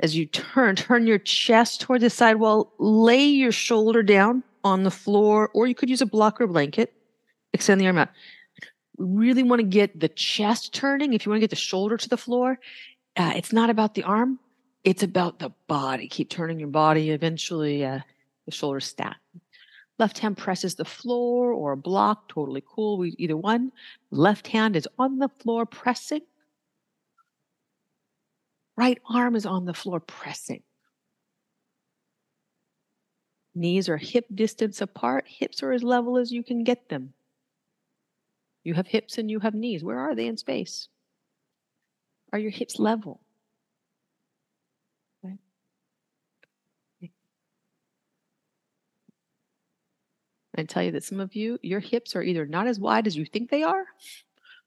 As 0.00 0.16
you 0.16 0.26
turn, 0.26 0.76
turn 0.76 1.06
your 1.06 1.18
chest 1.18 1.80
toward 1.80 2.00
the 2.00 2.10
side 2.10 2.36
wall, 2.36 2.72
lay 2.78 3.24
your 3.24 3.52
shoulder 3.52 4.02
down 4.02 4.42
on 4.64 4.82
the 4.82 4.90
floor, 4.90 5.50
or 5.54 5.66
you 5.66 5.74
could 5.74 5.88
use 5.88 6.02
a 6.02 6.06
blocker 6.06 6.46
blanket. 6.46 6.92
Extend 7.52 7.80
the 7.80 7.86
arm 7.86 7.98
out. 7.98 8.08
Really 8.98 9.42
want 9.42 9.60
to 9.60 9.66
get 9.66 10.00
the 10.00 10.08
chest 10.08 10.74
turning. 10.74 11.12
If 11.12 11.24
you 11.24 11.30
want 11.30 11.36
to 11.36 11.44
get 11.44 11.50
the 11.50 11.56
shoulder 11.56 11.96
to 11.96 12.08
the 12.08 12.16
floor, 12.16 12.58
uh, 13.16 13.32
it's 13.36 13.52
not 13.52 13.70
about 13.70 13.94
the 13.94 14.02
arm, 14.02 14.38
it's 14.84 15.02
about 15.02 15.38
the 15.38 15.50
body. 15.66 16.08
Keep 16.08 16.30
turning 16.30 16.58
your 16.58 16.68
body. 16.68 17.10
Eventually, 17.10 17.84
uh, 17.84 18.00
the 18.44 18.52
shoulders 18.52 18.86
stack. 18.86 19.16
Left 19.98 20.18
hand 20.18 20.36
presses 20.36 20.74
the 20.74 20.84
floor 20.84 21.52
or 21.52 21.72
a 21.72 21.76
block, 21.76 22.28
totally 22.28 22.62
cool. 22.66 22.98
We, 22.98 23.14
either 23.18 23.36
one. 23.36 23.72
Left 24.10 24.46
hand 24.46 24.76
is 24.76 24.88
on 24.98 25.18
the 25.18 25.28
floor 25.28 25.64
pressing. 25.64 26.22
Right 28.76 29.00
arm 29.08 29.36
is 29.36 29.46
on 29.46 29.64
the 29.64 29.72
floor 29.72 30.00
pressing. 30.00 30.62
Knees 33.54 33.88
are 33.88 33.96
hip 33.96 34.26
distance 34.34 34.82
apart. 34.82 35.24
Hips 35.26 35.62
are 35.62 35.72
as 35.72 35.82
level 35.82 36.18
as 36.18 36.30
you 36.30 36.44
can 36.44 36.62
get 36.62 36.90
them. 36.90 37.14
You 38.64 38.74
have 38.74 38.86
hips 38.86 39.16
and 39.16 39.30
you 39.30 39.40
have 39.40 39.54
knees. 39.54 39.82
Where 39.82 39.98
are 39.98 40.14
they 40.14 40.26
in 40.26 40.36
space? 40.36 40.88
Are 42.34 42.38
your 42.38 42.50
hips 42.50 42.78
level? 42.78 43.22
I 50.58 50.64
tell 50.64 50.82
you 50.82 50.92
that 50.92 51.04
some 51.04 51.20
of 51.20 51.34
you, 51.34 51.58
your 51.62 51.80
hips 51.80 52.16
are 52.16 52.22
either 52.22 52.46
not 52.46 52.66
as 52.66 52.78
wide 52.78 53.06
as 53.06 53.16
you 53.16 53.24
think 53.24 53.50
they 53.50 53.62
are, 53.62 53.84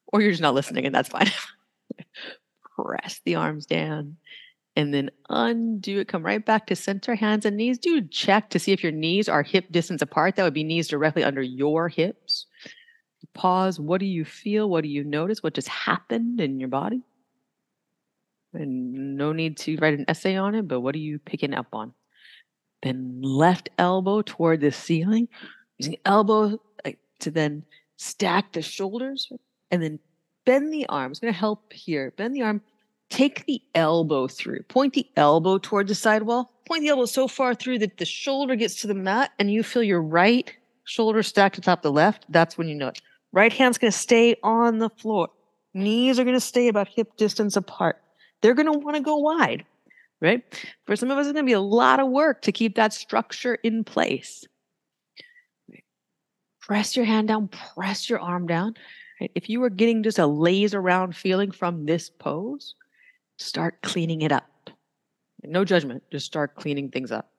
or 0.08 0.22
you're 0.22 0.32
just 0.32 0.42
not 0.42 0.56
listening, 0.56 0.86
and 0.86 0.94
that's 0.94 1.10
fine. 1.10 1.32
Press 2.76 3.22
the 3.26 3.36
arms 3.36 3.66
down 3.66 4.18
and 4.80 4.94
then 4.94 5.10
undo 5.30 6.00
it. 6.00 6.08
Come 6.08 6.24
right 6.24 6.46
back 6.46 6.68
to 6.68 6.76
center, 6.76 7.16
hands 7.16 7.46
and 7.46 7.58
knees. 7.58 7.78
Do 7.78 8.02
check 8.02 8.50
to 8.52 8.60
see 8.60 8.72
if 8.72 8.82
your 8.82 8.94
knees 8.94 9.28
are 9.28 9.44
hip 9.44 9.72
distance 9.72 10.02
apart. 10.02 10.36
That 10.36 10.44
would 10.44 10.54
be 10.54 10.64
knees 10.64 10.88
directly 10.88 11.24
under 11.24 11.42
your 11.42 11.90
hips. 11.90 12.46
Pause. 13.34 13.82
What 13.82 14.00
do 14.00 14.06
you 14.06 14.24
feel? 14.24 14.70
What 14.70 14.84
do 14.84 14.90
you 14.90 15.04
notice? 15.04 15.44
What 15.44 15.54
just 15.54 15.68
happened 15.68 16.40
in 16.40 16.62
your 16.62 16.70
body? 16.70 17.02
And 18.54 19.18
no 19.18 19.34
need 19.34 19.58
to 19.58 19.76
write 19.78 20.00
an 20.00 20.06
essay 20.08 20.36
on 20.36 20.56
it, 20.56 20.68
but 20.68 20.80
what 20.80 20.96
are 20.96 21.00
you 21.00 21.20
picking 21.20 21.54
up 21.54 21.68
on? 21.74 21.94
Then 22.82 23.22
left 23.22 23.70
elbow 23.78 24.22
toward 24.22 24.62
the 24.62 24.72
ceiling 24.72 25.28
using 25.80 25.98
elbow 26.06 26.60
to 27.20 27.32
then 27.32 27.64
stack 27.98 28.54
the 28.54 28.62
shoulders 28.62 29.32
and 29.72 29.82
then 29.82 30.00
bend 30.46 30.74
the 30.74 30.86
arm. 30.88 31.12
It's 31.12 31.20
going 31.20 31.34
to 31.34 31.40
help 31.40 31.72
here. 31.74 32.14
Bend 32.18 32.36
the 32.36 32.42
arm. 32.42 32.62
Take 33.10 33.46
the 33.46 33.62
elbow 33.76 34.28
through. 34.28 34.64
Point 34.64 34.94
the 34.94 35.08
elbow 35.16 35.58
toward 35.58 35.88
the 35.88 35.96
sidewall. 35.96 36.52
Point 36.68 36.82
the 36.82 36.90
elbow 36.90 37.06
so 37.06 37.28
far 37.28 37.56
through 37.56 37.80
that 37.80 37.98
the 37.98 38.06
shoulder 38.06 38.56
gets 38.56 38.82
to 38.82 38.88
the 38.88 38.94
mat 38.94 39.32
and 39.40 39.52
you 39.52 39.64
feel 39.64 39.84
your 39.84 40.02
right 40.02 40.54
shoulder 40.84 41.24
stacked 41.24 41.58
atop 41.58 41.82
the 41.82 41.92
left. 41.92 42.26
That's 42.30 42.58
when 42.58 42.68
you 42.68 42.76
know 42.76 42.90
it. 42.90 43.02
Right 43.32 43.52
hand's 43.52 43.78
going 43.78 43.92
to 43.92 43.98
stay 43.98 44.36
on 44.44 44.80
the 44.80 44.90
floor. 44.90 45.30
Knees 45.74 46.20
are 46.20 46.24
going 46.24 46.36
to 46.36 46.42
stay 46.42 46.68
about 46.68 46.88
hip 46.88 47.16
distance 47.18 47.56
apart. 47.56 48.02
They're 48.42 48.56
going 48.56 48.72
to 48.72 48.80
want 48.80 48.96
to 48.96 49.04
go 49.04 49.18
wide, 49.18 49.66
right? 50.20 50.44
For 50.86 50.96
some 50.96 51.12
of 51.12 51.18
us, 51.18 51.28
it's 51.28 51.34
going 51.34 51.46
to 51.46 51.50
be 51.50 51.54
a 51.54 51.60
lot 51.60 52.00
of 52.00 52.10
work 52.10 52.42
to 52.44 52.52
keep 52.52 52.76
that 52.76 52.94
structure 52.94 53.56
in 53.56 53.84
place 53.84 54.48
press 56.70 56.96
your 56.96 57.06
hand 57.06 57.28
down, 57.28 57.48
press 57.48 58.08
your 58.12 58.20
arm 58.20 58.46
down. 58.46 58.76
If 59.34 59.50
you 59.50 59.64
are 59.64 59.72
getting 59.72 60.04
just 60.04 60.20
a 60.20 60.28
laze 60.28 60.76
around 60.76 61.16
feeling 61.16 61.50
from 61.50 61.88
this 61.88 62.12
pose, 62.12 62.76
start 63.40 63.82
cleaning 63.82 64.22
it 64.22 64.32
up. 64.32 64.70
No 65.44 65.66
judgment, 65.66 66.04
just 66.12 66.28
start 66.28 66.54
cleaning 66.54 66.92
things 66.92 67.12
up. 67.12 67.32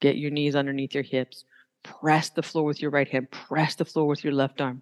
Get 0.00 0.16
your 0.16 0.30
knees 0.30 0.56
underneath 0.56 0.94
your 0.94 1.02
hips. 1.02 1.44
Press 1.82 2.30
the 2.30 2.42
floor 2.42 2.64
with 2.64 2.80
your 2.80 2.90
right 2.90 3.06
hand. 3.06 3.30
Press 3.30 3.74
the 3.74 3.84
floor 3.84 4.06
with 4.06 4.24
your 4.24 4.32
left 4.32 4.62
arm. 4.62 4.80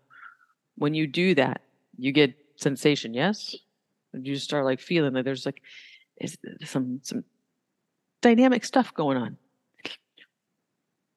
When 0.76 0.94
you 0.94 1.09
do 1.09 1.35
that, 1.35 1.62
you 1.98 2.12
get 2.12 2.37
sensation, 2.55 3.14
yes? 3.14 3.57
You 4.12 4.37
start 4.37 4.64
like 4.64 4.79
feeling 4.79 5.14
that 5.14 5.24
there's 5.24 5.44
like 5.44 5.61
some 6.62 7.00
some 7.02 7.24
dynamic 8.22 8.64
stuff 8.64 8.94
going 8.94 9.16
on. 9.16 9.37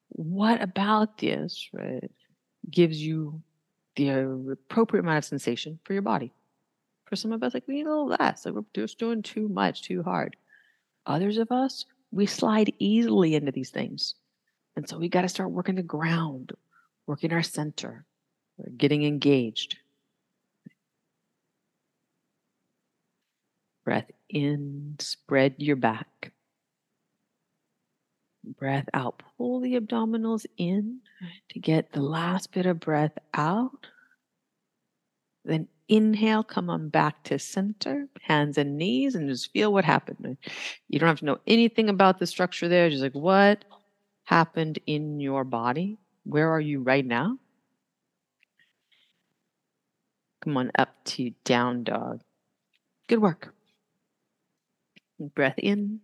What 0.08 0.60
about 0.60 1.18
this, 1.18 1.68
right? 1.72 2.10
Gives 2.68 3.00
you 3.02 3.40
the 3.96 4.08
appropriate 4.52 5.02
amount 5.02 5.18
of 5.18 5.24
sensation 5.24 5.78
for 5.84 5.92
your 5.92 6.02
body. 6.02 6.32
For 7.06 7.16
some 7.16 7.32
of 7.32 7.42
us, 7.42 7.54
like 7.54 7.66
we 7.66 7.74
need 7.74 7.86
a 7.86 7.90
little 7.90 8.06
less. 8.06 8.44
Like 8.44 8.54
we're 8.54 8.62
just 8.74 8.98
doing 8.98 9.22
too 9.22 9.48
much, 9.48 9.82
too 9.82 10.02
hard. 10.02 10.36
Others 11.06 11.38
of 11.38 11.50
us, 11.50 11.86
we 12.12 12.26
slide 12.26 12.72
easily 12.78 13.34
into 13.34 13.52
these 13.52 13.70
things. 13.70 14.14
And 14.76 14.88
so 14.88 14.98
we 14.98 15.08
got 15.08 15.22
to 15.22 15.28
start 15.28 15.50
working 15.50 15.74
the 15.74 15.82
ground, 15.82 16.52
working 17.06 17.32
our 17.32 17.42
center, 17.42 18.04
getting 18.76 19.04
engaged. 19.04 19.78
Breath 23.84 24.10
in, 24.28 24.96
spread 25.00 25.54
your 25.58 25.76
back. 25.76 26.32
Breath 28.42 28.88
out. 28.94 29.22
Pull 29.36 29.60
the 29.60 29.78
abdominals 29.78 30.46
in 30.56 31.00
to 31.50 31.58
get 31.58 31.92
the 31.92 32.00
last 32.00 32.52
bit 32.52 32.66
of 32.66 32.80
breath 32.80 33.18
out. 33.34 33.86
Then 35.44 35.68
inhale, 35.88 36.42
come 36.42 36.70
on 36.70 36.88
back 36.88 37.22
to 37.24 37.38
center, 37.38 38.06
hands 38.22 38.56
and 38.56 38.78
knees, 38.78 39.14
and 39.14 39.28
just 39.28 39.52
feel 39.52 39.72
what 39.72 39.84
happened. 39.84 40.36
You 40.88 40.98
don't 40.98 41.08
have 41.08 41.18
to 41.18 41.24
know 41.24 41.40
anything 41.46 41.88
about 41.88 42.18
the 42.18 42.26
structure 42.26 42.68
there. 42.68 42.88
Just 42.88 43.02
like 43.02 43.14
what 43.14 43.64
happened 44.24 44.78
in 44.86 45.20
your 45.20 45.44
body. 45.44 45.98
Where 46.24 46.50
are 46.50 46.60
you 46.60 46.80
right 46.80 47.04
now? 47.04 47.38
Come 50.42 50.56
on 50.56 50.70
up 50.78 51.04
to 51.04 51.32
down 51.44 51.84
dog. 51.84 52.22
Good 53.08 53.20
work. 53.20 53.52
Breath 55.18 55.58
in. 55.58 56.00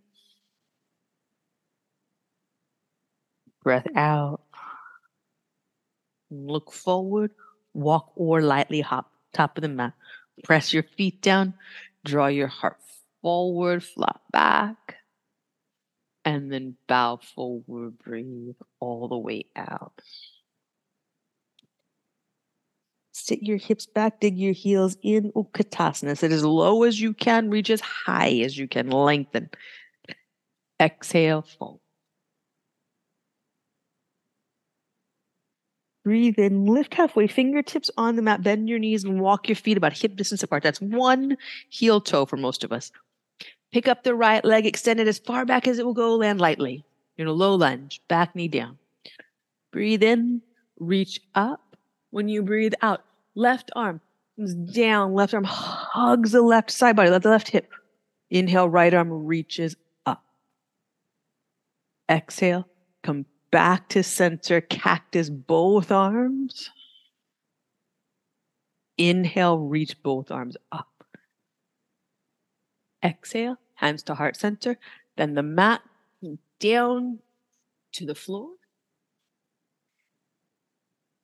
Breath 3.67 3.97
out. 3.97 4.39
Look 6.31 6.71
forward, 6.71 7.31
walk 7.73 8.13
or 8.15 8.41
lightly 8.41 8.79
hop, 8.79 9.11
top 9.33 9.57
of 9.57 9.61
the 9.61 9.67
mat. 9.67 9.91
Press 10.45 10.73
your 10.73 10.83
feet 10.83 11.21
down, 11.21 11.53
draw 12.05 12.27
your 12.27 12.47
heart 12.47 12.77
forward, 13.21 13.83
flop 13.83 14.21
back, 14.31 14.95
and 16.23 16.49
then 16.49 16.77
bow 16.87 17.19
forward, 17.35 17.97
breathe 17.99 18.55
all 18.79 19.09
the 19.09 19.17
way 19.17 19.43
out. 19.57 20.01
Sit 23.11 23.43
your 23.43 23.57
hips 23.57 23.85
back, 23.85 24.21
dig 24.21 24.37
your 24.37 24.53
heels 24.53 24.95
in 25.03 25.33
Utkatasana. 25.33 26.17
Sit 26.17 26.31
as 26.31 26.45
low 26.45 26.83
as 26.83 27.01
you 27.01 27.13
can, 27.13 27.49
reach 27.49 27.69
as 27.69 27.81
high 27.81 28.31
as 28.45 28.57
you 28.57 28.69
can, 28.69 28.89
lengthen. 28.89 29.49
Exhale, 30.79 31.41
fold. 31.41 31.81
Breathe 36.07 36.39
in, 36.39 36.65
lift 36.65 36.93
halfway, 36.93 37.27
fingertips 37.27 37.91
on 37.97 38.15
the 38.15 38.21
mat, 38.21 38.41
bend 38.41 38.69
your 38.69 38.79
knees 38.79 39.03
and 39.03 39.19
walk 39.19 39.49
your 39.49 39.57
feet 39.57 39.75
about 39.75 39.91
hip 39.91 40.15
distance 40.15 40.41
apart. 40.41 40.63
That's 40.63 40.79
one 40.79 41.35
heel 41.67 41.99
toe 41.99 42.25
for 42.25 42.37
most 42.37 42.63
of 42.63 42.71
us. 42.71 42.93
Pick 43.73 43.89
up 43.89 44.03
the 44.03 44.15
right 44.15 44.45
leg, 44.45 44.65
extend 44.65 45.01
it 45.01 45.07
as 45.09 45.19
far 45.19 45.43
back 45.43 45.67
as 45.67 45.79
it 45.79 45.85
will 45.85 45.93
go, 45.93 46.15
land 46.15 46.39
lightly. 46.39 46.85
You're 47.17 47.27
in 47.27 47.29
a 47.29 47.33
low 47.33 47.55
lunge, 47.55 47.99
back 48.07 48.37
knee 48.37 48.47
down. 48.47 48.77
Breathe 49.73 50.01
in, 50.01 50.41
reach 50.79 51.19
up. 51.35 51.75
When 52.11 52.29
you 52.29 52.41
breathe 52.41 52.75
out, 52.81 53.03
left 53.35 53.69
arm 53.75 53.99
comes 54.37 54.53
down, 54.53 55.13
left 55.13 55.33
arm 55.33 55.43
hugs 55.43 56.31
the 56.31 56.41
left 56.41 56.71
side 56.71 56.95
body, 56.95 57.09
let 57.09 57.23
the 57.23 57.29
left 57.31 57.49
hip. 57.49 57.69
Inhale, 58.29 58.69
right 58.69 58.93
arm 58.93 59.11
reaches 59.11 59.75
up. 60.05 60.23
Exhale, 62.09 62.65
come 63.03 63.25
back 63.51 63.89
to 63.89 64.03
center, 64.03 64.61
cactus 64.61 65.29
both 65.29 65.91
arms. 65.91 66.69
Inhale, 68.97 69.59
reach 69.59 70.01
both 70.01 70.31
arms 70.31 70.57
up. 70.71 70.87
Exhale, 73.03 73.57
hands 73.75 74.03
to 74.03 74.15
heart 74.15 74.35
center, 74.35 74.77
then 75.17 75.35
the 75.35 75.43
mat 75.43 75.81
down 76.59 77.19
to 77.93 78.05
the 78.05 78.15
floor. 78.15 78.49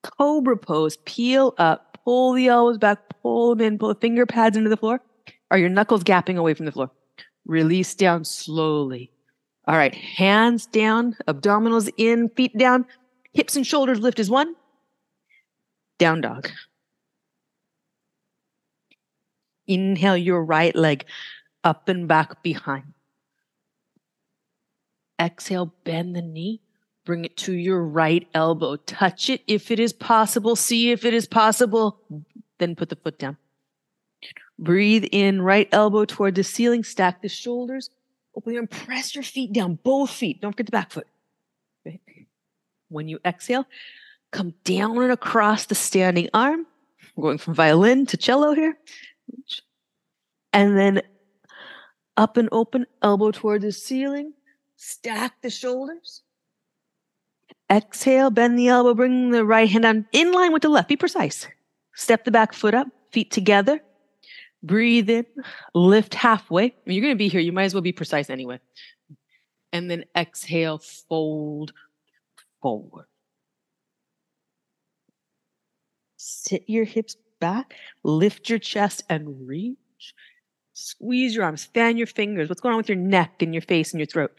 Cobra 0.04 0.58
pose, 0.58 0.98
peel 0.98 1.56
up, 1.58 1.98
pull 2.04 2.34
the 2.34 2.48
elbows 2.48 2.78
back, 2.78 3.00
pull 3.22 3.56
them 3.56 3.66
in, 3.66 3.80
pull 3.80 3.90
the 3.90 4.00
finger 4.00 4.26
pads 4.26 4.58
into 4.58 4.70
the 4.70 4.78
floor. 4.78 5.02
Are 5.50 5.58
your 5.58 5.70
knuckles 5.70 6.04
gapping 6.04 6.38
away 6.38 6.54
from 6.54 6.66
the 6.66 6.72
floor? 6.72 6.92
Release 7.46 7.96
down 7.96 8.26
slowly. 8.26 9.13
All 9.66 9.78
right, 9.78 9.96
hands 9.96 10.66
down, 10.66 11.16
abdominals 11.28 11.90
in, 11.98 12.30
feet 12.30 12.58
down, 12.58 12.86
hips 13.32 13.56
and 13.56 13.66
shoulders 13.66 14.00
lift 14.00 14.20
as 14.20 14.30
one. 14.30 14.56
Down 15.98 16.22
dog. 16.22 16.50
Inhale 19.66 20.18
your 20.18 20.44
right 20.44 20.76
leg 20.76 21.06
up 21.64 21.88
and 21.88 22.08
back 22.08 22.44
behind. 22.44 22.94
Exhale, 25.20 25.74
bend 25.86 26.16
the 26.16 26.22
knee, 26.22 26.60
bring 27.06 27.24
it 27.24 27.38
to 27.38 27.54
your 27.54 27.84
right 27.84 28.28
elbow. 28.34 28.76
Touch 28.76 29.30
it 29.30 29.42
if 29.48 29.72
it 29.72 29.80
is 29.80 29.94
possible. 29.94 30.58
See 30.58 30.92
if 30.92 31.06
it 31.06 31.14
is 31.14 31.28
possible. 31.28 32.02
Then 32.60 32.76
put 32.76 32.90
the 32.90 32.98
foot 32.98 33.18
down. 33.18 33.38
Breathe 34.60 35.06
in, 35.12 35.42
right 35.42 35.70
elbow 35.72 36.04
toward 36.04 36.36
the 36.36 36.44
ceiling, 36.44 36.84
stack 36.84 37.22
the 37.22 37.30
shoulders, 37.30 37.90
Open 38.36 38.54
your 38.54 38.62
and 38.62 38.70
press 38.70 39.14
your 39.14 39.24
feet 39.24 39.54
down, 39.54 39.80
both 39.84 40.10
feet. 40.10 40.42
Don't 40.42 40.52
forget 40.52 40.66
the 40.66 40.72
back 40.72 40.92
foot. 40.92 41.08
Okay. 41.88 42.00
When 42.90 43.08
you 43.08 43.20
exhale, 43.26 43.66
come 44.32 44.54
down 44.64 45.02
and 45.02 45.12
across 45.12 45.66
the 45.66 45.76
standing 45.76 46.30
arm. 46.34 46.66
I'm 47.16 47.24
going 47.24 47.38
from 47.38 47.54
violin 47.54 48.06
to 48.08 48.18
cello 48.18 48.54
here. 48.54 48.78
And 50.52 50.78
then 50.78 51.02
up 52.18 52.38
and 52.38 52.50
open, 52.52 52.86
elbow 53.02 53.32
toward 53.32 53.62
the 53.62 53.72
ceiling. 53.72 54.34
Stack 54.78 55.42
the 55.42 55.50
shoulders. 55.50 56.22
Exhale, 57.72 58.30
bend 58.30 58.60
the 58.60 58.68
elbow, 58.68 58.94
bring 58.94 59.32
the 59.32 59.46
right 59.46 59.70
hand 59.70 59.84
down 59.84 60.06
in 60.12 60.32
line 60.32 60.54
with 60.54 60.62
the 60.62 60.70
left. 60.70 60.90
Be 60.90 60.98
precise. 60.98 61.48
Step 61.96 62.26
the 62.26 62.32
back 62.32 62.54
foot 62.54 62.74
up, 62.74 62.88
feet 63.12 63.32
together. 63.32 63.82
Breathe 64.64 65.10
in, 65.10 65.26
lift 65.74 66.14
halfway. 66.14 66.74
You're 66.86 67.02
going 67.02 67.14
to 67.14 67.18
be 67.18 67.28
here. 67.28 67.42
You 67.42 67.52
might 67.52 67.66
as 67.66 67.74
well 67.74 67.82
be 67.82 67.92
precise 67.92 68.30
anyway. 68.30 68.60
And 69.74 69.92
then 69.92 70.06
exhale, 70.16 70.78
fold 70.80 71.74
forward. 72.62 73.06
Sit 76.16 76.64
your 76.68 76.86
hips 76.86 77.18
back, 77.42 77.74
lift 78.04 78.50
your 78.50 78.60
chest 78.60 79.04
and 79.10 79.48
reach. 79.48 79.78
Squeeze 80.72 81.36
your 81.36 81.44
arms, 81.44 81.66
fan 81.66 81.98
your 81.98 82.08
fingers. 82.08 82.48
What's 82.48 82.62
going 82.62 82.74
on 82.74 82.78
with 82.78 82.90
your 82.90 82.98
neck 82.98 83.42
and 83.42 83.54
your 83.54 83.62
face 83.62 83.92
and 83.92 84.00
your 84.00 84.08
throat? 84.08 84.32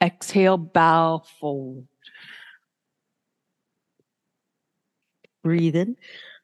Exhale, 0.00 0.56
bow 0.56 1.24
forward. 1.40 1.88
Breathe 5.42 5.76
in, 5.76 5.96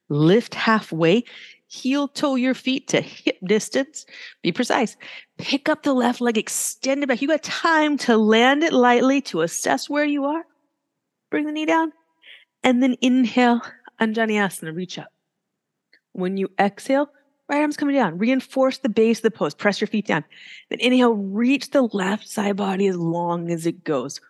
lift 0.09 0.55
halfway, 0.55 1.25
heel 1.73 2.07
toe 2.07 2.35
your 2.35 2.53
feet 2.53 2.87
to 2.89 3.01
hip 3.01 3.39
distance. 3.45 4.05
Be 4.43 4.53
precise. 4.53 4.95
Pick 5.39 5.71
up 5.71 5.83
the 5.83 5.95
left 5.95 6.21
leg, 6.21 6.37
extend 6.37 7.03
it 7.03 7.07
back. 7.07 7.23
You 7.23 7.29
got 7.29 7.43
time 7.43 7.97
to 7.99 8.19
land 8.19 8.63
it 8.63 8.75
lightly 8.75 9.23
to 9.23 9.41
assess 9.41 9.89
where 9.89 10.05
you 10.05 10.27
are. 10.27 10.45
Bring 11.31 11.47
the 11.47 11.53
knee 11.53 11.65
down 11.65 11.93
and 12.63 12.83
then 12.83 12.97
inhale, 13.01 13.63
Anjaneyasana, 13.99 14.77
reach 14.77 14.99
up. 14.99 15.09
When 16.13 16.37
you 16.37 16.51
exhale, 16.61 17.09
right 17.49 17.63
arm's 17.63 17.79
coming 17.79 17.97
down. 17.97 18.19
Reinforce 18.19 18.77
the 18.77 18.91
base 18.91 19.21
of 19.21 19.23
the 19.23 19.31
pose. 19.31 19.55
Press 19.55 19.81
your 19.81 19.89
feet 19.89 20.07
down. 20.07 20.25
Then 20.69 20.79
inhale, 20.81 21.15
reach 21.15 21.71
the 21.71 21.89
left 21.93 22.29
side 22.29 22.57
body 22.57 22.87
as 22.87 22.97
long 22.97 23.51
as 23.51 23.65
it 23.65 23.83
goes. 23.83 24.21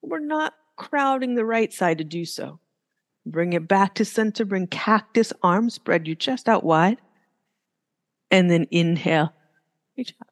We're 0.00 0.20
not 0.20 0.54
crowding 0.76 1.34
the 1.34 1.44
right 1.44 1.72
side 1.72 1.98
to 1.98 2.04
do 2.04 2.24
so. 2.24 2.60
Bring 3.26 3.52
it 3.52 3.68
back 3.68 3.94
to 3.96 4.04
center. 4.04 4.44
Bring 4.44 4.66
cactus 4.66 5.32
arms. 5.42 5.74
Spread 5.74 6.06
your 6.06 6.16
chest 6.16 6.48
out 6.48 6.64
wide. 6.64 6.98
And 8.30 8.50
then 8.50 8.66
inhale. 8.70 9.32
Reach 9.96 10.14
up. 10.20 10.28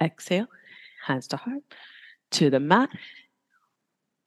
Exhale. 0.00 0.46
Hands 1.06 1.26
to 1.28 1.36
heart. 1.36 1.62
To 2.32 2.50
the 2.50 2.60
mat. 2.60 2.90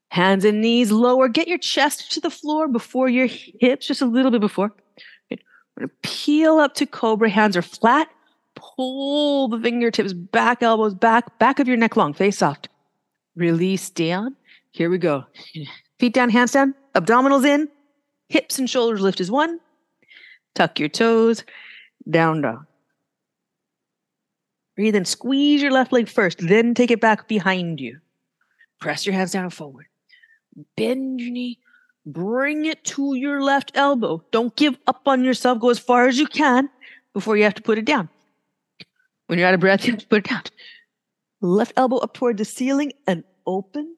Hands 0.10 0.44
and 0.46 0.62
knees 0.62 0.92
lower. 0.92 1.28
Get 1.28 1.48
your 1.48 1.58
chest 1.58 2.12
to 2.14 2.22
the 2.22 2.30
floor 2.30 2.68
before 2.68 3.10
your 3.10 3.28
hips, 3.28 3.88
just 3.88 4.02
a 4.02 4.06
little 4.06 4.32
bit 4.32 4.42
before. 4.42 4.72
We're 5.30 5.88
going 5.88 5.90
to 5.90 6.10
peel 6.10 6.58
up 6.58 6.74
to 6.76 6.86
cobra. 6.86 7.30
Hands 7.30 7.56
are 7.56 7.62
flat. 7.62 8.10
Pull 8.56 9.50
the 9.50 9.60
fingertips 9.60 10.14
back, 10.14 10.64
elbows 10.64 10.96
back, 10.96 11.38
back 11.38 11.60
of 11.60 11.68
your 11.68 11.78
neck 11.78 11.96
long, 11.96 12.14
face 12.14 12.40
soft. 12.40 12.70
Release 13.36 13.90
down. 13.92 14.36
Here 14.72 14.90
we 14.90 14.98
go. 14.98 15.26
Feet 16.00 16.14
down, 16.14 16.30
hands 16.30 16.52
down, 16.52 16.76
abdominals 16.94 17.46
in, 17.46 17.70
hips 18.30 18.60
and 18.60 18.70
shoulders 18.70 19.02
lift 19.02 19.20
as 19.20 19.32
one. 19.32 19.60
Tuck 20.54 20.80
your 20.80 20.90
toes, 20.90 21.44
down 22.10 22.42
dog. 22.42 22.66
Breathe 24.76 24.96
in, 24.96 25.06
squeeze 25.06 25.62
your 25.62 25.72
left 25.72 25.92
leg 25.92 26.08
first, 26.08 26.38
then 26.40 26.76
take 26.76 26.92
it 26.92 27.02
back 27.02 27.28
behind 27.28 27.82
you. 27.82 28.00
Press 28.80 29.08
your 29.08 29.16
hands 29.16 29.32
down 29.32 29.50
forward. 29.50 29.88
Bend 30.76 31.20
your 31.20 31.32
knee, 31.32 31.58
bring 32.06 32.66
it 32.66 32.84
to 32.84 33.16
your 33.16 33.42
left 33.42 33.72
elbow. 33.74 34.24
Don't 34.32 34.56
give 34.56 34.78
up 34.86 35.02
on 35.08 35.24
yourself. 35.24 35.60
Go 35.60 35.72
as 35.72 35.80
far 35.80 36.08
as 36.08 36.20
you 36.20 36.28
can 36.28 36.70
before 37.14 37.38
you 37.38 37.44
have 37.44 37.56
to 37.56 37.64
put 37.64 37.80
it 37.80 37.86
down. 37.86 38.08
When 39.26 39.40
you're 39.40 39.48
out 39.48 39.56
of 39.56 39.60
breath, 39.60 39.86
you 39.86 39.94
have 39.94 40.02
to 40.02 40.08
put 40.08 40.20
it 40.20 40.30
down. 40.30 40.44
Left 41.42 41.74
elbow 41.76 41.98
up 41.98 42.14
toward 42.14 42.38
the 42.38 42.46
ceiling 42.46 42.94
and 43.08 43.24
open 43.48 43.97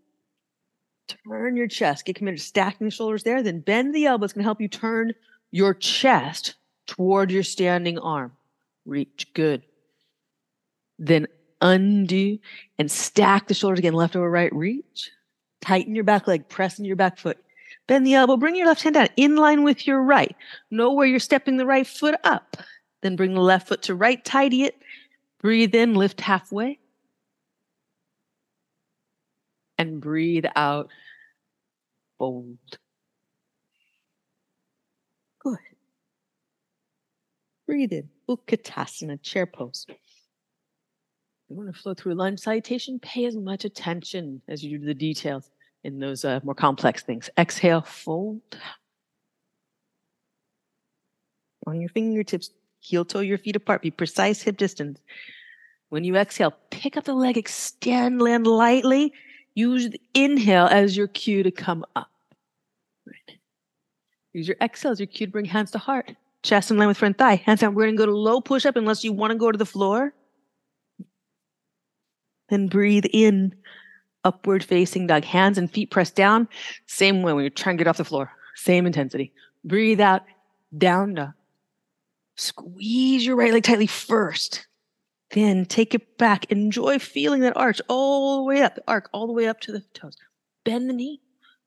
turn 1.27 1.55
your 1.55 1.67
chest. 1.67 2.05
Get 2.05 2.15
committed 2.15 2.39
to 2.39 2.45
stacking 2.45 2.87
the 2.87 2.91
shoulders 2.91 3.23
there. 3.23 3.41
Then 3.43 3.59
bend 3.59 3.93
the 3.93 4.05
elbows 4.05 4.33
can 4.33 4.43
help 4.43 4.61
you 4.61 4.67
turn 4.67 5.13
your 5.51 5.73
chest 5.73 6.55
toward 6.87 7.31
your 7.31 7.43
standing 7.43 7.99
arm. 7.99 8.31
Reach. 8.85 9.27
Good. 9.33 9.63
Then 10.97 11.27
undo 11.61 12.39
and 12.77 12.89
stack 12.89 13.47
the 13.47 13.53
shoulders 13.53 13.79
again, 13.79 13.93
left 13.93 14.15
over 14.15 14.29
right. 14.29 14.53
Reach. 14.53 15.11
Tighten 15.61 15.95
your 15.95 16.03
back 16.03 16.27
leg, 16.27 16.47
press 16.47 16.79
into 16.79 16.87
your 16.87 16.95
back 16.95 17.17
foot. 17.17 17.37
Bend 17.87 18.05
the 18.05 18.13
elbow, 18.13 18.37
bring 18.37 18.55
your 18.55 18.67
left 18.67 18.83
hand 18.83 18.93
down 18.93 19.09
in 19.17 19.35
line 19.35 19.63
with 19.63 19.85
your 19.85 20.01
right. 20.01 20.35
Know 20.71 20.93
where 20.93 21.07
you're 21.07 21.19
stepping 21.19 21.57
the 21.57 21.65
right 21.65 21.85
foot 21.85 22.15
up. 22.23 22.55
Then 23.01 23.15
bring 23.15 23.33
the 23.33 23.41
left 23.41 23.67
foot 23.67 23.81
to 23.83 23.95
right, 23.95 24.23
tidy 24.23 24.63
it. 24.63 24.77
Breathe 25.41 25.73
in, 25.73 25.95
lift 25.95 26.21
halfway 26.21 26.79
and 29.79 30.01
breathe 30.01 30.45
out. 30.55 30.89
Fold. 32.19 32.57
Good. 35.41 35.57
Breathe 37.65 37.93
in. 37.93 38.09
Utkatasana, 38.29 39.21
chair 39.23 39.45
pose. 39.45 39.87
You 41.49 41.55
want 41.55 41.73
to 41.73 41.81
flow 41.81 41.95
through 41.95 42.13
lunge 42.13 42.39
salutation, 42.39 42.99
pay 42.99 43.25
as 43.25 43.35
much 43.35 43.65
attention 43.65 44.41
as 44.47 44.63
you 44.63 44.77
do 44.77 44.79
to 44.79 44.85
the 44.85 44.93
details 44.93 45.49
in 45.83 45.99
those 45.99 46.25
uh, 46.25 46.39
more 46.43 46.53
complex 46.53 47.01
things. 47.01 47.29
Exhale, 47.37 47.81
fold. 47.81 48.41
On 51.65 51.79
your 51.79 51.89
fingertips, 51.89 52.51
heel 52.79 53.05
toe 53.05 53.21
your 53.21 53.37
feet 53.37 53.55
apart. 53.55 53.81
Be 53.81 53.91
precise 53.91 54.41
hip 54.41 54.57
distance. 54.57 54.99
When 55.89 56.03
you 56.03 56.15
exhale, 56.17 56.53
pick 56.69 56.97
up 56.97 57.05
the 57.05 57.13
leg, 57.13 57.37
extend, 57.37 58.21
land 58.21 58.45
lightly, 58.45 59.13
Use 59.59 59.89
the 59.89 59.99
inhale 60.13 60.67
as 60.67 60.95
your 60.95 61.07
cue 61.07 61.43
to 61.43 61.51
come 61.51 61.83
up. 61.93 62.09
Right. 63.05 63.37
Use 64.31 64.47
your 64.47 64.55
exhale 64.61 64.93
as 64.93 65.01
your 65.01 65.07
cue 65.07 65.27
to 65.27 65.31
bring 65.33 65.43
hands 65.43 65.71
to 65.71 65.77
heart. 65.77 66.15
Chest 66.43 66.71
in 66.71 66.77
line 66.77 66.87
with 66.87 66.97
front 66.97 67.17
thigh. 67.17 67.35
Hands 67.35 67.59
down. 67.59 67.75
We're 67.75 67.83
going 67.83 67.97
to 67.97 67.97
go 67.97 68.05
to 68.05 68.15
low 68.15 68.39
push 68.39 68.65
up 68.65 68.77
unless 68.77 69.03
you 69.03 69.11
want 69.11 69.31
to 69.31 69.37
go 69.37 69.51
to 69.51 69.57
the 69.57 69.65
floor. 69.65 70.13
Then 72.47 72.67
breathe 72.67 73.03
in, 73.11 73.53
upward 74.23 74.63
facing 74.63 75.07
dog. 75.07 75.25
Hands 75.25 75.57
and 75.57 75.69
feet 75.69 75.91
pressed 75.91 76.15
down. 76.15 76.47
Same 76.87 77.21
way 77.21 77.33
when 77.33 77.43
you're 77.43 77.49
trying 77.49 77.77
to 77.77 77.83
get 77.83 77.89
off 77.89 77.97
the 77.97 78.05
floor. 78.05 78.31
Same 78.55 78.85
intensity. 78.85 79.33
Breathe 79.65 79.99
out, 79.99 80.23
down 80.77 81.15
dog. 81.15 81.33
Squeeze 82.37 83.25
your 83.25 83.35
right 83.35 83.51
leg 83.51 83.63
tightly 83.63 83.87
first. 83.87 84.68
Then 85.31 85.65
take 85.65 85.93
it 85.93 86.17
back. 86.17 86.45
Enjoy 86.51 86.97
feeling 86.97 87.41
that 87.41 87.55
arch 87.55 87.81
all 87.87 88.37
the 88.37 88.43
way 88.43 88.61
up, 88.61 88.75
the 88.75 88.83
arc 88.87 89.09
all 89.13 89.27
the 89.27 89.33
way 89.33 89.47
up 89.47 89.59
to 89.61 89.71
the 89.71 89.81
toes. 89.93 90.17
Bend 90.63 90.89
the 90.89 90.93
knee. 90.93 91.21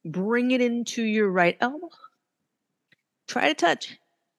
Bring 0.05 0.51
it 0.51 0.61
into 0.61 1.03
your 1.03 1.31
right 1.31 1.57
elbow. 1.61 1.91
Try 3.29 3.49
to 3.49 3.55
touch. 3.55 3.97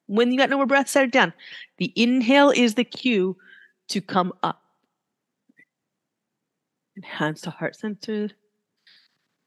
When 0.08 0.32
you 0.32 0.38
got 0.38 0.50
no 0.50 0.58
more 0.58 0.66
breath, 0.66 0.90
set 0.90 1.06
it 1.06 1.12
down. 1.12 1.34
The 1.78 1.94
inhale 1.96 2.50
is 2.50 2.76
the 2.76 2.84
cue 2.84 3.38
to 3.90 4.02
come 4.02 4.34
up. 4.44 4.62
And 6.96 7.06
hands 7.06 7.42
to 7.42 7.50
heart 7.50 7.78
center. 7.78 8.30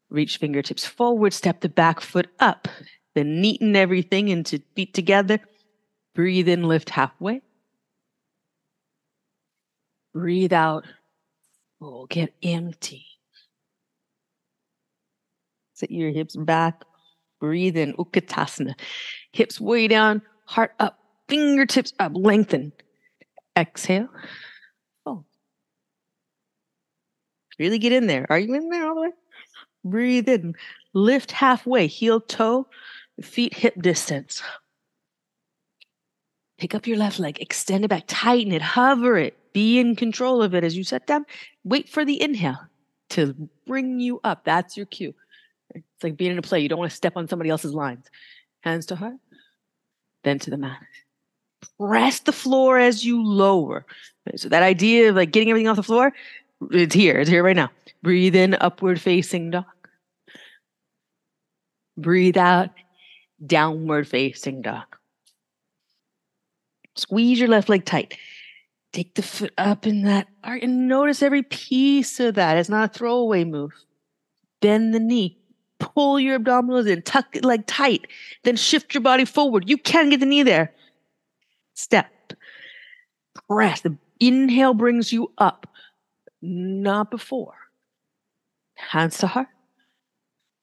Reach 0.08 0.38
fingertips 0.38 0.86
forward, 0.86 1.32
step 1.32 1.60
the 1.60 1.68
back 1.68 2.00
foot 2.00 2.28
up. 2.40 2.66
Then 3.14 3.42
neaten 3.42 3.76
everything 3.76 4.28
into 4.28 4.62
feet 4.74 4.94
together. 4.94 5.40
Breathe 6.14 6.48
in, 6.48 6.64
lift 6.64 6.90
halfway. 6.90 7.42
Breathe 10.16 10.54
out. 10.54 10.86
Oh, 11.78 12.06
get 12.06 12.32
empty. 12.42 13.04
Sit 15.74 15.90
your 15.90 16.10
hips 16.10 16.34
back. 16.34 16.84
Breathe 17.38 17.76
in, 17.76 17.92
Utkatasana. 17.96 18.80
Hips 19.32 19.60
way 19.60 19.88
down, 19.88 20.22
heart 20.46 20.72
up, 20.80 20.98
fingertips 21.28 21.92
up, 21.98 22.12
lengthen. 22.14 22.72
Exhale. 23.58 24.08
Oh. 25.04 25.26
Really 27.58 27.78
get 27.78 27.92
in 27.92 28.06
there. 28.06 28.24
Are 28.30 28.38
you 28.38 28.54
in 28.54 28.70
there 28.70 28.88
all 28.88 28.94
the 28.94 29.00
way? 29.02 29.12
Breathe 29.84 30.30
in. 30.30 30.54
Lift 30.94 31.30
halfway, 31.30 31.88
heel 31.88 32.22
toe, 32.22 32.66
feet 33.20 33.52
hip 33.52 33.74
distance. 33.82 34.42
Pick 36.56 36.74
up 36.74 36.86
your 36.86 36.96
left 36.96 37.18
leg, 37.18 37.38
extend 37.38 37.84
it 37.84 37.88
back, 37.88 38.04
tighten 38.06 38.52
it, 38.52 38.62
hover 38.62 39.18
it, 39.18 39.36
be 39.56 39.78
in 39.78 39.96
control 39.96 40.42
of 40.42 40.54
it 40.54 40.64
as 40.64 40.76
you 40.76 40.84
set 40.84 41.06
down. 41.06 41.24
Wait 41.64 41.88
for 41.88 42.04
the 42.04 42.20
inhale 42.20 42.58
to 43.08 43.34
bring 43.66 43.98
you 43.98 44.20
up. 44.22 44.44
That's 44.44 44.76
your 44.76 44.84
cue. 44.84 45.14
It's 45.74 46.04
like 46.04 46.18
being 46.18 46.32
in 46.32 46.38
a 46.38 46.42
play. 46.42 46.60
You 46.60 46.68
don't 46.68 46.78
want 46.78 46.90
to 46.90 46.96
step 46.96 47.16
on 47.16 47.26
somebody 47.26 47.48
else's 47.48 47.72
lines. 47.72 48.04
Hands 48.60 48.84
to 48.84 48.96
heart, 48.96 49.16
then 50.24 50.38
to 50.40 50.50
the 50.50 50.58
mat. 50.58 50.82
Press 51.80 52.20
the 52.20 52.32
floor 52.32 52.78
as 52.78 53.02
you 53.02 53.24
lower. 53.24 53.86
So 54.34 54.50
that 54.50 54.62
idea 54.62 55.08
of 55.08 55.16
like 55.16 55.32
getting 55.32 55.48
everything 55.48 55.68
off 55.68 55.76
the 55.76 55.82
floor, 55.82 56.12
it's 56.72 56.94
here. 56.94 57.18
It's 57.18 57.30
here 57.30 57.42
right 57.42 57.56
now. 57.56 57.70
Breathe 58.02 58.36
in, 58.36 58.58
upward 58.60 59.00
facing 59.00 59.52
dog. 59.52 59.64
Breathe 61.96 62.36
out, 62.36 62.72
downward 63.46 64.06
facing 64.06 64.60
dog. 64.60 64.84
Squeeze 66.94 67.38
your 67.38 67.48
left 67.48 67.70
leg 67.70 67.86
tight. 67.86 68.18
Take 68.96 69.12
the 69.12 69.20
foot 69.20 69.52
up 69.58 69.86
in 69.86 70.04
that 70.04 70.26
arc 70.42 70.62
and 70.62 70.88
notice 70.88 71.22
every 71.22 71.42
piece 71.42 72.18
of 72.18 72.34
that. 72.36 72.56
It's 72.56 72.70
not 72.70 72.90
a 72.90 72.98
throwaway 72.98 73.44
move. 73.44 73.72
Bend 74.62 74.94
the 74.94 74.98
knee. 74.98 75.36
Pull 75.78 76.18
your 76.18 76.38
abdominals 76.40 76.88
in. 76.88 77.02
Tuck 77.02 77.26
it 77.36 77.44
leg 77.44 77.66
tight. 77.66 78.06
Then 78.44 78.56
shift 78.56 78.94
your 78.94 79.02
body 79.02 79.26
forward. 79.26 79.68
You 79.68 79.76
can 79.76 80.08
get 80.08 80.20
the 80.20 80.24
knee 80.24 80.42
there. 80.42 80.72
Step. 81.74 82.32
Press. 83.50 83.82
The 83.82 83.98
inhale 84.18 84.72
brings 84.72 85.12
you 85.12 85.30
up. 85.36 85.66
Not 86.40 87.10
before. 87.10 87.52
Hands 88.76 89.18
to 89.18 89.26
heart. 89.26 89.48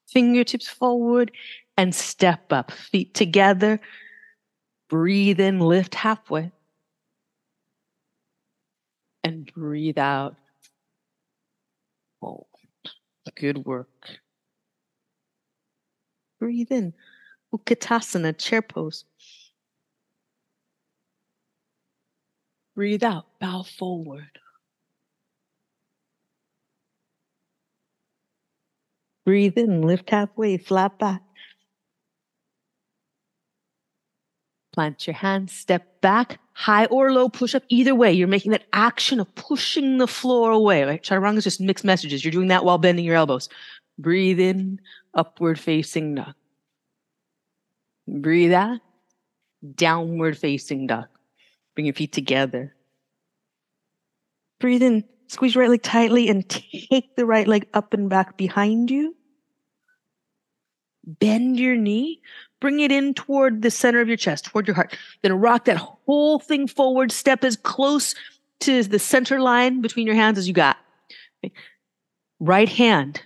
Fingertips 0.08 0.66
forward 0.66 1.30
and 1.76 1.94
step 1.94 2.52
up. 2.52 2.72
Feet 2.72 3.14
together 3.14 3.80
Breathe 4.88 5.40
in, 5.40 5.60
lift 5.60 5.94
halfway. 5.94 6.52
And 9.24 9.50
breathe 9.52 9.98
out. 9.98 10.36
Hold. 12.20 12.46
Good 13.36 13.64
work. 13.64 14.20
Breathe 16.38 16.70
in. 16.70 16.92
Utkatasana, 17.54 18.36
chair 18.38 18.60
pose. 18.60 19.04
Breathe 22.74 23.04
out, 23.04 23.26
bow 23.40 23.62
forward. 23.62 24.40
Breathe 29.24 29.56
in, 29.56 29.82
lift 29.82 30.10
halfway, 30.10 30.58
flat 30.58 30.98
back. 30.98 31.22
Plant 34.74 35.06
your 35.06 35.14
hands, 35.14 35.52
step 35.52 36.00
back, 36.00 36.40
high 36.54 36.86
or 36.86 37.12
low 37.12 37.28
push 37.28 37.54
up. 37.54 37.64
Either 37.68 37.94
way, 37.94 38.12
you're 38.12 38.28
making 38.28 38.52
that 38.52 38.64
action 38.72 39.20
of 39.20 39.32
pushing 39.34 39.98
the 39.98 40.06
floor 40.06 40.50
away. 40.50 40.84
Right? 40.84 41.02
Chaturanga 41.02 41.38
is 41.38 41.44
just 41.44 41.60
mixed 41.60 41.84
messages. 41.84 42.24
You're 42.24 42.32
doing 42.32 42.48
that 42.48 42.64
while 42.64 42.78
bending 42.78 43.04
your 43.04 43.16
elbows. 43.16 43.48
Breathe 43.98 44.40
in, 44.40 44.80
upward 45.14 45.58
facing 45.58 46.14
dog. 46.16 46.34
Breathe 48.08 48.52
out, 48.52 48.80
downward 49.74 50.38
facing 50.38 50.86
dog. 50.86 51.06
Bring 51.74 51.86
your 51.86 51.94
feet 51.94 52.12
together. 52.12 52.74
Breathe 54.60 54.82
in, 54.82 55.04
squeeze 55.28 55.54
your 55.54 55.62
right 55.62 55.70
leg 55.70 55.82
tightly 55.82 56.28
and 56.28 56.48
take 56.48 57.16
the 57.16 57.26
right 57.26 57.48
leg 57.48 57.66
up 57.74 57.94
and 57.94 58.08
back 58.08 58.36
behind 58.36 58.90
you. 58.90 59.16
Bend 61.06 61.58
your 61.58 61.76
knee, 61.76 62.20
Bring 62.64 62.80
it 62.80 62.90
in 62.90 63.12
toward 63.12 63.60
the 63.60 63.70
center 63.70 64.00
of 64.00 64.08
your 64.08 64.16
chest, 64.16 64.46
toward 64.46 64.66
your 64.66 64.74
heart. 64.74 64.96
Then 65.20 65.34
rock 65.34 65.66
that 65.66 65.76
whole 65.76 66.38
thing 66.38 66.66
forward. 66.66 67.12
Step 67.12 67.44
as 67.44 67.58
close 67.58 68.14
to 68.60 68.82
the 68.82 68.98
center 68.98 69.38
line 69.38 69.82
between 69.82 70.06
your 70.06 70.16
hands 70.16 70.38
as 70.38 70.48
you 70.48 70.54
got. 70.54 70.78
Okay. 71.44 71.52
Right 72.40 72.70
hand. 72.70 73.20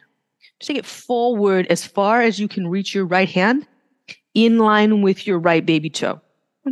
Just 0.58 0.66
take 0.66 0.76
it 0.76 0.84
forward 0.84 1.68
as 1.68 1.86
far 1.86 2.20
as 2.20 2.40
you 2.40 2.48
can 2.48 2.66
reach 2.66 2.92
your 2.92 3.06
right 3.06 3.28
hand 3.28 3.64
in 4.34 4.58
line 4.58 5.02
with 5.02 5.24
your 5.24 5.38
right 5.38 5.64
baby 5.64 5.88
toe. 5.88 6.20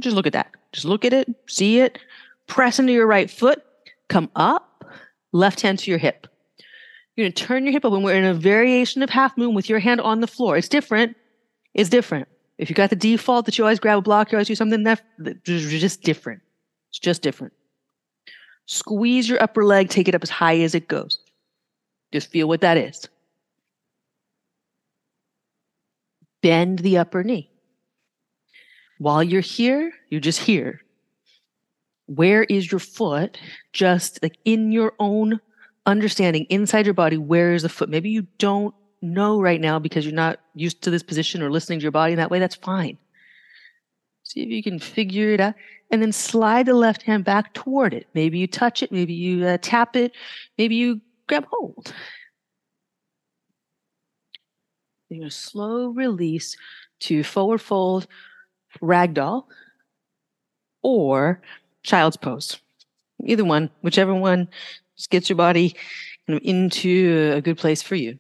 Just 0.01 0.17
look 0.17 0.27
at 0.27 0.33
that. 0.33 0.51
Just 0.73 0.87
look 0.87 1.05
at 1.05 1.13
it, 1.13 1.29
see 1.47 1.79
it. 1.79 2.01
Press 2.49 2.81
into 2.81 2.93
your 2.93 3.07
right 3.07 3.31
foot. 3.31 3.63
Come 4.09 4.29
up, 4.35 4.85
left 5.31 5.61
hand 5.61 5.79
to 5.79 5.91
your 5.93 6.01
hip. 6.01 6.27
You're 7.15 7.27
going 7.27 7.33
to 7.33 7.45
turn 7.45 7.63
your 7.63 7.71
hip 7.71 7.85
up 7.85 7.93
when 7.93 8.03
we're 8.03 8.17
in 8.17 8.25
a 8.25 8.35
variation 8.35 9.05
of 9.05 9.11
half 9.11 9.39
moon 9.39 9.55
with 9.55 9.69
your 9.69 9.79
hand 9.79 10.01
on 10.01 10.21
the 10.21 10.27
floor. 10.27 10.57
It's 10.57 10.69
different. 10.69 11.17
It's 11.73 11.89
different. 11.89 12.27
If 12.59 12.71
you 12.71 12.75
got 12.75 12.91
the 12.91 12.97
default 12.97 13.47
that 13.47 13.59
you 13.59 13.65
always 13.65 13.79
grab 13.79 13.99
a 13.99 14.03
block, 14.03 14.33
you 14.33 14.37
always 14.37 14.49
do 14.49 14.55
something 14.55 14.83
that's 14.83 15.03
just 15.45 16.03
different. 16.03 16.41
It's 16.91 16.99
just 16.99 17.23
different. 17.23 17.53
Squeeze 18.67 19.29
your 19.29 19.43
upper 19.43 19.65
leg, 19.65 19.91
take 19.91 20.09
it 20.09 20.15
up 20.15 20.23
as 20.23 20.31
high 20.31 20.61
as 20.61 20.75
it 20.75 20.89
goes. 20.89 21.21
Just 22.13 22.31
feel 22.31 22.49
what 22.49 22.63
that 22.63 22.77
is. 22.77 23.09
Bend 26.43 26.79
the 26.79 26.99
upper 26.99 27.23
knee. 27.23 27.51
While 28.99 29.23
you're 29.23 29.41
here, 29.41 29.93
you're 30.09 30.21
just 30.21 30.41
here. 30.41 30.81
Where 32.07 32.45
is 32.45 32.71
your 32.73 32.79
foot? 32.79 33.39
Just 33.73 34.23
like 34.23 34.39
in 34.45 34.73
your 34.73 34.95
own 34.99 35.41
understanding, 35.85 36.47
inside 36.49 36.87
your 36.87 36.95
body, 36.95 37.19
where 37.19 37.53
is 37.53 37.63
the 37.63 37.69
foot? 37.69 37.89
Maybe 37.89 38.11
you 38.11 38.27
don't 38.39 38.75
know 39.03 39.41
right 39.41 39.61
now 39.61 39.79
because 39.79 40.05
you're 40.05 40.15
not 40.15 40.41
used 40.55 40.83
to 40.83 40.91
this 40.91 41.03
position 41.03 41.43
or 41.43 41.51
listening 41.51 41.79
to 41.79 41.83
your 41.83 41.93
body 41.93 42.13
in 42.13 42.19
that 42.19 42.31
way, 42.31 42.39
that's 42.39 42.55
fine. 42.55 42.99
See 44.23 44.43
if 44.43 44.49
you 44.49 44.63
can 44.63 44.79
figure 44.79 45.31
it 45.31 45.41
out. 45.41 45.55
And 45.91 46.03
then 46.03 46.11
slide 46.13 46.67
the 46.67 46.75
left 46.75 47.03
hand 47.03 47.25
back 47.25 47.55
toward 47.55 47.95
it. 47.95 48.09
Maybe 48.13 48.39
you 48.39 48.49
touch 48.49 48.83
it, 48.83 48.91
maybe 48.91 49.15
you 49.15 49.47
uh, 49.47 49.59
tap 49.63 49.95
it, 49.95 50.13
maybe 50.59 50.75
you 50.75 51.01
grab 51.29 51.47
hold. 51.51 51.95
Going 55.09 55.23
to 55.23 55.31
slow 55.31 55.89
release 55.89 56.57
to 57.01 57.23
forward 57.23 57.61
fold, 57.61 58.09
ragdoll, 58.83 59.45
or 60.83 61.41
child's 61.85 62.17
pose. 62.17 62.59
Either 63.25 63.45
one, 63.45 63.71
whichever 63.83 64.15
one 64.15 64.49
just 64.97 65.11
gets 65.11 65.29
your 65.29 65.37
body 65.37 65.77
into 66.27 67.33
a 67.37 67.41
good 67.41 67.57
place 67.57 67.83
for 67.83 67.95
you. 67.95 68.19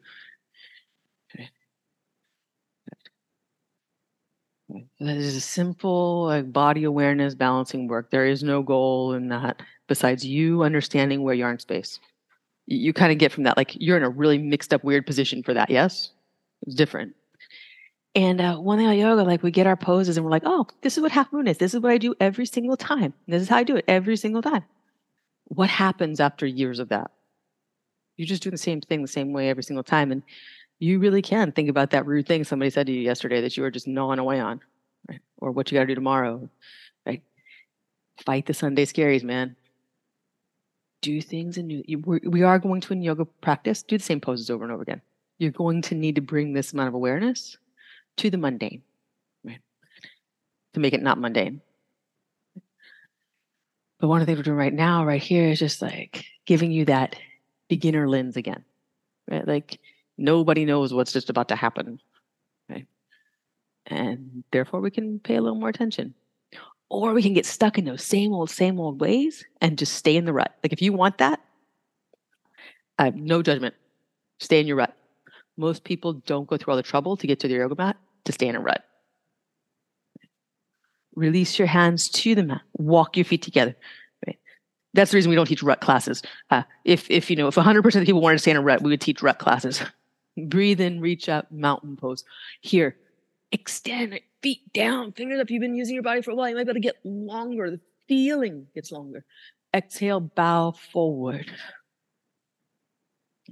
That 5.00 5.16
is 5.16 5.36
a 5.36 5.40
simple 5.40 6.26
like 6.26 6.52
body 6.52 6.84
awareness 6.84 7.34
balancing 7.34 7.88
work. 7.88 8.10
There 8.10 8.26
is 8.26 8.42
no 8.42 8.62
goal 8.62 9.14
in 9.14 9.28
that 9.28 9.62
besides 9.88 10.24
you 10.24 10.62
understanding 10.62 11.22
where 11.22 11.34
you 11.34 11.44
are 11.44 11.52
in 11.52 11.58
space. 11.58 11.98
You, 12.66 12.78
you 12.78 12.92
kind 12.92 13.12
of 13.12 13.18
get 13.18 13.32
from 13.32 13.44
that 13.44 13.56
like 13.56 13.74
you're 13.74 13.96
in 13.96 14.02
a 14.02 14.10
really 14.10 14.38
mixed 14.38 14.72
up 14.72 14.84
weird 14.84 15.06
position 15.06 15.42
for 15.42 15.54
that. 15.54 15.70
Yes, 15.70 16.10
it's 16.62 16.74
different. 16.74 17.14
And 18.14 18.40
uh, 18.40 18.56
one 18.56 18.78
thing 18.78 18.86
about 18.86 18.96
yoga, 18.96 19.22
like 19.24 19.42
we 19.42 19.50
get 19.50 19.66
our 19.66 19.76
poses 19.76 20.16
and 20.16 20.24
we're 20.24 20.30
like, 20.30 20.44
oh, 20.46 20.66
this 20.80 20.96
is 20.96 21.02
what 21.02 21.12
half 21.12 21.30
moon 21.32 21.46
is. 21.46 21.58
This 21.58 21.74
is 21.74 21.80
what 21.80 21.92
I 21.92 21.98
do 21.98 22.14
every 22.18 22.46
single 22.46 22.76
time. 22.76 23.12
This 23.28 23.42
is 23.42 23.48
how 23.48 23.58
I 23.58 23.62
do 23.62 23.76
it 23.76 23.84
every 23.86 24.16
single 24.16 24.40
time. 24.40 24.64
What 25.44 25.68
happens 25.68 26.18
after 26.18 26.46
years 26.46 26.78
of 26.78 26.88
that? 26.88 27.10
You're 28.16 28.26
just 28.26 28.42
doing 28.42 28.52
the 28.52 28.58
same 28.58 28.80
thing 28.80 29.02
the 29.02 29.08
same 29.08 29.34
way 29.34 29.50
every 29.50 29.62
single 29.62 29.84
time. 29.84 30.10
And 30.10 30.22
you 30.78 30.98
really 30.98 31.22
can 31.22 31.52
think 31.52 31.68
about 31.68 31.90
that 31.90 32.06
rude 32.06 32.26
thing 32.26 32.44
somebody 32.44 32.70
said 32.70 32.86
to 32.86 32.92
you 32.92 33.00
yesterday 33.00 33.40
that 33.40 33.56
you 33.56 33.62
were 33.62 33.70
just 33.70 33.88
gnawing 33.88 34.18
away 34.18 34.40
on, 34.40 34.60
right? 35.08 35.20
Or 35.38 35.50
what 35.50 35.70
you 35.70 35.76
got 35.76 35.82
to 35.82 35.86
do 35.88 35.94
tomorrow, 35.94 36.48
right? 37.06 37.22
Fight 38.24 38.46
the 38.46 38.54
Sunday 38.54 38.84
scaries, 38.84 39.22
man. 39.22 39.56
Do 41.02 41.20
things 41.20 41.56
in 41.56 41.66
new. 41.66 42.20
We 42.24 42.42
are 42.42 42.58
going 42.58 42.80
to 42.82 42.92
in 42.92 43.02
yoga 43.02 43.24
practice. 43.24 43.82
Do 43.82 43.96
the 43.96 44.04
same 44.04 44.20
poses 44.20 44.50
over 44.50 44.64
and 44.64 44.72
over 44.72 44.82
again. 44.82 45.00
You're 45.38 45.50
going 45.50 45.82
to 45.82 45.94
need 45.94 46.14
to 46.16 46.20
bring 46.20 46.52
this 46.52 46.72
amount 46.72 46.88
of 46.88 46.94
awareness 46.94 47.58
to 48.16 48.30
the 48.30 48.38
mundane, 48.38 48.82
right? 49.44 49.60
To 50.74 50.80
make 50.80 50.94
it 50.94 51.02
not 51.02 51.18
mundane. 51.18 51.60
But 53.98 54.08
one 54.08 54.20
of 54.20 54.26
the 54.26 54.30
things 54.30 54.38
we're 54.38 54.44
doing 54.44 54.58
right 54.58 54.74
now, 54.74 55.04
right 55.04 55.22
here, 55.22 55.48
is 55.48 55.58
just 55.58 55.80
like 55.80 56.24
giving 56.44 56.70
you 56.70 56.84
that 56.86 57.16
beginner 57.68 58.08
lens 58.08 58.36
again, 58.36 58.64
right? 59.30 59.46
Like 59.46 59.78
nobody 60.18 60.64
knows 60.64 60.92
what's 60.92 61.12
just 61.12 61.30
about 61.30 61.48
to 61.48 61.56
happen, 61.56 62.00
right? 62.68 62.86
And 63.86 64.44
therefore, 64.50 64.80
we 64.80 64.90
can 64.90 65.18
pay 65.20 65.36
a 65.36 65.40
little 65.40 65.58
more 65.58 65.68
attention. 65.68 66.14
Or 66.88 67.12
we 67.12 67.22
can 67.22 67.34
get 67.34 67.46
stuck 67.46 67.78
in 67.78 67.84
those 67.84 68.04
same 68.04 68.32
old, 68.32 68.48
same 68.48 68.78
old 68.78 69.00
ways 69.00 69.44
and 69.60 69.76
just 69.76 69.94
stay 69.94 70.16
in 70.16 70.24
the 70.24 70.32
rut. 70.32 70.54
Like 70.62 70.72
if 70.72 70.80
you 70.80 70.92
want 70.92 71.18
that, 71.18 71.40
I 72.98 73.06
have 73.06 73.16
no 73.16 73.42
judgment. 73.42 73.74
Stay 74.38 74.60
in 74.60 74.66
your 74.66 74.76
rut. 74.76 74.94
Most 75.56 75.84
people 75.84 76.12
don't 76.12 76.46
go 76.46 76.56
through 76.56 76.72
all 76.72 76.76
the 76.76 76.82
trouble 76.82 77.16
to 77.16 77.26
get 77.26 77.40
to 77.40 77.48
their 77.48 77.58
yoga 77.58 77.74
mat 77.74 77.96
to 78.24 78.32
stay 78.32 78.46
in 78.46 78.54
a 78.54 78.60
rut. 78.60 78.84
Release 81.16 81.58
your 81.58 81.66
hands 81.66 82.08
to 82.10 82.34
the 82.34 82.44
mat. 82.44 82.62
Walk 82.74 83.16
your 83.16 83.24
feet 83.24 83.42
together. 83.42 83.74
That's 84.92 85.10
the 85.10 85.16
reason 85.16 85.28
we 85.28 85.36
don't 85.36 85.46
teach 85.46 85.62
rut 85.62 85.80
classes. 85.80 86.22
Uh, 86.50 86.62
if 86.84 87.10
if 87.10 87.28
you 87.28 87.36
know 87.36 87.48
if 87.48 87.54
100% 87.54 87.84
of 87.84 88.06
people 88.06 88.22
wanted 88.22 88.36
to 88.36 88.38
stay 88.38 88.50
in 88.50 88.56
a 88.56 88.62
rut, 88.62 88.82
we 88.82 88.90
would 88.90 89.00
teach 89.00 89.22
rut 89.22 89.38
classes. 89.38 89.82
Breathe 90.36 90.80
in, 90.80 91.00
reach 91.00 91.28
up, 91.28 91.50
mountain 91.50 91.96
pose. 91.96 92.24
Here, 92.60 92.96
extend 93.52 94.20
feet 94.42 94.72
down, 94.72 95.12
fingers 95.12 95.40
up. 95.40 95.50
You've 95.50 95.62
been 95.62 95.76
using 95.76 95.94
your 95.94 96.02
body 96.02 96.22
for 96.22 96.30
a 96.30 96.34
while. 96.34 96.48
You 96.48 96.56
might 96.56 96.64
be 96.64 96.70
able 96.70 96.74
to 96.74 96.80
get 96.80 96.96
longer. 97.04 97.70
The 97.70 97.80
feeling 98.06 98.66
gets 98.74 98.92
longer. 98.92 99.24
Exhale, 99.74 100.20
bow 100.20 100.72
forward. 100.72 101.50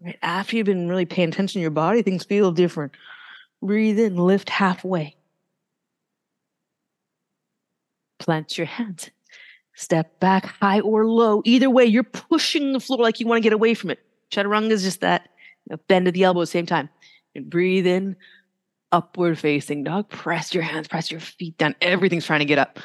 Right 0.03 0.18
after 0.22 0.57
you've 0.57 0.66
been 0.66 0.89
really 0.89 1.07
paying 1.07 1.28
attention 1.28 1.61
to 1.61 1.62
your 1.62 1.70
body, 1.70 2.03
things 2.03 2.24
feel 2.24 2.53
different. 2.53 2.93
Breathe 3.62 3.99
in, 3.99 4.16
lift 4.16 4.51
halfway. 4.51 5.16
Plant 8.18 8.59
your 8.59 8.66
hands. 8.66 9.11
Step 9.74 10.20
back 10.20 10.47
high 10.47 10.80
or 10.80 11.07
low. 11.07 11.43
Either 11.45 11.70
way, 11.70 11.85
you're 11.85 12.03
pushing 12.05 12.72
the 12.72 12.80
floor 12.80 13.01
like 13.01 13.20
you 13.20 13.26
want 13.26 13.39
to 13.39 13.43
get 13.43 13.53
away 13.53 13.74
from 13.74 13.91
it. 13.91 13.99
Chaturanga 14.30 14.70
is 14.70 14.82
just 14.82 15.01
that 15.01 15.28
bend 15.88 16.08
at 16.08 16.14
the 16.14 16.24
elbow 16.24 16.40
at 16.40 16.44
the 16.44 16.46
same 16.48 16.66
time. 16.66 16.88
And 17.34 17.50
breathe 17.50 17.86
in, 17.86 18.16
upward 18.92 19.38
facing 19.38 19.84
dog. 19.84 20.08
Press 20.08 20.54
your 20.54 20.62
hands, 20.62 20.88
press 20.88 21.10
your 21.10 21.20
feet 21.20 21.58
down. 21.58 21.74
Everything's 21.80 22.26
trying 22.26 22.40
to 22.40 22.44
get 22.44 22.58
up. 22.58 22.78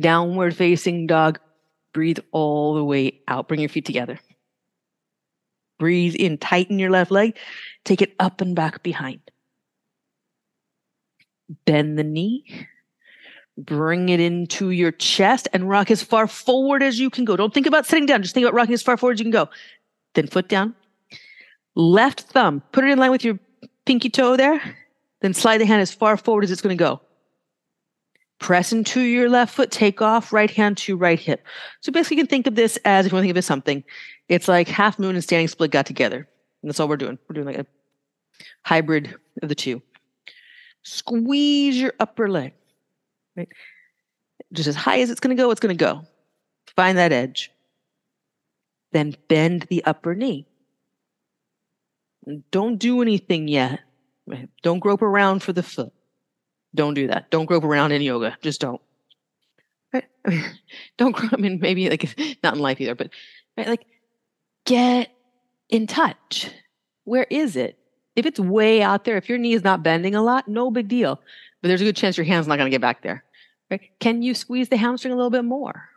Downward 0.00 0.56
facing 0.56 1.06
dog. 1.06 1.38
Breathe 1.94 2.18
all 2.32 2.74
the 2.74 2.84
way 2.84 3.20
out. 3.28 3.48
Bring 3.48 3.60
your 3.60 3.68
feet 3.68 3.84
together. 3.84 4.18
Breathe 5.78 6.14
in, 6.14 6.38
tighten 6.38 6.78
your 6.78 6.90
left 6.90 7.10
leg. 7.10 7.36
Take 7.84 8.02
it 8.02 8.14
up 8.18 8.40
and 8.40 8.54
back 8.54 8.82
behind. 8.82 9.20
Bend 11.64 11.98
the 11.98 12.04
knee. 12.04 12.68
Bring 13.58 14.08
it 14.08 14.20
into 14.20 14.70
your 14.70 14.92
chest 14.92 15.48
and 15.52 15.68
rock 15.68 15.90
as 15.90 16.02
far 16.02 16.26
forward 16.26 16.82
as 16.82 16.98
you 16.98 17.10
can 17.10 17.24
go. 17.24 17.36
Don't 17.36 17.52
think 17.52 17.66
about 17.66 17.86
sitting 17.86 18.06
down. 18.06 18.22
Just 18.22 18.34
think 18.34 18.44
about 18.44 18.54
rocking 18.54 18.74
as 18.74 18.82
far 18.82 18.96
forward 18.96 19.14
as 19.14 19.20
you 19.20 19.24
can 19.24 19.32
go. 19.32 19.48
Then 20.14 20.26
foot 20.26 20.48
down. 20.48 20.74
Left 21.74 22.20
thumb, 22.20 22.62
put 22.72 22.84
it 22.84 22.90
in 22.90 22.98
line 22.98 23.10
with 23.10 23.24
your 23.24 23.38
pinky 23.86 24.10
toe 24.10 24.36
there. 24.36 24.60
Then 25.20 25.34
slide 25.34 25.58
the 25.58 25.66
hand 25.66 25.80
as 25.80 25.92
far 25.92 26.16
forward 26.16 26.44
as 26.44 26.50
it's 26.50 26.60
going 26.60 26.76
to 26.76 26.82
go. 26.82 27.00
Press 28.38 28.72
into 28.72 29.00
your 29.00 29.28
left 29.28 29.54
foot, 29.54 29.70
take 29.70 30.02
off, 30.02 30.32
right 30.32 30.50
hand 30.50 30.76
to 30.78 30.96
right 30.96 31.18
hip. 31.18 31.44
So 31.80 31.92
basically, 31.92 32.16
you 32.16 32.22
can 32.24 32.28
think 32.28 32.48
of 32.48 32.56
this 32.56 32.76
as 32.84 33.06
if 33.06 33.12
you 33.12 33.16
want 33.16 33.22
to 33.22 33.26
think 33.26 33.30
of 33.30 33.36
it 33.36 33.38
as 33.38 33.46
something, 33.46 33.84
it's 34.28 34.48
like 34.48 34.66
half 34.66 34.98
moon 34.98 35.14
and 35.14 35.22
standing 35.22 35.46
split 35.46 35.70
got 35.70 35.86
together. 35.86 36.28
And 36.62 36.68
that's 36.68 36.80
all 36.80 36.88
we're 36.88 36.96
doing. 36.96 37.18
We're 37.28 37.34
doing 37.34 37.46
like 37.46 37.58
a 37.58 37.66
hybrid 38.64 39.14
of 39.42 39.48
the 39.48 39.54
two. 39.54 39.80
Squeeze 40.82 41.80
your 41.80 41.92
upper 42.00 42.28
leg, 42.28 42.52
right? 43.36 43.48
Just 44.52 44.68
as 44.68 44.74
high 44.74 45.00
as 45.00 45.10
it's 45.10 45.20
going 45.20 45.36
to 45.36 45.40
go, 45.40 45.50
it's 45.52 45.60
going 45.60 45.76
to 45.76 45.84
go. 45.84 46.02
Find 46.74 46.98
that 46.98 47.12
edge. 47.12 47.52
Then 48.90 49.14
bend 49.28 49.66
the 49.70 49.84
upper 49.84 50.14
knee. 50.14 50.46
Don't 52.50 52.78
do 52.78 53.02
anything 53.02 53.48
yet. 53.48 53.80
Don't 54.62 54.78
grope 54.78 55.02
around 55.02 55.42
for 55.42 55.52
the 55.52 55.62
foot. 55.62 55.92
Don't 56.74 56.94
do 56.94 57.08
that. 57.08 57.30
Don't 57.30 57.46
grope 57.46 57.64
around 57.64 57.92
in 57.92 58.02
yoga. 58.02 58.36
Just 58.40 58.60
don't. 58.60 58.80
Right? 59.92 60.04
I 60.24 60.30
mean, 60.30 60.44
don't 60.98 61.12
grope. 61.12 61.32
I 61.34 61.36
mean, 61.36 61.58
maybe 61.60 61.90
like 61.90 62.36
not 62.42 62.54
in 62.54 62.60
life 62.60 62.80
either, 62.80 62.94
but 62.94 63.10
right, 63.56 63.66
like 63.66 63.86
get 64.64 65.10
in 65.68 65.86
touch. 65.86 66.50
Where 67.04 67.26
is 67.30 67.56
it? 67.56 67.78
If 68.14 68.26
it's 68.26 68.38
way 68.38 68.82
out 68.82 69.04
there, 69.04 69.16
if 69.16 69.28
your 69.28 69.38
knee 69.38 69.54
is 69.54 69.64
not 69.64 69.82
bending 69.82 70.14
a 70.14 70.22
lot, 70.22 70.46
no 70.46 70.70
big 70.70 70.88
deal. 70.88 71.20
But 71.60 71.68
there's 71.68 71.80
a 71.80 71.84
good 71.84 71.96
chance 71.96 72.16
your 72.16 72.26
hand's 72.26 72.46
not 72.46 72.56
going 72.56 72.70
to 72.70 72.74
get 72.74 72.80
back 72.80 73.02
there. 73.02 73.24
Right? 73.70 73.80
Can 74.00 74.22
you 74.22 74.34
squeeze 74.34 74.68
the 74.68 74.76
hamstring 74.76 75.12
a 75.12 75.16
little 75.16 75.30
bit 75.30 75.44
more? 75.44 75.88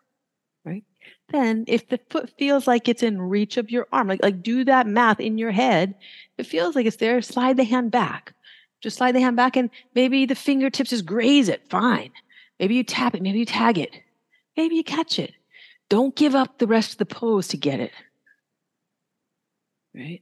Then 1.29 1.65
if 1.67 1.89
the 1.89 1.99
foot 2.09 2.29
feels 2.37 2.67
like 2.67 2.87
it's 2.87 3.03
in 3.03 3.21
reach 3.21 3.57
of 3.57 3.71
your 3.71 3.87
arm, 3.91 4.07
like 4.07 4.21
like 4.21 4.43
do 4.43 4.63
that 4.65 4.87
math 4.87 5.19
in 5.19 5.37
your 5.37 5.51
head. 5.51 5.95
If 6.37 6.45
it 6.45 6.49
feels 6.49 6.75
like 6.75 6.85
it's 6.85 6.97
there, 6.97 7.21
slide 7.21 7.57
the 7.57 7.63
hand 7.63 7.91
back. 7.91 8.33
Just 8.81 8.97
slide 8.97 9.13
the 9.13 9.21
hand 9.21 9.35
back 9.35 9.55
and 9.55 9.69
maybe 9.95 10.25
the 10.25 10.35
fingertips 10.35 10.91
just 10.91 11.05
graze 11.05 11.49
it. 11.49 11.67
Fine. 11.69 12.11
Maybe 12.59 12.75
you 12.75 12.83
tap 12.83 13.15
it, 13.15 13.21
maybe 13.21 13.39
you 13.39 13.45
tag 13.45 13.77
it. 13.77 13.95
Maybe 14.55 14.75
you 14.75 14.83
catch 14.83 15.19
it. 15.19 15.33
Don't 15.89 16.15
give 16.15 16.35
up 16.35 16.57
the 16.57 16.67
rest 16.67 16.93
of 16.93 16.97
the 16.99 17.05
pose 17.05 17.47
to 17.49 17.57
get 17.57 17.79
it. 17.79 17.91
Right? 19.93 20.21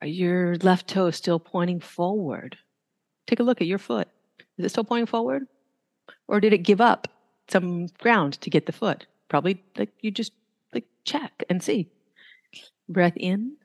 Are 0.00 0.06
your 0.06 0.56
left 0.56 0.88
toe 0.88 1.10
still 1.10 1.38
pointing 1.38 1.80
forward? 1.80 2.56
Take 3.26 3.40
a 3.40 3.42
look 3.42 3.60
at 3.60 3.66
your 3.66 3.78
foot. 3.78 4.08
Is 4.58 4.64
it 4.64 4.68
still 4.70 4.84
pointing 4.84 5.06
forward? 5.06 5.46
Or 6.28 6.40
did 6.40 6.52
it 6.52 6.58
give 6.58 6.80
up 6.80 7.08
some 7.48 7.86
ground 7.98 8.34
to 8.40 8.50
get 8.50 8.66
the 8.66 8.72
foot? 8.72 9.06
Probably 9.28 9.62
like 9.76 9.90
you 10.00 10.10
just 10.10 10.32
like 10.72 10.86
check 11.04 11.44
and 11.48 11.62
see. 11.62 11.88
Breath 12.88 13.16
in. 13.16 13.56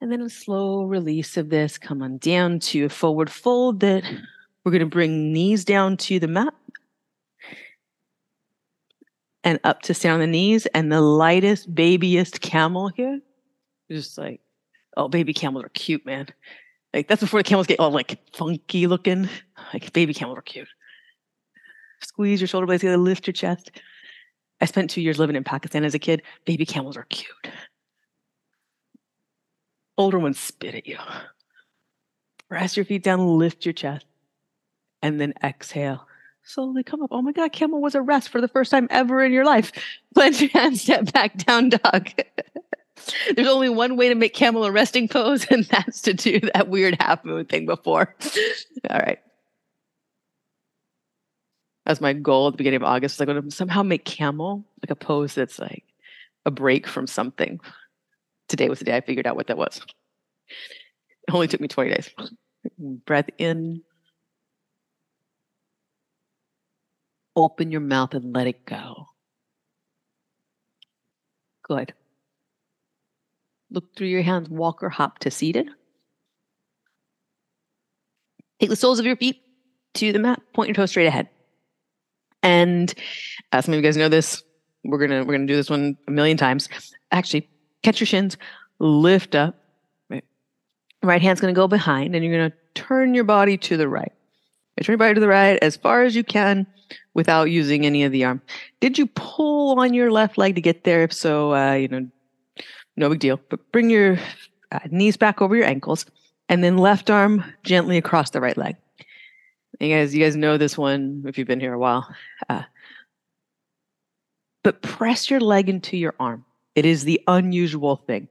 And 0.00 0.10
then 0.10 0.22
a 0.22 0.30
slow 0.30 0.84
release 0.84 1.36
of 1.36 1.50
this. 1.50 1.76
Come 1.76 2.02
on 2.02 2.18
down 2.18 2.58
to 2.60 2.84
a 2.86 2.88
forward 2.88 3.30
fold 3.30 3.80
that 3.80 4.02
we're 4.64 4.72
going 4.72 4.80
to 4.80 4.86
bring 4.86 5.32
knees 5.32 5.64
down 5.64 5.96
to 5.98 6.18
the 6.18 6.28
mat 6.28 6.54
and 9.44 9.60
up 9.64 9.82
to 9.82 9.94
stand 9.94 10.14
on 10.14 10.20
the 10.20 10.26
knees. 10.26 10.66
And 10.66 10.90
the 10.90 11.02
lightest, 11.02 11.74
babyest 11.74 12.40
camel 12.40 12.88
here 12.88 13.20
just 13.90 14.18
like, 14.18 14.40
oh, 14.96 15.08
baby 15.08 15.32
camels 15.32 15.64
are 15.64 15.70
cute, 15.70 16.04
man. 16.06 16.26
Like 16.94 17.08
that's 17.08 17.20
before 17.20 17.40
the 17.40 17.44
camels 17.44 17.66
get 17.66 17.80
all 17.80 17.90
like 17.90 18.18
funky 18.34 18.86
looking. 18.86 19.28
Like 19.72 19.92
baby 19.92 20.14
camels 20.14 20.38
are 20.38 20.42
cute. 20.42 20.68
Squeeze 22.02 22.40
your 22.40 22.48
shoulder 22.48 22.66
blades 22.66 22.80
together, 22.80 22.96
lift 22.96 23.26
your 23.26 23.32
chest. 23.32 23.70
I 24.60 24.66
spent 24.66 24.90
two 24.90 25.00
years 25.00 25.18
living 25.18 25.36
in 25.36 25.44
Pakistan 25.44 25.84
as 25.84 25.94
a 25.94 25.98
kid. 25.98 26.22
Baby 26.44 26.66
camels 26.66 26.96
are 26.96 27.04
cute. 27.04 27.50
Older 29.96 30.18
ones 30.18 30.38
spit 30.38 30.74
at 30.74 30.86
you. 30.86 30.98
Press 32.48 32.76
your 32.76 32.84
feet 32.84 33.02
down, 33.02 33.38
lift 33.38 33.64
your 33.64 33.72
chest, 33.72 34.06
and 35.02 35.20
then 35.20 35.34
exhale. 35.42 36.06
Slowly 36.42 36.82
come 36.82 37.02
up. 37.02 37.10
Oh 37.12 37.22
my 37.22 37.32
God, 37.32 37.52
camel 37.52 37.80
was 37.80 37.94
a 37.94 38.02
rest 38.02 38.30
for 38.30 38.40
the 38.40 38.48
first 38.48 38.70
time 38.70 38.88
ever 38.90 39.22
in 39.22 39.32
your 39.32 39.44
life. 39.44 39.72
Plant 40.14 40.40
your 40.40 40.50
hands, 40.50 40.82
step 40.82 41.12
back 41.12 41.36
down, 41.36 41.68
dog. 41.68 42.10
There's 43.34 43.48
only 43.48 43.68
one 43.68 43.96
way 43.96 44.08
to 44.08 44.14
make 44.14 44.34
camel 44.34 44.64
a 44.64 44.72
resting 44.72 45.08
pose, 45.08 45.46
and 45.50 45.64
that's 45.66 46.02
to 46.02 46.14
do 46.14 46.40
that 46.54 46.68
weird 46.68 46.96
half 47.00 47.24
moon 47.24 47.44
thing 47.46 47.66
before. 47.66 48.14
All 48.88 48.98
right. 48.98 49.18
That's 51.90 52.00
my 52.00 52.12
goal 52.12 52.46
at 52.46 52.52
the 52.52 52.56
beginning 52.56 52.76
of 52.76 52.84
August. 52.84 53.18
Was 53.18 53.26
Like, 53.26 53.44
to 53.44 53.50
somehow 53.50 53.82
make 53.82 54.04
camel 54.04 54.64
like 54.80 54.92
a 54.92 54.94
pose 54.94 55.34
that's 55.34 55.58
like 55.58 55.82
a 56.46 56.50
break 56.52 56.86
from 56.86 57.08
something. 57.08 57.58
Today 58.46 58.68
was 58.68 58.78
the 58.78 58.84
day 58.84 58.94
I 58.94 59.00
figured 59.00 59.26
out 59.26 59.34
what 59.34 59.48
that 59.48 59.58
was. 59.58 59.80
It 61.26 61.34
only 61.34 61.48
took 61.48 61.60
me 61.60 61.66
20 61.66 61.90
days. 61.90 62.08
Breath 62.78 63.28
in. 63.38 63.82
Open 67.34 67.72
your 67.72 67.80
mouth 67.80 68.14
and 68.14 68.32
let 68.32 68.46
it 68.46 68.64
go. 68.64 69.06
Good. 71.64 71.92
Look 73.72 73.96
through 73.96 74.06
your 74.06 74.22
hands, 74.22 74.48
walk 74.48 74.84
or 74.84 74.90
hop 74.90 75.18
to 75.18 75.30
seated. 75.32 75.68
Take 78.60 78.70
the 78.70 78.76
soles 78.76 79.00
of 79.00 79.06
your 79.06 79.16
feet 79.16 79.42
to 79.94 80.12
the 80.12 80.20
mat, 80.20 80.40
point 80.54 80.68
your 80.68 80.76
toes 80.76 80.90
straight 80.90 81.06
ahead. 81.06 81.28
And 82.42 82.92
as 83.52 83.64
some 83.64 83.74
of 83.74 83.78
you 83.78 83.82
guys 83.82 83.96
know 83.96 84.08
this, 84.08 84.42
we're 84.84 84.98
gonna 84.98 85.24
we're 85.24 85.34
gonna 85.34 85.46
do 85.46 85.56
this 85.56 85.70
one 85.70 85.96
a 86.08 86.10
million 86.10 86.36
times. 86.36 86.68
Actually, 87.12 87.48
catch 87.82 88.00
your 88.00 88.06
shins, 88.06 88.36
lift 88.78 89.34
up. 89.34 89.56
Right, 90.08 90.24
right 91.02 91.22
hand's 91.22 91.40
gonna 91.40 91.52
go 91.52 91.68
behind, 91.68 92.14
and 92.14 92.24
you're 92.24 92.34
gonna 92.34 92.54
turn 92.74 93.14
your 93.14 93.24
body 93.24 93.56
to 93.58 93.76
the 93.76 93.88
right. 93.88 94.12
Turn 94.82 94.94
your 94.94 94.98
body 94.98 95.14
to 95.14 95.20
the 95.20 95.28
right 95.28 95.58
as 95.60 95.76
far 95.76 96.04
as 96.04 96.16
you 96.16 96.24
can 96.24 96.66
without 97.12 97.50
using 97.50 97.84
any 97.84 98.04
of 98.04 98.12
the 98.12 98.24
arm. 98.24 98.40
Did 98.80 98.96
you 98.96 99.06
pull 99.08 99.78
on 99.78 99.92
your 99.92 100.10
left 100.10 100.38
leg 100.38 100.54
to 100.54 100.62
get 100.62 100.84
there? 100.84 101.02
If 101.02 101.12
so, 101.12 101.54
uh, 101.54 101.74
you 101.74 101.88
know, 101.88 102.08
no 102.96 103.10
big 103.10 103.18
deal. 103.18 103.38
But 103.50 103.70
bring 103.72 103.90
your 103.90 104.18
uh, 104.72 104.78
knees 104.90 105.18
back 105.18 105.42
over 105.42 105.54
your 105.54 105.66
ankles, 105.66 106.06
and 106.48 106.64
then 106.64 106.78
left 106.78 107.10
arm 107.10 107.44
gently 107.62 107.98
across 107.98 108.30
the 108.30 108.40
right 108.40 108.56
leg. 108.56 108.76
You 109.80 109.96
guys, 109.96 110.14
you 110.14 110.22
guys 110.22 110.36
know 110.36 110.58
this 110.58 110.76
one 110.76 111.24
if 111.26 111.38
you've 111.38 111.48
been 111.48 111.60
here 111.60 111.72
a 111.72 111.78
while. 111.78 112.06
Uh, 112.48 112.62
but 114.62 114.82
press 114.82 115.30
your 115.30 115.40
leg 115.40 115.70
into 115.70 115.96
your 115.96 116.14
arm. 116.20 116.44
It 116.74 116.84
is 116.84 117.04
the 117.04 117.20
unusual 117.26 117.96
thing. 117.96 118.28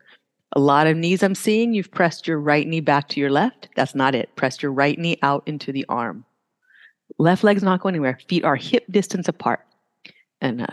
A 0.54 0.60
lot 0.60 0.88
of 0.88 0.96
knees 0.96 1.24
I'm 1.24 1.36
seeing, 1.36 1.74
you've 1.74 1.92
pressed 1.92 2.28
your 2.28 2.40
right 2.40 2.68
knee 2.68 2.82
back 2.82 3.08
to 3.10 3.20
your 3.20 3.30
left. 3.30 3.70
That's 3.76 3.96
not 3.96 4.16
it. 4.16 4.36
Press 4.36 4.62
your 4.62 4.72
right 4.72 4.98
knee 4.98 5.18
out 5.22 5.44
into 5.48 5.72
the 5.72 5.86
arm. 5.90 6.26
Left 7.18 7.44
leg's 7.44 7.64
not 7.64 7.82
going 7.82 7.96
anywhere. 7.96 8.20
Feet 8.28 8.44
are 8.44 8.56
hip 8.56 8.86
distance 8.92 9.28
apart. 9.28 9.66
And 10.42 10.62
uh, 10.62 10.68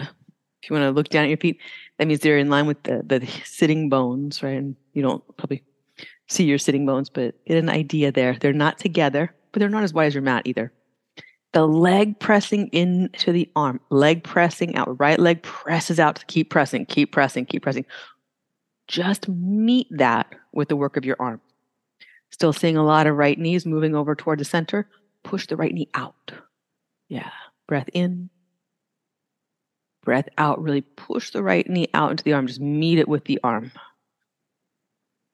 if 0.63 0.71
you 0.71 0.75
want 0.75 0.85
to 0.85 0.91
look 0.91 1.09
down 1.09 1.25
at 1.25 1.29
your 1.29 1.39
feet, 1.39 1.59
that 1.99 2.07
means 2.07 2.21
they're 2.21 2.39
in 2.39 2.51
line 2.51 2.67
with 2.67 2.83
the, 2.85 3.03
the 3.05 3.27
sitting 3.45 3.89
bones, 3.89 4.43
right? 4.43 4.57
And 4.57 4.77
you 4.93 5.03
don't 5.03 5.23
probably 5.37 5.63
see 6.29 6.45
your 6.45 6.59
sitting 6.59 6.87
bones, 6.87 7.09
but 7.09 7.35
get 7.47 7.59
an 7.59 7.69
idea 7.69 8.13
there. 8.13 8.37
They're 8.41 8.53
not 8.53 8.79
together, 8.79 9.35
but 9.57 9.61
they're 9.61 9.71
not 9.71 9.85
as 9.85 9.95
wide 9.95 10.05
as 10.05 10.15
your 10.15 10.23
mat 10.23 10.43
either. 10.45 10.71
The 11.55 11.67
leg 11.67 12.21
pressing 12.21 12.67
into 12.75 13.33
the 13.33 13.51
arm, 13.57 13.81
leg 13.89 14.23
pressing 14.23 14.77
out, 14.77 15.01
right 15.01 15.19
leg 15.19 15.43
presses 15.43 15.99
out. 15.99 16.23
Keep 16.27 16.51
pressing, 16.51 16.85
keep 16.85 17.11
pressing, 17.11 17.47
keep 17.47 17.63
pressing. 17.63 17.87
Just 18.87 19.31
meet 19.31 19.87
that 19.93 20.35
with 20.53 20.69
the 20.69 20.77
work 20.77 20.99
of 20.99 21.07
your 21.07 21.17
arm. 21.19 21.41
Still 22.29 22.53
seeing 22.53 22.77
a 22.77 22.85
lot 22.85 23.07
of 23.07 23.17
right 23.17 23.39
knees 23.39 23.65
moving 23.65 23.95
over 23.95 24.15
toward 24.15 24.41
the 24.41 24.45
center. 24.45 24.91
Push 25.23 25.47
the 25.47 25.57
right 25.57 25.73
knee 25.73 25.89
out. 25.95 26.33
Yeah. 27.09 27.31
Breath 27.67 27.89
in. 27.95 28.29
Breath 30.05 30.29
out. 30.37 30.63
Really 30.63 30.83
push 30.83 31.31
the 31.31 31.43
right 31.43 31.67
knee 31.67 31.89
out 31.95 32.11
into 32.11 32.25
the 32.25 32.35
arm. 32.35 32.47
Just 32.47 32.61
meet 32.61 32.99
it 32.99 33.09
with 33.09 33.25
the 33.25 33.41
arm. 33.43 33.73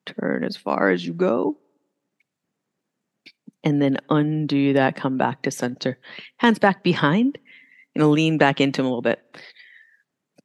Turn 0.06 0.44
as 0.44 0.56
far 0.56 0.90
as 0.90 1.04
you 1.04 1.12
go. 1.12 1.58
And 3.64 3.80
then 3.80 3.98
undo 4.10 4.72
that. 4.72 4.96
Come 4.96 5.16
back 5.16 5.42
to 5.42 5.50
center. 5.50 5.98
Hands 6.38 6.58
back 6.58 6.82
behind. 6.82 7.38
And 7.94 8.10
lean 8.10 8.38
back 8.38 8.60
into 8.60 8.78
them 8.78 8.86
a 8.86 8.88
little 8.88 9.02
bit. 9.02 9.22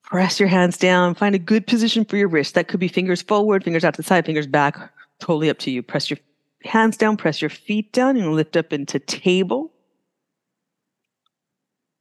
Press 0.03 0.39
your 0.39 0.49
hands 0.49 0.77
down. 0.77 1.15
Find 1.15 1.35
a 1.35 1.39
good 1.39 1.67
position 1.67 2.05
for 2.05 2.17
your 2.17 2.27
wrist. 2.27 2.55
That 2.55 2.67
could 2.67 2.79
be 2.79 2.87
fingers 2.87 3.21
forward, 3.21 3.63
fingers 3.63 3.83
out 3.83 3.93
to 3.95 4.01
the 4.01 4.07
side, 4.07 4.25
fingers 4.25 4.47
back. 4.47 4.77
Totally 5.19 5.49
up 5.49 5.59
to 5.59 5.71
you. 5.71 5.83
Press 5.83 6.09
your 6.09 6.19
hands 6.63 6.97
down, 6.97 7.17
press 7.17 7.41
your 7.41 7.49
feet 7.49 7.91
down, 7.91 8.17
and 8.17 8.33
lift 8.33 8.55
up 8.55 8.71
into 8.71 8.99
table. 8.99 9.73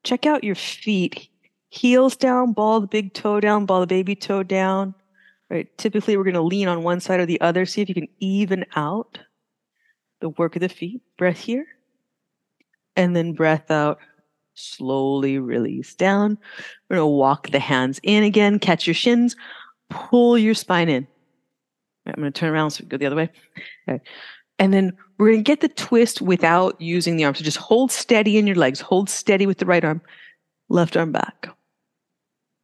Check 0.04 0.26
out 0.26 0.44
your 0.44 0.54
feet. 0.54 1.28
Heels 1.70 2.14
down, 2.16 2.52
ball 2.52 2.80
the 2.80 2.86
big 2.86 3.12
toe 3.12 3.40
down, 3.40 3.66
ball 3.66 3.80
the 3.80 3.86
baby 3.86 4.14
toe 4.14 4.42
down. 4.42 4.94
Right. 5.50 5.66
Typically, 5.78 6.16
we're 6.16 6.24
going 6.24 6.34
to 6.34 6.42
lean 6.42 6.66
on 6.66 6.82
one 6.82 7.00
side 7.00 7.20
or 7.20 7.26
the 7.26 7.40
other. 7.40 7.66
See 7.66 7.80
if 7.80 7.88
you 7.88 7.94
can 7.94 8.08
even 8.18 8.64
out 8.74 9.18
the 10.20 10.30
work 10.30 10.56
of 10.56 10.60
the 10.60 10.68
feet. 10.68 11.02
Breath 11.18 11.38
here. 11.38 11.66
And 12.96 13.14
then 13.14 13.32
breath 13.32 13.70
out 13.70 13.98
slowly 14.56 15.38
release 15.38 15.94
down. 15.94 16.38
We're 16.88 16.96
going 16.96 17.06
to 17.06 17.10
walk 17.10 17.50
the 17.50 17.58
hands 17.58 18.00
in 18.02 18.24
again, 18.24 18.58
catch 18.58 18.86
your 18.86 18.94
shins, 18.94 19.36
pull 19.90 20.36
your 20.36 20.54
spine 20.54 20.88
in. 20.88 21.06
I'm 22.06 22.14
going 22.14 22.32
to 22.32 22.38
turn 22.38 22.52
around 22.52 22.70
so 22.70 22.84
we 22.84 22.88
go 22.88 22.96
the 22.96 23.06
other 23.06 23.16
way. 23.16 23.30
Okay. 23.88 24.02
And 24.58 24.72
then 24.72 24.96
we're 25.18 25.28
going 25.28 25.38
to 25.38 25.42
get 25.42 25.60
the 25.60 25.68
twist 25.68 26.22
without 26.22 26.80
using 26.80 27.16
the 27.16 27.24
arm. 27.24 27.34
So 27.34 27.44
just 27.44 27.58
hold 27.58 27.90
steady 27.90 28.38
in 28.38 28.46
your 28.46 28.56
legs, 28.56 28.80
hold 28.80 29.10
steady 29.10 29.46
with 29.46 29.58
the 29.58 29.66
right 29.66 29.84
arm, 29.84 30.00
left 30.68 30.96
arm 30.96 31.12
back. 31.12 31.48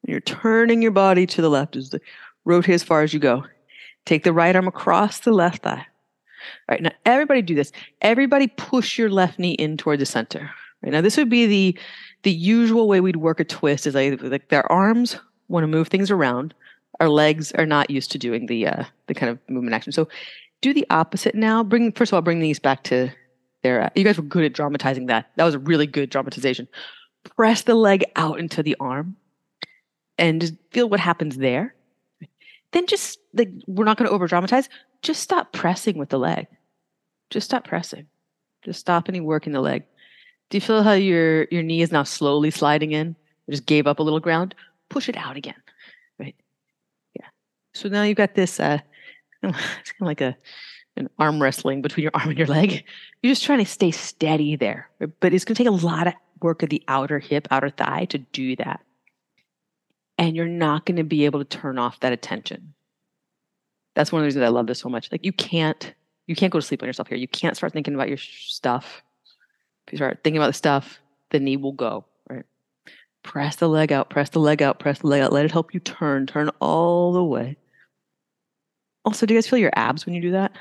You're 0.06 0.20
turning 0.20 0.82
your 0.82 0.90
body 0.92 1.26
to 1.26 1.42
the 1.42 1.50
left 1.50 1.76
as 1.76 1.90
the 1.90 2.00
rotate 2.44 2.74
as 2.74 2.82
far 2.82 3.02
as 3.02 3.12
you 3.12 3.20
go. 3.20 3.44
Take 4.04 4.24
the 4.24 4.32
right 4.32 4.56
arm 4.56 4.66
across 4.66 5.20
the 5.20 5.32
left 5.32 5.62
thigh. 5.62 5.86
All 6.68 6.74
right, 6.74 6.82
now 6.82 6.92
everybody 7.04 7.42
do 7.42 7.54
this. 7.54 7.72
Everybody 8.00 8.48
push 8.48 8.98
your 8.98 9.10
left 9.10 9.38
knee 9.38 9.52
in 9.52 9.76
toward 9.76 10.00
the 10.00 10.06
center. 10.06 10.50
Right 10.82 10.92
now, 10.92 11.00
this 11.00 11.16
would 11.16 11.30
be 11.30 11.46
the 11.46 11.78
the 12.22 12.32
usual 12.32 12.88
way 12.88 13.00
we'd 13.00 13.16
work 13.16 13.40
a 13.40 13.44
twist. 13.44 13.86
Is 13.86 13.94
like, 13.94 14.20
like 14.22 14.48
their 14.48 14.70
arms 14.70 15.16
want 15.48 15.64
to 15.64 15.68
move 15.68 15.88
things 15.88 16.10
around. 16.10 16.54
Our 17.00 17.08
legs 17.08 17.52
are 17.52 17.66
not 17.66 17.90
used 17.90 18.12
to 18.12 18.18
doing 18.18 18.46
the 18.46 18.66
uh, 18.66 18.84
the 19.06 19.14
kind 19.14 19.30
of 19.30 19.38
movement 19.48 19.74
action. 19.74 19.92
So 19.92 20.08
do 20.60 20.74
the 20.74 20.86
opposite 20.90 21.34
now. 21.34 21.62
Bring 21.62 21.92
first 21.92 22.12
of 22.12 22.14
all, 22.14 22.22
bring 22.22 22.40
these 22.40 22.58
back 22.58 22.82
to 22.84 23.10
their. 23.62 23.82
Uh, 23.82 23.88
you 23.94 24.04
guys 24.04 24.16
were 24.16 24.24
good 24.24 24.44
at 24.44 24.52
dramatizing 24.52 25.06
that. 25.06 25.30
That 25.36 25.44
was 25.44 25.54
a 25.54 25.58
really 25.60 25.86
good 25.86 26.10
dramatization. 26.10 26.68
Press 27.36 27.62
the 27.62 27.74
leg 27.74 28.04
out 28.16 28.40
into 28.40 28.62
the 28.62 28.76
arm, 28.80 29.16
and 30.18 30.40
just 30.40 30.54
feel 30.70 30.88
what 30.88 31.00
happens 31.00 31.36
there. 31.36 31.74
Then 32.72 32.86
just 32.86 33.18
like 33.34 33.50
we're 33.66 33.84
not 33.84 33.98
going 33.98 34.08
to 34.08 34.14
over 34.14 34.26
dramatize. 34.26 34.68
Just 35.02 35.22
stop 35.22 35.52
pressing 35.52 35.98
with 35.98 36.10
the 36.10 36.18
leg. 36.18 36.46
Just 37.30 37.46
stop 37.46 37.66
pressing. 37.66 38.06
Just 38.64 38.80
stop 38.80 39.08
any 39.08 39.20
work 39.20 39.46
in 39.46 39.52
the 39.52 39.60
leg. 39.60 39.84
Do 40.50 40.56
you 40.56 40.60
feel 40.60 40.82
how 40.82 40.92
your 40.92 41.44
your 41.44 41.62
knee 41.62 41.82
is 41.82 41.92
now 41.92 42.02
slowly 42.02 42.50
sliding 42.50 42.92
in? 42.92 43.16
You 43.46 43.52
just 43.52 43.66
gave 43.66 43.86
up 43.86 43.98
a 43.98 44.02
little 44.02 44.20
ground. 44.20 44.54
Push 44.88 45.08
it 45.08 45.16
out 45.16 45.36
again. 45.36 45.60
Right. 46.18 46.36
Yeah. 47.18 47.26
So 47.74 47.88
now 47.88 48.02
you've 48.02 48.16
got 48.16 48.34
this. 48.34 48.60
Uh, 48.60 48.78
it's 49.42 49.52
kind 49.52 50.02
of 50.02 50.06
like 50.06 50.20
a 50.20 50.36
an 50.96 51.08
arm 51.18 51.40
wrestling 51.40 51.82
between 51.82 52.02
your 52.02 52.12
arm 52.14 52.28
and 52.28 52.38
your 52.38 52.46
leg. 52.46 52.84
You're 53.22 53.32
just 53.32 53.44
trying 53.44 53.60
to 53.60 53.66
stay 53.66 53.90
steady 53.90 54.56
there, 54.56 54.90
but 55.20 55.32
it's 55.32 55.44
going 55.44 55.54
to 55.54 55.62
take 55.64 55.68
a 55.68 55.86
lot 55.86 56.06
of 56.06 56.14
work 56.42 56.62
of 56.62 56.68
the 56.68 56.82
outer 56.86 57.18
hip, 57.18 57.48
outer 57.50 57.70
thigh 57.70 58.04
to 58.06 58.18
do 58.18 58.56
that. 58.56 58.80
And 60.18 60.36
you're 60.36 60.46
not 60.46 60.84
going 60.84 60.96
to 60.96 61.04
be 61.04 61.24
able 61.24 61.42
to 61.42 61.58
turn 61.58 61.78
off 61.78 62.00
that 62.00 62.12
attention. 62.12 62.74
That's 63.94 64.10
one 64.10 64.20
of 64.20 64.22
the 64.24 64.26
reasons 64.26 64.44
I 64.44 64.48
love 64.48 64.66
this 64.66 64.78
so 64.80 64.88
much. 64.88 65.10
Like 65.12 65.24
you 65.24 65.32
can't, 65.32 65.94
you 66.26 66.34
can't 66.34 66.52
go 66.52 66.58
to 66.58 66.66
sleep 66.66 66.82
on 66.82 66.88
yourself 66.88 67.08
here. 67.08 67.18
You 67.18 67.28
can't 67.28 67.56
start 67.56 67.72
thinking 67.72 67.94
about 67.94 68.08
your 68.08 68.18
stuff 68.18 69.02
if 69.86 69.92
you 69.92 69.98
start 69.98 70.20
thinking 70.22 70.38
about 70.38 70.48
the 70.48 70.52
stuff, 70.54 71.00
the 71.30 71.40
knee 71.40 71.56
will 71.56 71.72
go, 71.72 72.04
right? 72.28 72.44
Press 73.22 73.56
the 73.56 73.68
leg 73.68 73.92
out, 73.92 74.10
press 74.10 74.30
the 74.30 74.40
leg 74.40 74.62
out, 74.62 74.78
press 74.78 75.00
the 75.00 75.06
leg 75.06 75.22
out. 75.22 75.32
Let 75.32 75.44
it 75.44 75.52
help 75.52 75.74
you 75.74 75.80
turn, 75.80 76.26
turn 76.26 76.50
all 76.60 77.12
the 77.12 77.24
way. 77.24 77.56
Also, 79.04 79.26
do 79.26 79.34
you 79.34 79.38
guys 79.38 79.48
feel 79.48 79.58
your 79.58 79.72
abs 79.74 80.06
when 80.06 80.14
you 80.14 80.22
do 80.22 80.32
that? 80.32 80.52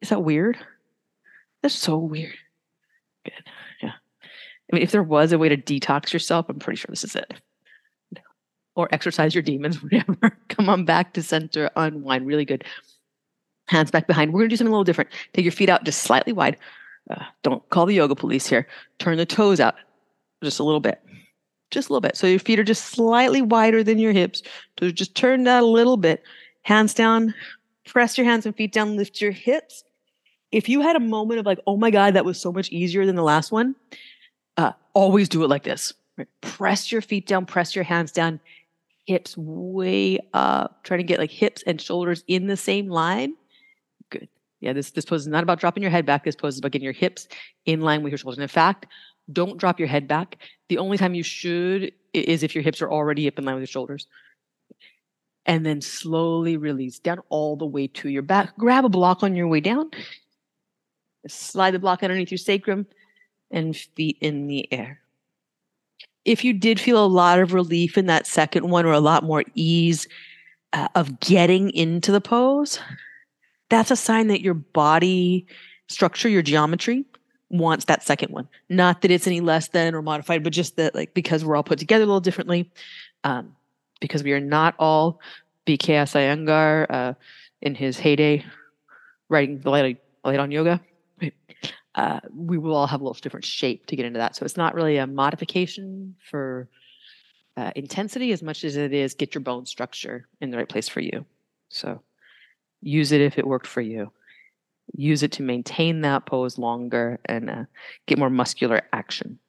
Is 0.00 0.08
that 0.08 0.22
weird? 0.22 0.58
That's 1.62 1.74
so 1.74 1.96
weird. 1.96 2.34
Good. 3.24 3.44
Yeah. 3.82 3.92
I 3.92 4.74
mean, 4.76 4.82
if 4.82 4.90
there 4.90 5.02
was 5.02 5.32
a 5.32 5.38
way 5.38 5.48
to 5.48 5.56
detox 5.56 6.12
yourself, 6.12 6.46
I'm 6.48 6.58
pretty 6.58 6.78
sure 6.78 6.90
this 6.90 7.04
is 7.04 7.14
it. 7.14 7.34
Or 8.78 8.88
exercise 8.90 9.34
your 9.34 9.42
demons, 9.42 9.82
whatever. 9.82 10.38
Come 10.48 10.70
on 10.70 10.86
back 10.86 11.12
to 11.14 11.22
center, 11.22 11.68
unwind. 11.76 12.26
Really 12.26 12.46
good. 12.46 12.64
Hands 13.66 13.90
back 13.90 14.06
behind. 14.06 14.32
We're 14.32 14.40
going 14.40 14.48
to 14.48 14.52
do 14.54 14.56
something 14.56 14.72
a 14.72 14.74
little 14.74 14.84
different. 14.84 15.10
Take 15.34 15.44
your 15.44 15.52
feet 15.52 15.68
out 15.68 15.84
just 15.84 16.02
slightly 16.02 16.32
wide 16.32 16.56
uh, 17.10 17.24
don't 17.42 17.68
call 17.70 17.86
the 17.86 17.94
yoga 17.94 18.14
police 18.14 18.46
here. 18.46 18.66
Turn 18.98 19.16
the 19.16 19.26
toes 19.26 19.60
out 19.60 19.76
just 20.42 20.60
a 20.60 20.64
little 20.64 20.80
bit. 20.80 21.02
Just 21.70 21.88
a 21.88 21.92
little 21.92 22.00
bit. 22.00 22.16
So 22.16 22.26
your 22.26 22.38
feet 22.38 22.58
are 22.58 22.64
just 22.64 22.86
slightly 22.86 23.42
wider 23.42 23.82
than 23.82 23.98
your 23.98 24.12
hips. 24.12 24.42
So 24.78 24.90
just 24.90 25.14
turn 25.14 25.44
that 25.44 25.62
a 25.62 25.66
little 25.66 25.96
bit. 25.96 26.22
Hands 26.62 26.92
down. 26.92 27.34
Press 27.86 28.16
your 28.16 28.26
hands 28.26 28.46
and 28.46 28.56
feet 28.56 28.72
down. 28.72 28.96
Lift 28.96 29.20
your 29.20 29.32
hips. 29.32 29.84
If 30.50 30.68
you 30.68 30.80
had 30.80 30.96
a 30.96 31.00
moment 31.00 31.40
of 31.40 31.46
like, 31.46 31.60
oh 31.66 31.76
my 31.76 31.90
God, 31.90 32.14
that 32.14 32.24
was 32.24 32.40
so 32.40 32.52
much 32.52 32.70
easier 32.70 33.04
than 33.04 33.16
the 33.16 33.22
last 33.22 33.52
one, 33.52 33.74
uh, 34.56 34.72
always 34.94 35.28
do 35.28 35.44
it 35.44 35.48
like 35.48 35.64
this. 35.64 35.92
Right? 36.16 36.28
Press 36.40 36.90
your 36.90 37.02
feet 37.02 37.26
down. 37.26 37.44
Press 37.44 37.74
your 37.74 37.84
hands 37.84 38.12
down. 38.12 38.40
Hips 39.08 39.36
way 39.36 40.18
up. 40.34 40.84
Trying 40.84 40.98
to 41.00 41.04
get 41.04 41.18
like 41.18 41.30
hips 41.30 41.64
and 41.66 41.80
shoulders 41.80 42.22
in 42.26 42.46
the 42.46 42.56
same 42.56 42.88
line 42.88 43.34
Good. 44.10 44.28
yeah, 44.60 44.74
this, 44.74 44.90
this 44.90 45.04
pose 45.06 45.22
is 45.22 45.26
not 45.26 45.42
about 45.42 45.60
dropping 45.60 45.82
your 45.82 45.90
head 45.90 46.04
back. 46.04 46.24
This 46.24 46.36
pose 46.36 46.54
is 46.54 46.58
about 46.58 46.72
getting 46.72 46.84
your 46.84 46.92
hips 46.92 47.26
in 47.64 47.80
line 47.80 48.02
with 48.02 48.12
your 48.12 48.18
shoulders. 48.18 48.36
And 48.36 48.42
in 48.42 48.48
fact, 48.48 48.86
don't 49.32 49.58
drop 49.58 49.78
your 49.78 49.88
head 49.88 50.06
back. 50.06 50.36
The 50.68 50.78
only 50.78 50.98
time 50.98 51.14
you 51.14 51.22
should 51.22 51.92
is 52.12 52.42
if 52.42 52.54
your 52.54 52.62
hips 52.62 52.82
are 52.82 52.90
already 52.90 53.26
up 53.28 53.38
in 53.38 53.44
line 53.44 53.54
with 53.54 53.62
your 53.62 53.66
shoulders. 53.66 54.06
And 55.46 55.64
then 55.64 55.80
slowly 55.80 56.58
release 56.58 56.98
down 56.98 57.20
all 57.30 57.56
the 57.56 57.66
way 57.66 57.86
to 57.86 58.10
your 58.10 58.22
back. 58.22 58.56
Grab 58.58 58.84
a 58.84 58.88
block 58.90 59.22
on 59.22 59.34
your 59.34 59.48
way 59.48 59.60
down. 59.60 59.90
Slide 61.26 61.72
the 61.72 61.78
block 61.78 62.02
underneath 62.02 62.30
your 62.30 62.38
sacrum 62.38 62.86
and 63.50 63.74
feet 63.74 64.18
in 64.20 64.46
the 64.46 64.70
air. 64.72 65.00
If 66.28 66.44
you 66.44 66.52
did 66.52 66.78
feel 66.78 67.02
a 67.02 67.06
lot 67.06 67.38
of 67.38 67.54
relief 67.54 67.96
in 67.96 68.04
that 68.06 68.26
second 68.26 68.68
one 68.68 68.84
or 68.84 68.92
a 68.92 69.00
lot 69.00 69.24
more 69.24 69.44
ease 69.54 70.06
uh, 70.74 70.88
of 70.94 71.20
getting 71.20 71.70
into 71.70 72.12
the 72.12 72.20
pose, 72.20 72.78
that's 73.70 73.90
a 73.90 73.96
sign 73.96 74.26
that 74.26 74.42
your 74.42 74.52
body 74.52 75.46
structure, 75.88 76.28
your 76.28 76.42
geometry 76.42 77.06
wants 77.48 77.86
that 77.86 78.02
second 78.02 78.30
one. 78.30 78.46
Not 78.68 79.00
that 79.00 79.10
it's 79.10 79.26
any 79.26 79.40
less 79.40 79.68
than 79.68 79.94
or 79.94 80.02
modified, 80.02 80.44
but 80.44 80.52
just 80.52 80.76
that 80.76 80.94
like 80.94 81.14
because 81.14 81.46
we're 81.46 81.56
all 81.56 81.62
put 81.62 81.78
together 81.78 82.04
a 82.04 82.06
little 82.06 82.20
differently, 82.20 82.70
um, 83.24 83.56
because 83.98 84.22
we 84.22 84.32
are 84.32 84.40
not 84.40 84.74
all 84.78 85.20
BKS 85.66 86.14
Iyengar 86.14 86.86
uh, 86.90 87.14
in 87.62 87.74
his 87.74 87.98
heyday 87.98 88.44
writing 89.30 89.60
the 89.60 89.70
light, 89.70 90.02
light 90.24 90.38
on 90.38 90.50
yoga. 90.50 90.78
Uh, 91.98 92.20
we 92.32 92.58
will 92.58 92.76
all 92.76 92.86
have 92.86 93.00
a 93.00 93.04
little 93.04 93.20
different 93.20 93.44
shape 93.44 93.86
to 93.86 93.96
get 93.96 94.06
into 94.06 94.20
that. 94.20 94.36
So 94.36 94.44
it's 94.44 94.56
not 94.56 94.76
really 94.76 94.98
a 94.98 95.06
modification 95.08 96.14
for 96.30 96.68
uh, 97.56 97.72
intensity 97.74 98.30
as 98.30 98.40
much 98.40 98.62
as 98.62 98.76
it 98.76 98.92
is 98.92 99.14
get 99.14 99.34
your 99.34 99.42
bone 99.42 99.66
structure 99.66 100.28
in 100.40 100.52
the 100.52 100.58
right 100.58 100.68
place 100.68 100.88
for 100.88 101.00
you. 101.00 101.26
So 101.70 102.00
use 102.80 103.10
it 103.10 103.20
if 103.20 103.36
it 103.36 103.48
worked 103.48 103.66
for 103.66 103.80
you. 103.80 104.12
Use 104.94 105.24
it 105.24 105.32
to 105.32 105.42
maintain 105.42 106.02
that 106.02 106.24
pose 106.24 106.56
longer 106.56 107.18
and 107.24 107.50
uh, 107.50 107.64
get 108.06 108.16
more 108.16 108.30
muscular 108.30 108.82
action. 108.92 109.40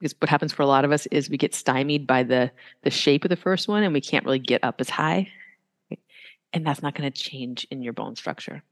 Because 0.00 0.14
what 0.20 0.28
happens 0.28 0.52
for 0.52 0.60
a 0.60 0.66
lot 0.66 0.84
of 0.84 0.92
us 0.92 1.06
is 1.06 1.30
we 1.30 1.38
get 1.38 1.54
stymied 1.54 2.06
by 2.06 2.24
the 2.24 2.50
the 2.82 2.90
shape 2.90 3.24
of 3.24 3.30
the 3.30 3.36
first 3.36 3.68
one 3.68 3.84
and 3.84 3.94
we 3.94 4.02
can't 4.02 4.26
really 4.26 4.38
get 4.38 4.62
up 4.62 4.82
as 4.82 4.90
high. 4.90 5.30
And 6.52 6.66
that's 6.66 6.82
not 6.82 6.94
going 6.94 7.10
to 7.10 7.22
change 7.22 7.66
in 7.70 7.82
your 7.82 7.94
bone 7.94 8.16
structure. 8.16 8.62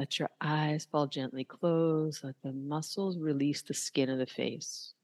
Let 0.00 0.18
your 0.18 0.30
eyes 0.40 0.86
fall 0.90 1.06
gently 1.08 1.44
closed. 1.44 2.24
Let 2.24 2.36
the 2.42 2.54
muscles 2.54 3.18
release 3.18 3.60
the 3.60 3.74
skin 3.74 4.08
of 4.08 4.16
the 4.16 4.24
face. 4.24 4.94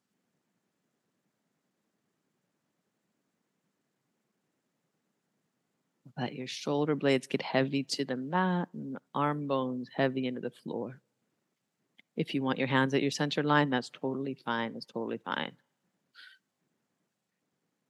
Let 6.19 6.33
your 6.33 6.47
shoulder 6.47 6.95
blades 6.95 7.27
get 7.27 7.43
heavy 7.43 7.83
to 7.83 8.07
the 8.07 8.17
mat 8.17 8.71
and 8.73 8.97
arm 9.15 9.47
bones 9.47 9.91
heavy 9.95 10.27
into 10.27 10.41
the 10.41 10.51
floor. 10.51 11.03
If 12.17 12.33
you 12.33 12.43
want 12.43 12.57
your 12.57 12.69
hands 12.69 12.95
at 12.95 13.03
your 13.03 13.11
center 13.11 13.43
line, 13.43 13.69
that's 13.69 13.91
totally 13.91 14.33
fine. 14.33 14.73
That's 14.73 14.87
totally 14.87 15.19
fine. 15.19 15.53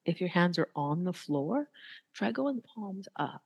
If 0.05 0.21
your 0.21 0.31
hands 0.31 0.59
are 0.59 0.71
on 0.75 1.05
the 1.05 1.13
floor, 1.13 1.69
try 2.13 2.33
going 2.33 2.63
palms 2.63 3.07
up. 3.15 3.45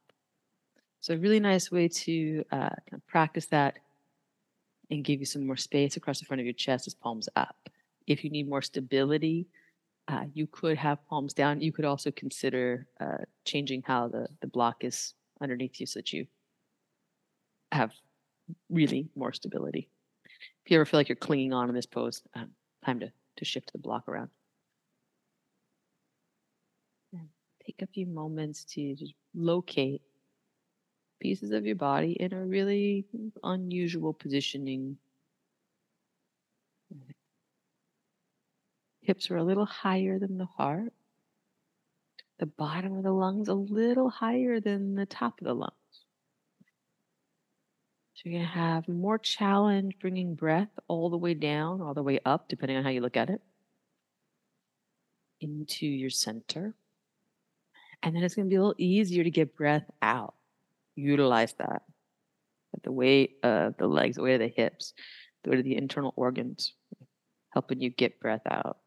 So 1.00 1.14
a 1.14 1.18
really 1.18 1.40
nice 1.40 1.70
way 1.70 1.88
to 1.88 2.44
uh, 2.52 2.68
kind 2.68 2.94
of 2.94 3.06
practice 3.06 3.46
that 3.46 3.78
and 4.90 5.04
give 5.04 5.20
you 5.20 5.26
some 5.26 5.46
more 5.46 5.56
space 5.56 5.96
across 5.96 6.18
the 6.18 6.26
front 6.26 6.40
of 6.40 6.46
your 6.46 6.52
chest 6.52 6.86
is 6.86 6.94
palms 6.94 7.28
up. 7.36 7.70
If 8.06 8.22
you 8.24 8.30
need 8.30 8.48
more 8.48 8.60
stability, 8.60 9.46
uh, 10.08 10.24
you 10.34 10.46
could 10.46 10.76
have 10.76 11.06
palms 11.08 11.32
down. 11.32 11.60
You 11.60 11.72
could 11.72 11.84
also 11.84 12.10
consider 12.10 12.86
uh, 13.00 13.24
changing 13.44 13.82
how 13.86 14.08
the, 14.08 14.28
the 14.40 14.46
block 14.46 14.84
is 14.84 15.14
underneath 15.40 15.80
you 15.80 15.86
so 15.86 16.00
that 16.00 16.12
you 16.12 16.26
have 17.72 17.92
really 18.68 19.08
more 19.14 19.32
stability. 19.32 19.88
If 20.64 20.70
you 20.70 20.76
ever 20.76 20.84
feel 20.84 21.00
like 21.00 21.08
you're 21.08 21.16
clinging 21.16 21.52
on 21.52 21.68
in 21.68 21.74
this 21.74 21.86
pose, 21.86 22.22
um, 22.34 22.50
time 22.84 23.00
to, 23.00 23.12
to 23.36 23.44
shift 23.44 23.72
the 23.72 23.78
block 23.78 24.08
around. 24.08 24.28
And 27.12 27.28
take 27.64 27.80
a 27.80 27.86
few 27.86 28.06
moments 28.06 28.64
to 28.64 28.94
just 28.96 29.14
locate 29.34 30.02
pieces 31.20 31.52
of 31.52 31.66
your 31.66 31.76
body 31.76 32.12
in 32.18 32.32
a 32.32 32.44
really 32.44 33.04
unusual 33.44 34.12
positioning. 34.12 34.96
Hips 39.02 39.30
are 39.30 39.36
a 39.36 39.44
little 39.44 39.66
higher 39.66 40.18
than 40.18 40.38
the 40.38 40.46
heart. 40.46 40.92
The 42.38 42.46
bottom 42.46 42.96
of 42.96 43.02
the 43.02 43.12
lungs 43.12 43.48
a 43.48 43.54
little 43.54 44.08
higher 44.08 44.60
than 44.60 44.94
the 44.94 45.06
top 45.06 45.40
of 45.40 45.46
the 45.46 45.54
lungs. 45.54 45.74
So 48.14 48.22
you're 48.24 48.40
going 48.40 48.50
to 48.50 48.58
have 48.58 48.88
more 48.88 49.18
challenge 49.18 49.94
bringing 50.00 50.34
breath 50.34 50.68
all 50.88 51.10
the 51.10 51.16
way 51.16 51.34
down, 51.34 51.80
all 51.80 51.94
the 51.94 52.02
way 52.02 52.18
up, 52.24 52.48
depending 52.48 52.76
on 52.76 52.84
how 52.84 52.90
you 52.90 53.00
look 53.00 53.16
at 53.16 53.30
it, 53.30 53.40
into 55.40 55.86
your 55.86 56.10
center. 56.10 56.74
And 58.02 58.14
then 58.14 58.22
it's 58.22 58.34
going 58.34 58.46
to 58.46 58.50
be 58.50 58.56
a 58.56 58.60
little 58.60 58.74
easier 58.78 59.24
to 59.24 59.30
get 59.30 59.56
breath 59.56 59.90
out 60.00 60.34
utilize 61.00 61.54
that. 61.54 61.82
At 62.74 62.82
the 62.84 62.92
weight 62.92 63.38
of 63.42 63.76
the 63.78 63.88
legs, 63.88 64.16
the 64.16 64.22
weight 64.22 64.34
of 64.34 64.40
the 64.40 64.52
hips, 64.54 64.92
the 65.42 65.50
weight 65.50 65.58
of 65.58 65.64
the 65.64 65.76
internal 65.76 66.12
organs, 66.16 66.74
helping 67.52 67.80
you 67.80 67.90
get 67.90 68.20
breath 68.20 68.46
out. 68.48 68.78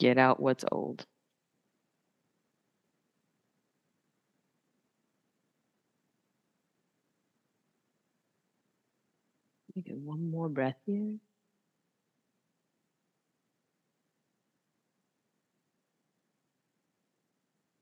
Get 0.00 0.18
out 0.18 0.40
what's 0.40 0.64
old. 0.70 1.04
Get 9.84 9.96
one 9.96 10.28
more 10.28 10.48
breath 10.48 10.74
here. 10.86 11.14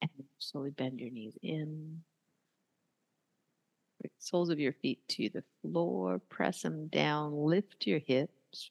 And 0.03 0.11
slowly 0.39 0.71
bend 0.71 1.01
your 1.01 1.11
knees 1.11 1.39
in 1.43 2.03
soles 4.19 4.51
of 4.51 4.59
your 4.59 4.73
feet 4.73 5.07
to 5.09 5.29
the 5.29 5.45
floor. 5.63 6.21
Press 6.29 6.63
them 6.63 6.89
down. 6.89 7.33
Lift 7.33 7.87
your 7.87 7.99
hips. 7.99 8.71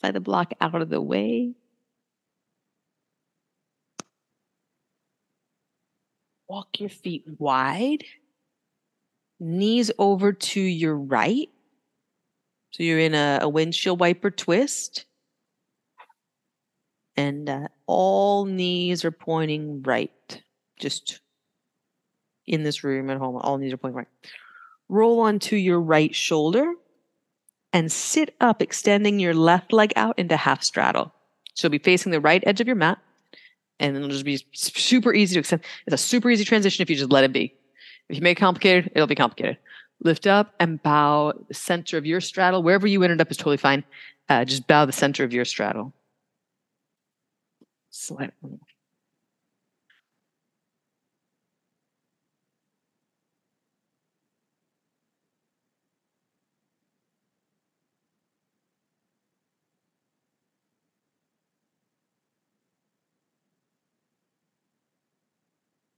Slide 0.00 0.14
the 0.14 0.20
block 0.20 0.52
out 0.60 0.80
of 0.80 0.88
the 0.88 1.00
way. 1.00 1.54
Walk 6.48 6.80
your 6.80 6.90
feet 6.90 7.24
wide. 7.38 8.04
Knees 9.40 9.90
over 9.98 10.32
to 10.32 10.60
your 10.60 10.96
right. 10.96 11.48
So 12.70 12.82
you're 12.82 12.98
in 12.98 13.14
a, 13.14 13.40
a 13.42 13.48
windshield 13.48 14.00
wiper 14.00 14.30
twist. 14.30 15.06
And 17.16 17.48
uh, 17.48 17.68
all 17.86 18.44
knees 18.44 19.04
are 19.04 19.10
pointing 19.10 19.82
right. 19.82 20.42
Just 20.78 21.20
in 22.46 22.62
this 22.62 22.84
room 22.84 23.10
at 23.10 23.18
home, 23.18 23.36
all 23.36 23.58
knees 23.58 23.72
are 23.72 23.76
pointing 23.76 23.96
right. 23.96 24.08
Roll 24.88 25.20
onto 25.20 25.56
your 25.56 25.80
right 25.80 26.14
shoulder 26.14 26.74
and 27.72 27.90
sit 27.90 28.34
up, 28.40 28.60
extending 28.60 29.18
your 29.18 29.34
left 29.34 29.72
leg 29.72 29.92
out 29.96 30.18
into 30.18 30.36
half 30.36 30.62
straddle. 30.62 31.12
So 31.54 31.66
you'll 31.66 31.72
be 31.72 31.78
facing 31.78 32.12
the 32.12 32.20
right 32.20 32.42
edge 32.46 32.60
of 32.60 32.66
your 32.66 32.76
mat, 32.76 32.98
and 33.78 33.96
it'll 33.96 34.08
just 34.08 34.24
be 34.24 34.44
super 34.52 35.14
easy 35.14 35.34
to 35.34 35.40
extend. 35.40 35.62
It's 35.86 35.94
a 35.94 35.98
super 35.98 36.30
easy 36.30 36.44
transition 36.44 36.82
if 36.82 36.90
you 36.90 36.96
just 36.96 37.10
let 37.10 37.24
it 37.24 37.32
be. 37.32 37.54
If 38.08 38.16
you 38.16 38.22
make 38.22 38.38
it 38.38 38.40
complicated, 38.40 38.92
it'll 38.94 39.06
be 39.06 39.14
complicated. 39.14 39.58
Lift 40.00 40.26
up 40.26 40.54
and 40.58 40.82
bow 40.82 41.32
the 41.48 41.54
center 41.54 41.96
of 41.96 42.04
your 42.04 42.20
straddle. 42.20 42.62
Wherever 42.62 42.86
you 42.86 43.02
ended 43.02 43.20
up 43.20 43.30
is 43.30 43.36
totally 43.36 43.56
fine. 43.56 43.84
Uh, 44.28 44.44
just 44.44 44.66
bow 44.66 44.84
the 44.84 44.92
center 44.92 45.24
of 45.24 45.32
your 45.32 45.44
straddle. 45.44 45.92
Slide. 47.90 48.32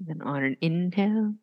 Then 0.07 0.22
on 0.22 0.44
an 0.44 0.57
inhale, 0.61 1.34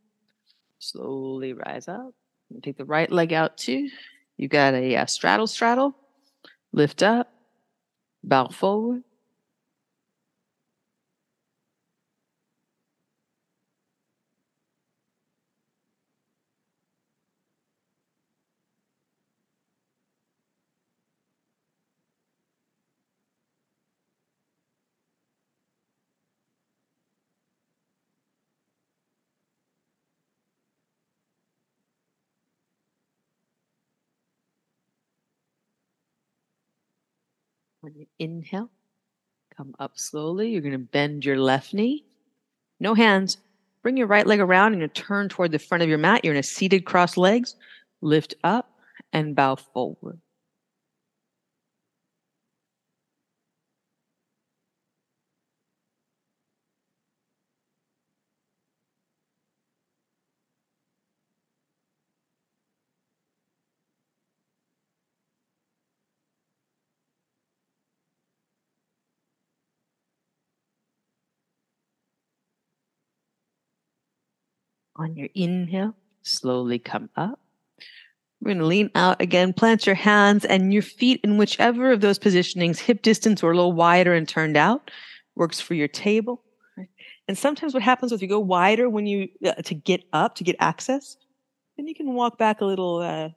slowly 0.80 1.54
rise 1.54 1.88
up. 1.88 2.14
Take 2.62 2.78
the 2.78 2.86
right 2.86 3.12
leg 3.12 3.34
out 3.34 3.58
too. 3.58 3.90
You 4.38 4.48
got 4.48 4.74
a, 4.74 4.96
a 4.96 5.08
straddle, 5.08 5.48
straddle. 5.48 5.96
Lift 6.74 7.02
up, 7.02 7.32
bow 8.24 8.50
forward. 8.50 9.04
When 37.92 38.00
you 38.00 38.08
inhale, 38.20 38.70
come 39.58 39.76
up 39.78 40.00
slowly. 40.00 40.52
You're 40.52 40.62
going 40.62 40.72
to 40.72 40.78
bend 40.78 41.26
your 41.26 41.38
left 41.38 41.74
knee. 41.74 42.06
No 42.80 42.94
hands. 42.94 43.36
Bring 43.84 43.98
your 43.98 44.08
right 44.08 44.26
leg 44.26 44.40
around 44.40 44.76
and 44.76 44.94
turn 44.94 45.28
toward 45.28 45.52
the 45.52 45.60
front 45.60 45.84
of 45.84 45.90
your 45.90 45.98
mat. 45.98 46.24
You're 46.24 46.34
in 46.34 46.40
a 46.40 46.44
seated 46.44 46.86
cross 46.86 47.18
legs. 47.18 47.56
Lift 48.00 48.36
up 48.46 48.72
and 49.12 49.36
bow 49.36 49.56
forward. 49.56 50.22
On 75.02 75.16
your 75.16 75.30
inhale, 75.34 75.96
slowly 76.22 76.78
come 76.78 77.10
up. 77.16 77.40
We're 78.40 78.50
going 78.50 78.60
to 78.60 78.66
lean 78.66 78.92
out 78.94 79.20
again, 79.20 79.52
plant 79.52 79.88
your 79.88 79.96
hands 79.96 80.46
and 80.46 80.72
your 80.72 80.84
feet 80.84 81.22
in 81.24 81.38
whichever 81.38 81.92
of 81.92 82.02
those 82.02 82.20
positionings, 82.20 82.78
hip 82.78 83.02
distance 83.02 83.42
or 83.42 83.52
a 83.52 83.56
little 83.56 83.74
wider 83.74 84.14
and 84.14 84.30
turned 84.30 84.58
out, 84.58 84.92
works 85.36 85.60
for 85.60 85.74
your 85.74 85.88
table. 85.88 86.44
And 87.28 87.36
sometimes 87.36 87.74
what 87.74 87.82
happens 87.82 88.12
is 88.12 88.22
you 88.22 88.28
go 88.28 88.40
wider 88.40 88.92
when 88.92 89.08
you 89.08 89.28
uh, 89.44 89.54
to 89.54 89.74
get 89.74 90.04
up 90.14 90.36
to 90.36 90.44
get 90.44 90.56
access, 90.60 91.18
then 91.78 91.88
you 91.88 91.96
can 91.96 92.14
walk 92.14 92.38
back 92.38 92.62
a 92.62 92.66
little 92.66 92.98
uh, 92.98 93.30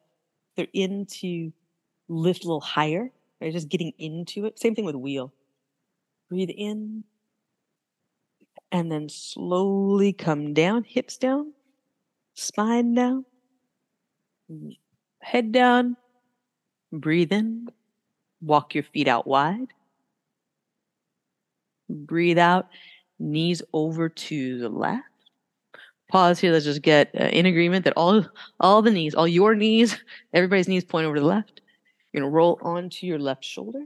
they're 0.56 0.66
into 0.74 1.50
lift 2.08 2.44
a 2.44 2.46
little 2.46 2.60
higher, 2.60 3.10
right? 3.40 3.52
Just 3.52 3.70
getting 3.70 3.92
into 3.98 4.44
it. 4.44 4.58
Same 4.58 4.74
thing 4.74 4.84
with 4.84 4.96
wheel. 4.96 5.32
Breathe 6.28 6.50
in, 6.50 7.04
and 8.74 8.90
then 8.90 9.08
slowly 9.08 10.12
come 10.12 10.52
down, 10.52 10.82
hips 10.82 11.16
down, 11.16 11.52
spine 12.34 12.92
down, 12.92 13.24
head 15.20 15.52
down. 15.52 15.96
Breathe 16.90 17.32
in, 17.32 17.68
walk 18.40 18.74
your 18.74 18.82
feet 18.82 19.06
out 19.06 19.28
wide. 19.28 19.68
Breathe 21.88 22.38
out, 22.38 22.68
knees 23.20 23.62
over 23.72 24.08
to 24.08 24.58
the 24.58 24.68
left. 24.68 25.04
Pause 26.10 26.40
here. 26.40 26.52
Let's 26.52 26.64
just 26.64 26.82
get 26.82 27.10
uh, 27.14 27.26
in 27.26 27.46
agreement 27.46 27.84
that 27.84 27.94
all 27.96 28.26
all 28.58 28.82
the 28.82 28.90
knees, 28.90 29.14
all 29.14 29.28
your 29.28 29.54
knees, 29.54 29.96
everybody's 30.34 30.68
knees 30.68 30.84
point 30.84 31.06
over 31.06 31.14
to 31.14 31.20
the 31.20 31.26
left. 31.28 31.60
You're 32.12 32.22
gonna 32.22 32.32
roll 32.32 32.58
onto 32.60 33.06
your 33.06 33.20
left 33.20 33.44
shoulder. 33.44 33.84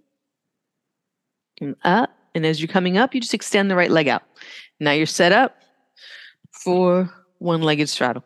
And 1.61 1.77
up, 1.85 2.11
and 2.35 2.47
as 2.47 2.61
you're 2.61 2.69
coming 2.69 2.99
up, 2.99 3.15
you 3.15 3.21
just 3.21 3.35
extend 3.35 3.71
the 3.71 3.77
right 3.77 3.91
leg 3.91 4.09
out. 4.09 4.23
Now 4.81 4.93
you're 4.93 5.07
set 5.07 5.33
up 5.33 5.57
for 6.51 7.11
one-legged 7.39 7.89
straddle. 7.89 8.25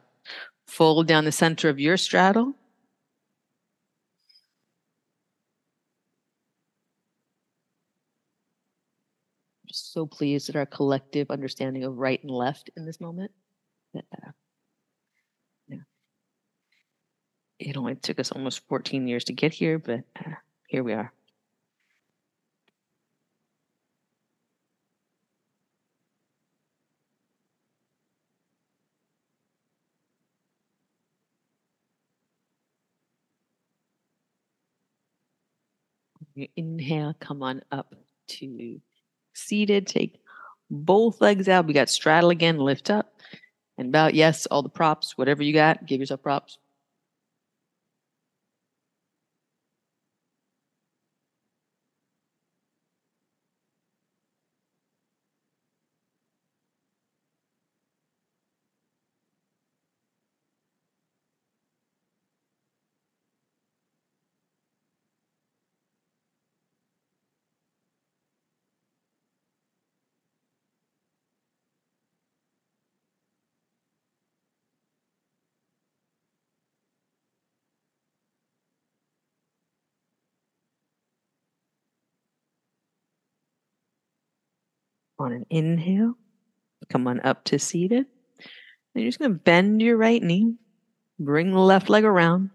Fold 0.67 1.07
down 1.07 1.25
the 1.25 1.33
center 1.33 1.69
of 1.69 1.79
your 1.79 1.97
straddle. 1.97 2.55
Just 9.67 9.93
so 9.93 10.07
pleased 10.07 10.49
at 10.49 10.57
our 10.57 10.67
collective 10.67 11.31
understanding 11.31 11.85
of 11.85 11.97
right 11.99 12.23
and 12.23 12.31
left 12.31 12.71
in 12.77 12.85
this 12.85 13.01
moment. 13.01 13.31
Yeah. 13.95 14.03
It 17.59 17.77
only 17.77 17.95
took 17.95 18.19
us 18.19 18.33
almost 18.33 18.67
14 18.67 19.07
years 19.07 19.25
to 19.25 19.33
get 19.33 19.53
here, 19.53 19.79
but 19.79 20.01
uh, 20.19 20.33
here 20.67 20.83
we 20.83 20.95
are. 20.95 21.13
You 36.35 36.49
inhale, 36.57 37.15
come 37.21 37.43
on 37.43 37.63
up 37.71 37.95
to 38.29 38.81
seated. 39.35 39.87
Take 39.87 40.21
both 40.71 41.21
legs 41.21 41.49
out. 41.49 41.67
We 41.67 41.75
got 41.75 41.91
straddle 41.91 42.31
again, 42.31 42.59
lift 42.59 42.91
up 42.91 43.21
and 43.79 43.93
bow. 43.93 44.09
Yes, 44.09 44.47
all 44.47 44.63
the 44.63 44.69
props, 44.69 45.19
whatever 45.19 45.43
you 45.43 45.53
got, 45.53 45.87
give 45.87 46.01
yourself 46.01 46.23
props. 46.23 46.59
On 85.23 85.31
an 85.31 85.47
inhale, 85.51 86.15
come 86.89 87.07
on 87.07 87.21
up 87.21 87.45
to 87.45 87.57
seated. 87.57 88.07
And 88.93 89.05
you're 89.05 89.07
just 89.09 89.21
going 89.21 89.33
to 89.33 89.39
bend 89.39 89.81
your 89.81 89.97
right 89.97 90.21
knee, 90.21 90.57
bring 91.17 91.53
the 91.53 91.61
left 91.61 91.89
leg 91.89 92.03
around. 92.03 92.51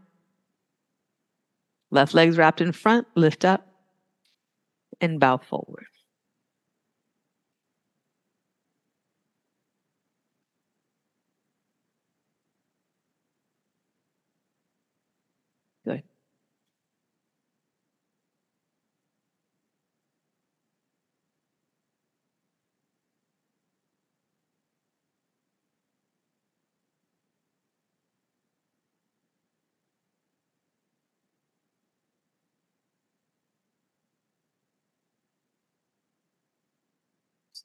Left 1.91 2.13
leg's 2.13 2.38
wrapped 2.38 2.59
in 2.59 2.74
front, 2.74 3.07
lift 3.15 3.45
up, 3.45 3.65
and 4.99 5.18
bow 5.18 5.38
forward. 5.38 5.86
Good. 15.86 16.03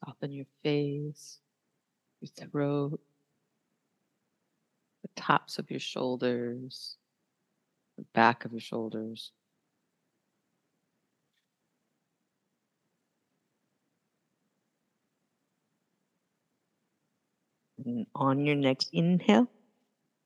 Soften 0.05 0.31
your 0.31 0.45
face, 0.63 1.39
your 2.19 2.49
throat, 2.49 2.99
the 5.01 5.09
tops 5.15 5.59
of 5.59 5.69
your 5.71 5.79
shoulders, 5.79 6.97
the 7.97 8.03
back 8.13 8.43
of 8.43 8.51
your 8.51 8.59
shoulders. 8.59 9.31
And 17.85 18.07
on 18.15 18.45
your 18.45 18.55
next 18.55 18.89
inhale, 18.93 19.47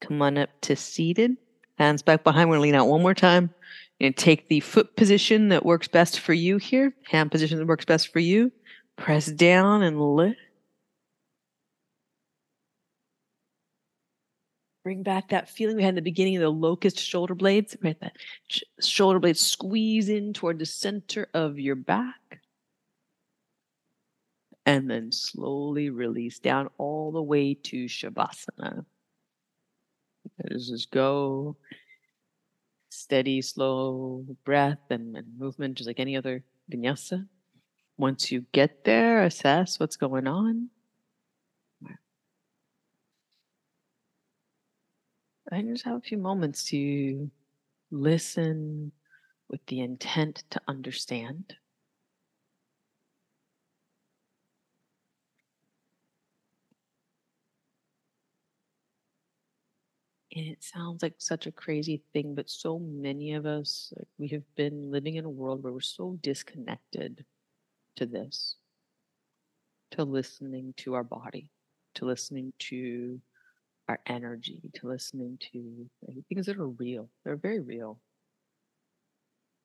come 0.00 0.22
on 0.22 0.38
up 0.38 0.50
to 0.62 0.76
seated. 0.76 1.36
Hands 1.78 2.02
back 2.02 2.24
behind. 2.24 2.48
We're 2.48 2.56
going 2.56 2.72
to 2.72 2.72
lean 2.72 2.74
out 2.74 2.88
one 2.88 3.02
more 3.02 3.14
time. 3.14 3.54
And 4.00 4.16
take 4.16 4.48
the 4.48 4.60
foot 4.60 4.94
position 4.96 5.48
that 5.48 5.66
works 5.66 5.88
best 5.88 6.20
for 6.20 6.32
you 6.32 6.58
here. 6.58 6.94
Hand 7.08 7.32
position 7.32 7.58
that 7.58 7.66
works 7.66 7.84
best 7.84 8.12
for 8.12 8.20
you. 8.20 8.52
Press 8.98 9.26
down 9.26 9.82
and 9.82 10.00
lift. 10.00 10.38
Bring 14.82 15.02
back 15.02 15.28
that 15.28 15.48
feeling 15.48 15.76
we 15.76 15.82
had 15.82 15.90
in 15.90 15.94
the 15.94 16.02
beginning 16.02 16.36
of 16.36 16.42
the 16.42 16.50
locust 16.50 16.98
shoulder 16.98 17.34
blades, 17.34 17.76
right? 17.82 17.98
That 18.00 18.16
sh- 18.48 18.62
shoulder 18.80 19.20
blades 19.20 19.40
squeeze 19.40 20.08
in 20.08 20.32
toward 20.32 20.58
the 20.58 20.66
center 20.66 21.28
of 21.32 21.58
your 21.58 21.76
back. 21.76 22.40
And 24.66 24.90
then 24.90 25.12
slowly 25.12 25.90
release 25.90 26.38
down 26.38 26.68
all 26.76 27.12
the 27.12 27.22
way 27.22 27.54
to 27.54 27.84
Shavasana. 27.84 28.84
Is 30.40 30.68
just 30.68 30.90
go 30.90 31.56
steady, 32.90 33.42
slow 33.42 34.24
breath 34.44 34.90
and, 34.90 35.16
and 35.16 35.38
movement, 35.38 35.76
just 35.76 35.86
like 35.86 36.00
any 36.00 36.16
other 36.16 36.42
vinyasa. 36.70 37.26
Once 37.98 38.30
you 38.30 38.46
get 38.52 38.84
there, 38.84 39.24
assess 39.24 39.78
what's 39.80 39.96
going 39.96 40.26
on. 40.26 40.70
I 45.50 45.62
just 45.62 45.84
have 45.84 45.96
a 45.96 46.00
few 46.00 46.18
moments 46.18 46.64
to 46.66 47.30
listen 47.90 48.92
with 49.48 49.64
the 49.66 49.80
intent 49.80 50.44
to 50.50 50.60
understand. 50.68 51.56
And 60.36 60.46
it 60.46 60.62
sounds 60.62 61.02
like 61.02 61.14
such 61.18 61.46
a 61.46 61.52
crazy 61.52 62.02
thing, 62.12 62.34
but 62.34 62.50
so 62.50 62.78
many 62.78 63.32
of 63.32 63.46
us, 63.46 63.92
like, 63.96 64.08
we 64.18 64.28
have 64.28 64.44
been 64.54 64.90
living 64.90 65.16
in 65.16 65.24
a 65.24 65.30
world 65.30 65.62
where 65.62 65.72
we're 65.72 65.80
so 65.80 66.18
disconnected 66.22 67.24
to 67.98 68.06
this, 68.06 68.54
to 69.90 70.04
listening 70.04 70.72
to 70.78 70.94
our 70.94 71.02
body, 71.02 71.50
to 71.94 72.04
listening 72.04 72.52
to 72.60 73.20
our 73.88 73.98
energy, 74.06 74.60
to 74.74 74.86
listening 74.86 75.38
to 75.52 75.86
things 76.28 76.46
that 76.46 76.58
are 76.58 76.68
real. 76.68 77.08
They're 77.24 77.36
very 77.36 77.60
real. 77.60 77.98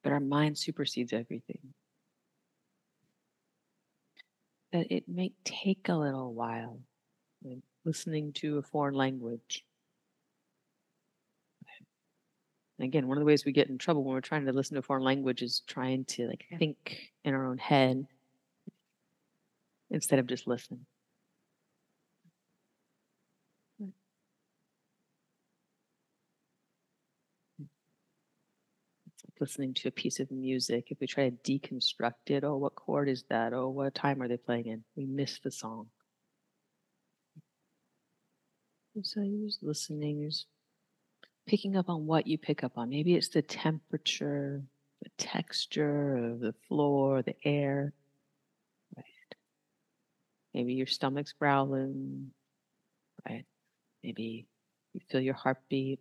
But 0.04 0.14
our 0.14 0.20
mind 0.20 0.58
supersedes 0.58 1.14
everything. 1.14 1.60
That 4.72 4.88
it 4.90 5.08
may 5.08 5.34
take 5.44 5.88
a 5.88 5.96
little 5.96 6.34
while. 6.34 6.80
listening 7.86 8.34
to 8.34 8.58
a 8.58 8.64
foreign 8.64 8.96
language. 8.96 9.64
again, 12.80 13.08
one 13.08 13.18
of 13.18 13.22
the 13.22 13.26
ways 13.26 13.46
we 13.46 13.52
get 13.52 13.70
in 13.70 13.78
trouble 13.78 14.04
when 14.04 14.14
we're 14.14 14.22
trying 14.22 14.46
to 14.46 14.52
listen 14.52 14.76
to 14.76 14.80
a 14.80 14.84
foreign 14.84 15.04
language 15.04 15.42
is 15.42 15.62
trying 15.68 16.06
to 16.06 16.28
like 16.28 16.46
think 16.58 17.12
in 17.24 17.34
our 17.34 17.46
own 17.46 17.58
head 17.58 18.06
instead 19.94 20.20
of 20.20 20.28
just 20.28 20.48
listen. 20.48 20.86
It's 29.08 29.24
like 29.24 29.40
listening 29.40 29.76
to 29.76 29.88
a 29.88 29.92
piece 29.92 30.20
of 30.20 30.32
music. 30.32 30.88
If 30.90 31.00
we 31.00 31.08
try 31.08 31.30
to 31.30 31.36
deconstruct 31.36 32.32
it, 32.32 32.44
oh, 32.44 32.58
what 32.58 32.76
chord 32.76 33.08
is 33.08 33.24
that? 33.30 33.54
Oh, 33.54 33.70
what 33.70 33.94
time 33.94 34.22
are 34.22 34.28
they 34.28 34.38
playing 34.38 34.66
in? 34.66 34.84
We 34.96 35.06
miss 35.06 35.40
the 35.40 35.52
song. 35.52 35.88
So 39.04 39.22
you're 39.22 39.48
just 39.48 39.64
listening, 39.64 40.20
you're 40.20 40.32
picking 41.48 41.76
up 41.76 41.90
on 41.90 42.06
what 42.06 42.28
you 42.28 42.38
pick 42.38 42.64
up 42.64 42.78
on. 42.78 42.90
Maybe 42.90 43.16
it's 43.16 43.30
the 43.30 43.42
temperature, 43.42 44.64
the 45.02 45.10
texture 45.18 46.16
of 46.16 46.40
the 46.40 46.54
floor, 46.68 47.22
the 47.22 47.36
air. 47.44 47.94
Maybe 50.54 50.74
your 50.74 50.88
stomach's 50.88 51.34
growling. 51.34 52.32
Right. 53.28 53.46
Maybe 54.04 54.48
you 54.94 55.02
feel 55.10 55.22
your 55.22 55.34
heartbeat. 55.34 56.00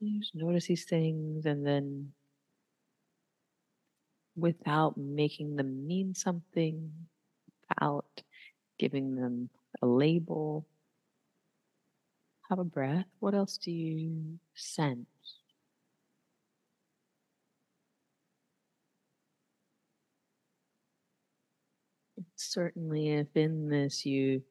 You 0.00 0.20
just 0.20 0.34
notice 0.34 0.66
these 0.66 0.84
things 0.84 1.44
and 1.46 1.66
then 1.66 2.12
without 4.36 4.96
making 4.96 5.56
them 5.56 5.86
mean 5.86 6.14
something, 6.14 6.92
without 7.68 8.22
giving 8.78 9.16
them 9.16 9.50
a 9.82 9.86
label, 9.86 10.66
have 12.48 12.60
a 12.60 12.64
breath. 12.64 13.06
What 13.18 13.34
else 13.34 13.58
do 13.58 13.72
you 13.72 14.38
sense? 14.54 15.08
Certainly, 22.40 23.08
if 23.10 23.36
in 23.36 23.68
this 23.68 24.06
you 24.06 24.42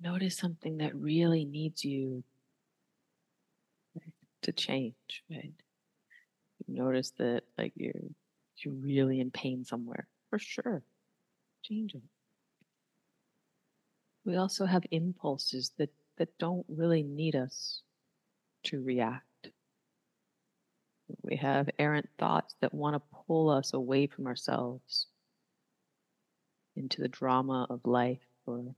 notice 0.00 0.36
something 0.36 0.78
that 0.78 0.94
really 0.96 1.44
needs 1.44 1.84
you 1.84 2.24
to 4.42 4.52
change, 4.52 5.22
right? 5.30 5.52
You 6.66 6.82
notice 6.82 7.12
that 7.12 7.42
like 7.56 7.72
you're 7.76 7.92
you're 8.56 8.74
really 8.74 9.20
in 9.20 9.30
pain 9.30 9.64
somewhere, 9.64 10.08
for 10.30 10.38
sure. 10.40 10.82
Change 11.62 11.94
it. 11.94 12.02
We 14.24 14.34
also 14.36 14.66
have 14.66 14.84
impulses 14.90 15.70
that 15.78 15.90
that 16.18 16.36
don't 16.38 16.66
really 16.68 17.04
need 17.04 17.36
us 17.36 17.82
to 18.64 18.82
react. 18.82 19.50
We 21.22 21.36
have 21.36 21.70
errant 21.78 22.08
thoughts 22.18 22.56
that 22.60 22.74
want 22.74 22.96
to 22.96 23.16
pull 23.26 23.48
us 23.48 23.74
away 23.74 24.08
from 24.08 24.26
ourselves 24.26 25.06
into 26.80 27.02
the 27.02 27.08
drama 27.08 27.66
of 27.68 27.80
life 27.84 28.26
or 28.46 28.74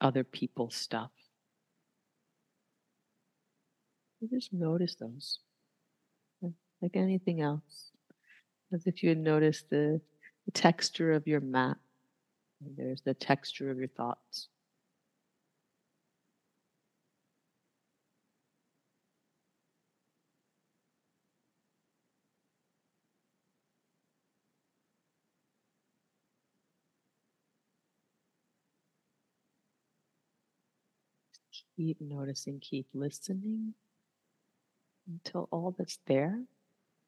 other 0.00 0.22
people's 0.22 0.76
stuff. 0.76 1.10
You 4.20 4.28
just 4.28 4.52
notice 4.52 4.94
those, 4.94 5.40
like 6.80 6.94
anything 6.94 7.40
else, 7.40 7.90
as 8.72 8.86
if 8.86 9.02
you 9.02 9.08
had 9.08 9.18
noticed 9.18 9.68
the, 9.68 10.00
the 10.44 10.52
texture 10.52 11.12
of 11.12 11.26
your 11.26 11.40
mat. 11.40 11.76
There's 12.76 13.02
the 13.02 13.14
texture 13.14 13.68
of 13.70 13.78
your 13.78 13.88
thoughts. 13.88 14.48
Keep 31.76 32.00
noticing, 32.00 32.58
keep 32.60 32.86
listening 32.94 33.74
until 35.06 35.48
all 35.50 35.74
that's 35.76 35.98
there 36.06 36.40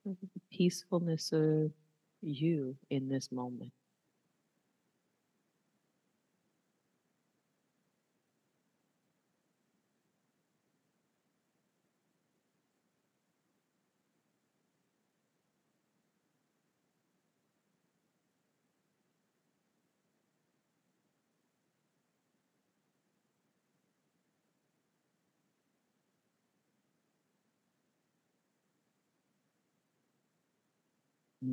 the 0.04 0.40
peacefulness 0.50 1.32
of 1.32 1.72
you 2.22 2.76
in 2.90 3.08
this 3.08 3.30
moment. 3.30 3.72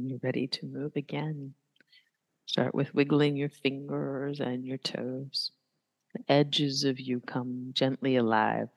You're 0.04 0.20
ready 0.24 0.48
to 0.48 0.66
move 0.66 0.96
again. 0.96 1.54
Start 2.46 2.76
with 2.76 2.94
wiggling 2.94 3.38
your 3.38 3.50
fingers 3.50 4.40
and 4.40 4.66
your 4.66 4.78
toes. 4.78 5.52
The 6.14 6.24
edges 6.30 6.84
of 6.84 7.00
you 7.00 7.20
come 7.22 7.72
gently 7.74 8.16
alive. 8.16 8.70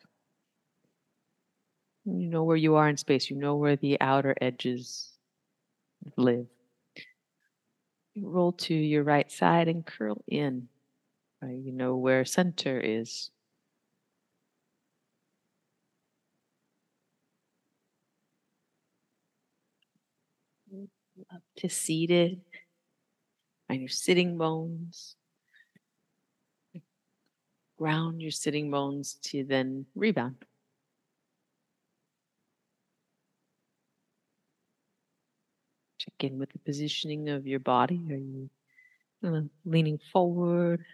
You 2.05 2.29
know 2.29 2.45
where 2.45 2.57
you 2.57 2.75
are 2.77 2.89
in 2.89 2.97
space, 2.97 3.31
you 3.31 3.37
know 3.37 3.57
where 3.57 3.77
the 3.77 4.01
outer 4.01 4.35
edges 4.41 5.12
live. 6.16 6.47
You 8.14 8.29
roll 8.29 8.53
to 8.53 8.75
your 8.75 9.05
right 9.05 9.31
side 9.31 9.69
and 9.69 9.87
curl 9.87 10.23
in. 10.27 10.69
Uh, 11.43 11.49
you 11.49 11.73
know 11.73 11.97
where 11.97 12.25
center 12.25 12.81
is. 12.81 13.31
Up 21.33 21.43
to 21.57 21.68
seated 21.68 22.41
Find 23.68 23.83
your 23.83 23.91
sitting 23.91 24.39
bones. 24.39 25.14
Ground 27.76 28.20
your 28.20 28.31
sitting 28.31 28.70
bones 28.70 29.18
to 29.22 29.45
then 29.45 29.87
rebound. 29.95 30.37
Check 35.99 36.14
in 36.20 36.39
with 36.39 36.51
the 36.51 36.59
positioning 36.61 37.29
of 37.29 37.47
your 37.47 37.61
body. 37.61 38.01
Are 38.11 38.16
you 38.16 38.51
uh, 39.24 39.43
leaning 39.64 40.01
forward 40.12 40.85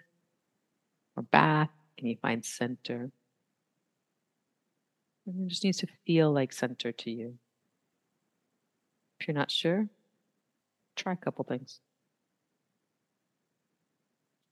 or 1.17 1.23
back? 1.23 1.71
Can 1.97 2.09
you 2.09 2.17
find 2.21 2.45
center? 2.45 3.11
And 5.27 5.47
it 5.47 5.49
just 5.49 5.65
needs 5.65 5.79
to 5.79 5.87
feel 6.05 6.33
like 6.33 6.53
center 6.53 6.91
to 6.91 7.11
you. 7.11 7.39
If 9.21 9.29
you're 9.29 9.37
not 9.37 9.51
sure, 9.51 9.89
try 10.95 11.13
a 11.13 11.17
couple 11.17 11.45
things. 11.45 11.81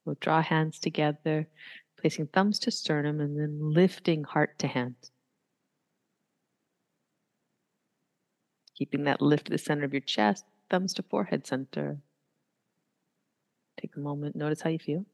We'll 0.04 0.16
draw 0.20 0.42
hands 0.42 0.78
together, 0.78 1.46
placing 2.00 2.28
thumbs 2.28 2.58
to 2.60 2.70
sternum 2.70 3.20
and 3.20 3.38
then 3.38 3.72
lifting 3.72 4.24
heart 4.24 4.58
to 4.58 4.66
hands. 4.66 5.12
Keeping 8.76 9.04
that 9.04 9.22
lift 9.22 9.46
to 9.46 9.52
the 9.52 9.58
center 9.58 9.84
of 9.84 9.92
your 9.92 10.00
chest, 10.00 10.44
thumbs 10.70 10.94
to 10.94 11.02
forehead 11.02 11.46
center. 11.46 11.98
Take 13.80 13.96
a 13.96 14.00
moment, 14.00 14.34
notice 14.34 14.60
how 14.60 14.70
you 14.70 14.78
feel. 14.78 15.04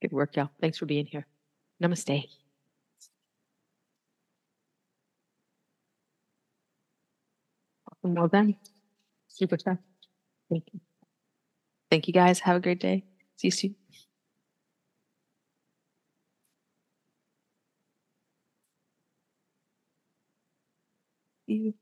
Good 0.00 0.12
work, 0.12 0.36
y'all. 0.36 0.50
Thanks 0.60 0.78
for 0.78 0.86
being 0.86 1.06
here. 1.06 1.26
Namaste. 1.82 2.28
Well 8.14 8.28
done. 8.28 8.56
Super 9.28 9.58
stuff. 9.58 9.78
Thank 10.50 10.64
you. 10.72 10.80
Thank 11.90 12.06
you 12.06 12.12
guys. 12.14 12.40
Have 12.40 12.56
a 12.56 12.60
great 12.60 12.80
day. 12.80 13.04
See 13.36 13.48
you 13.48 13.52
soon. 13.52 13.76
You. 21.46 21.74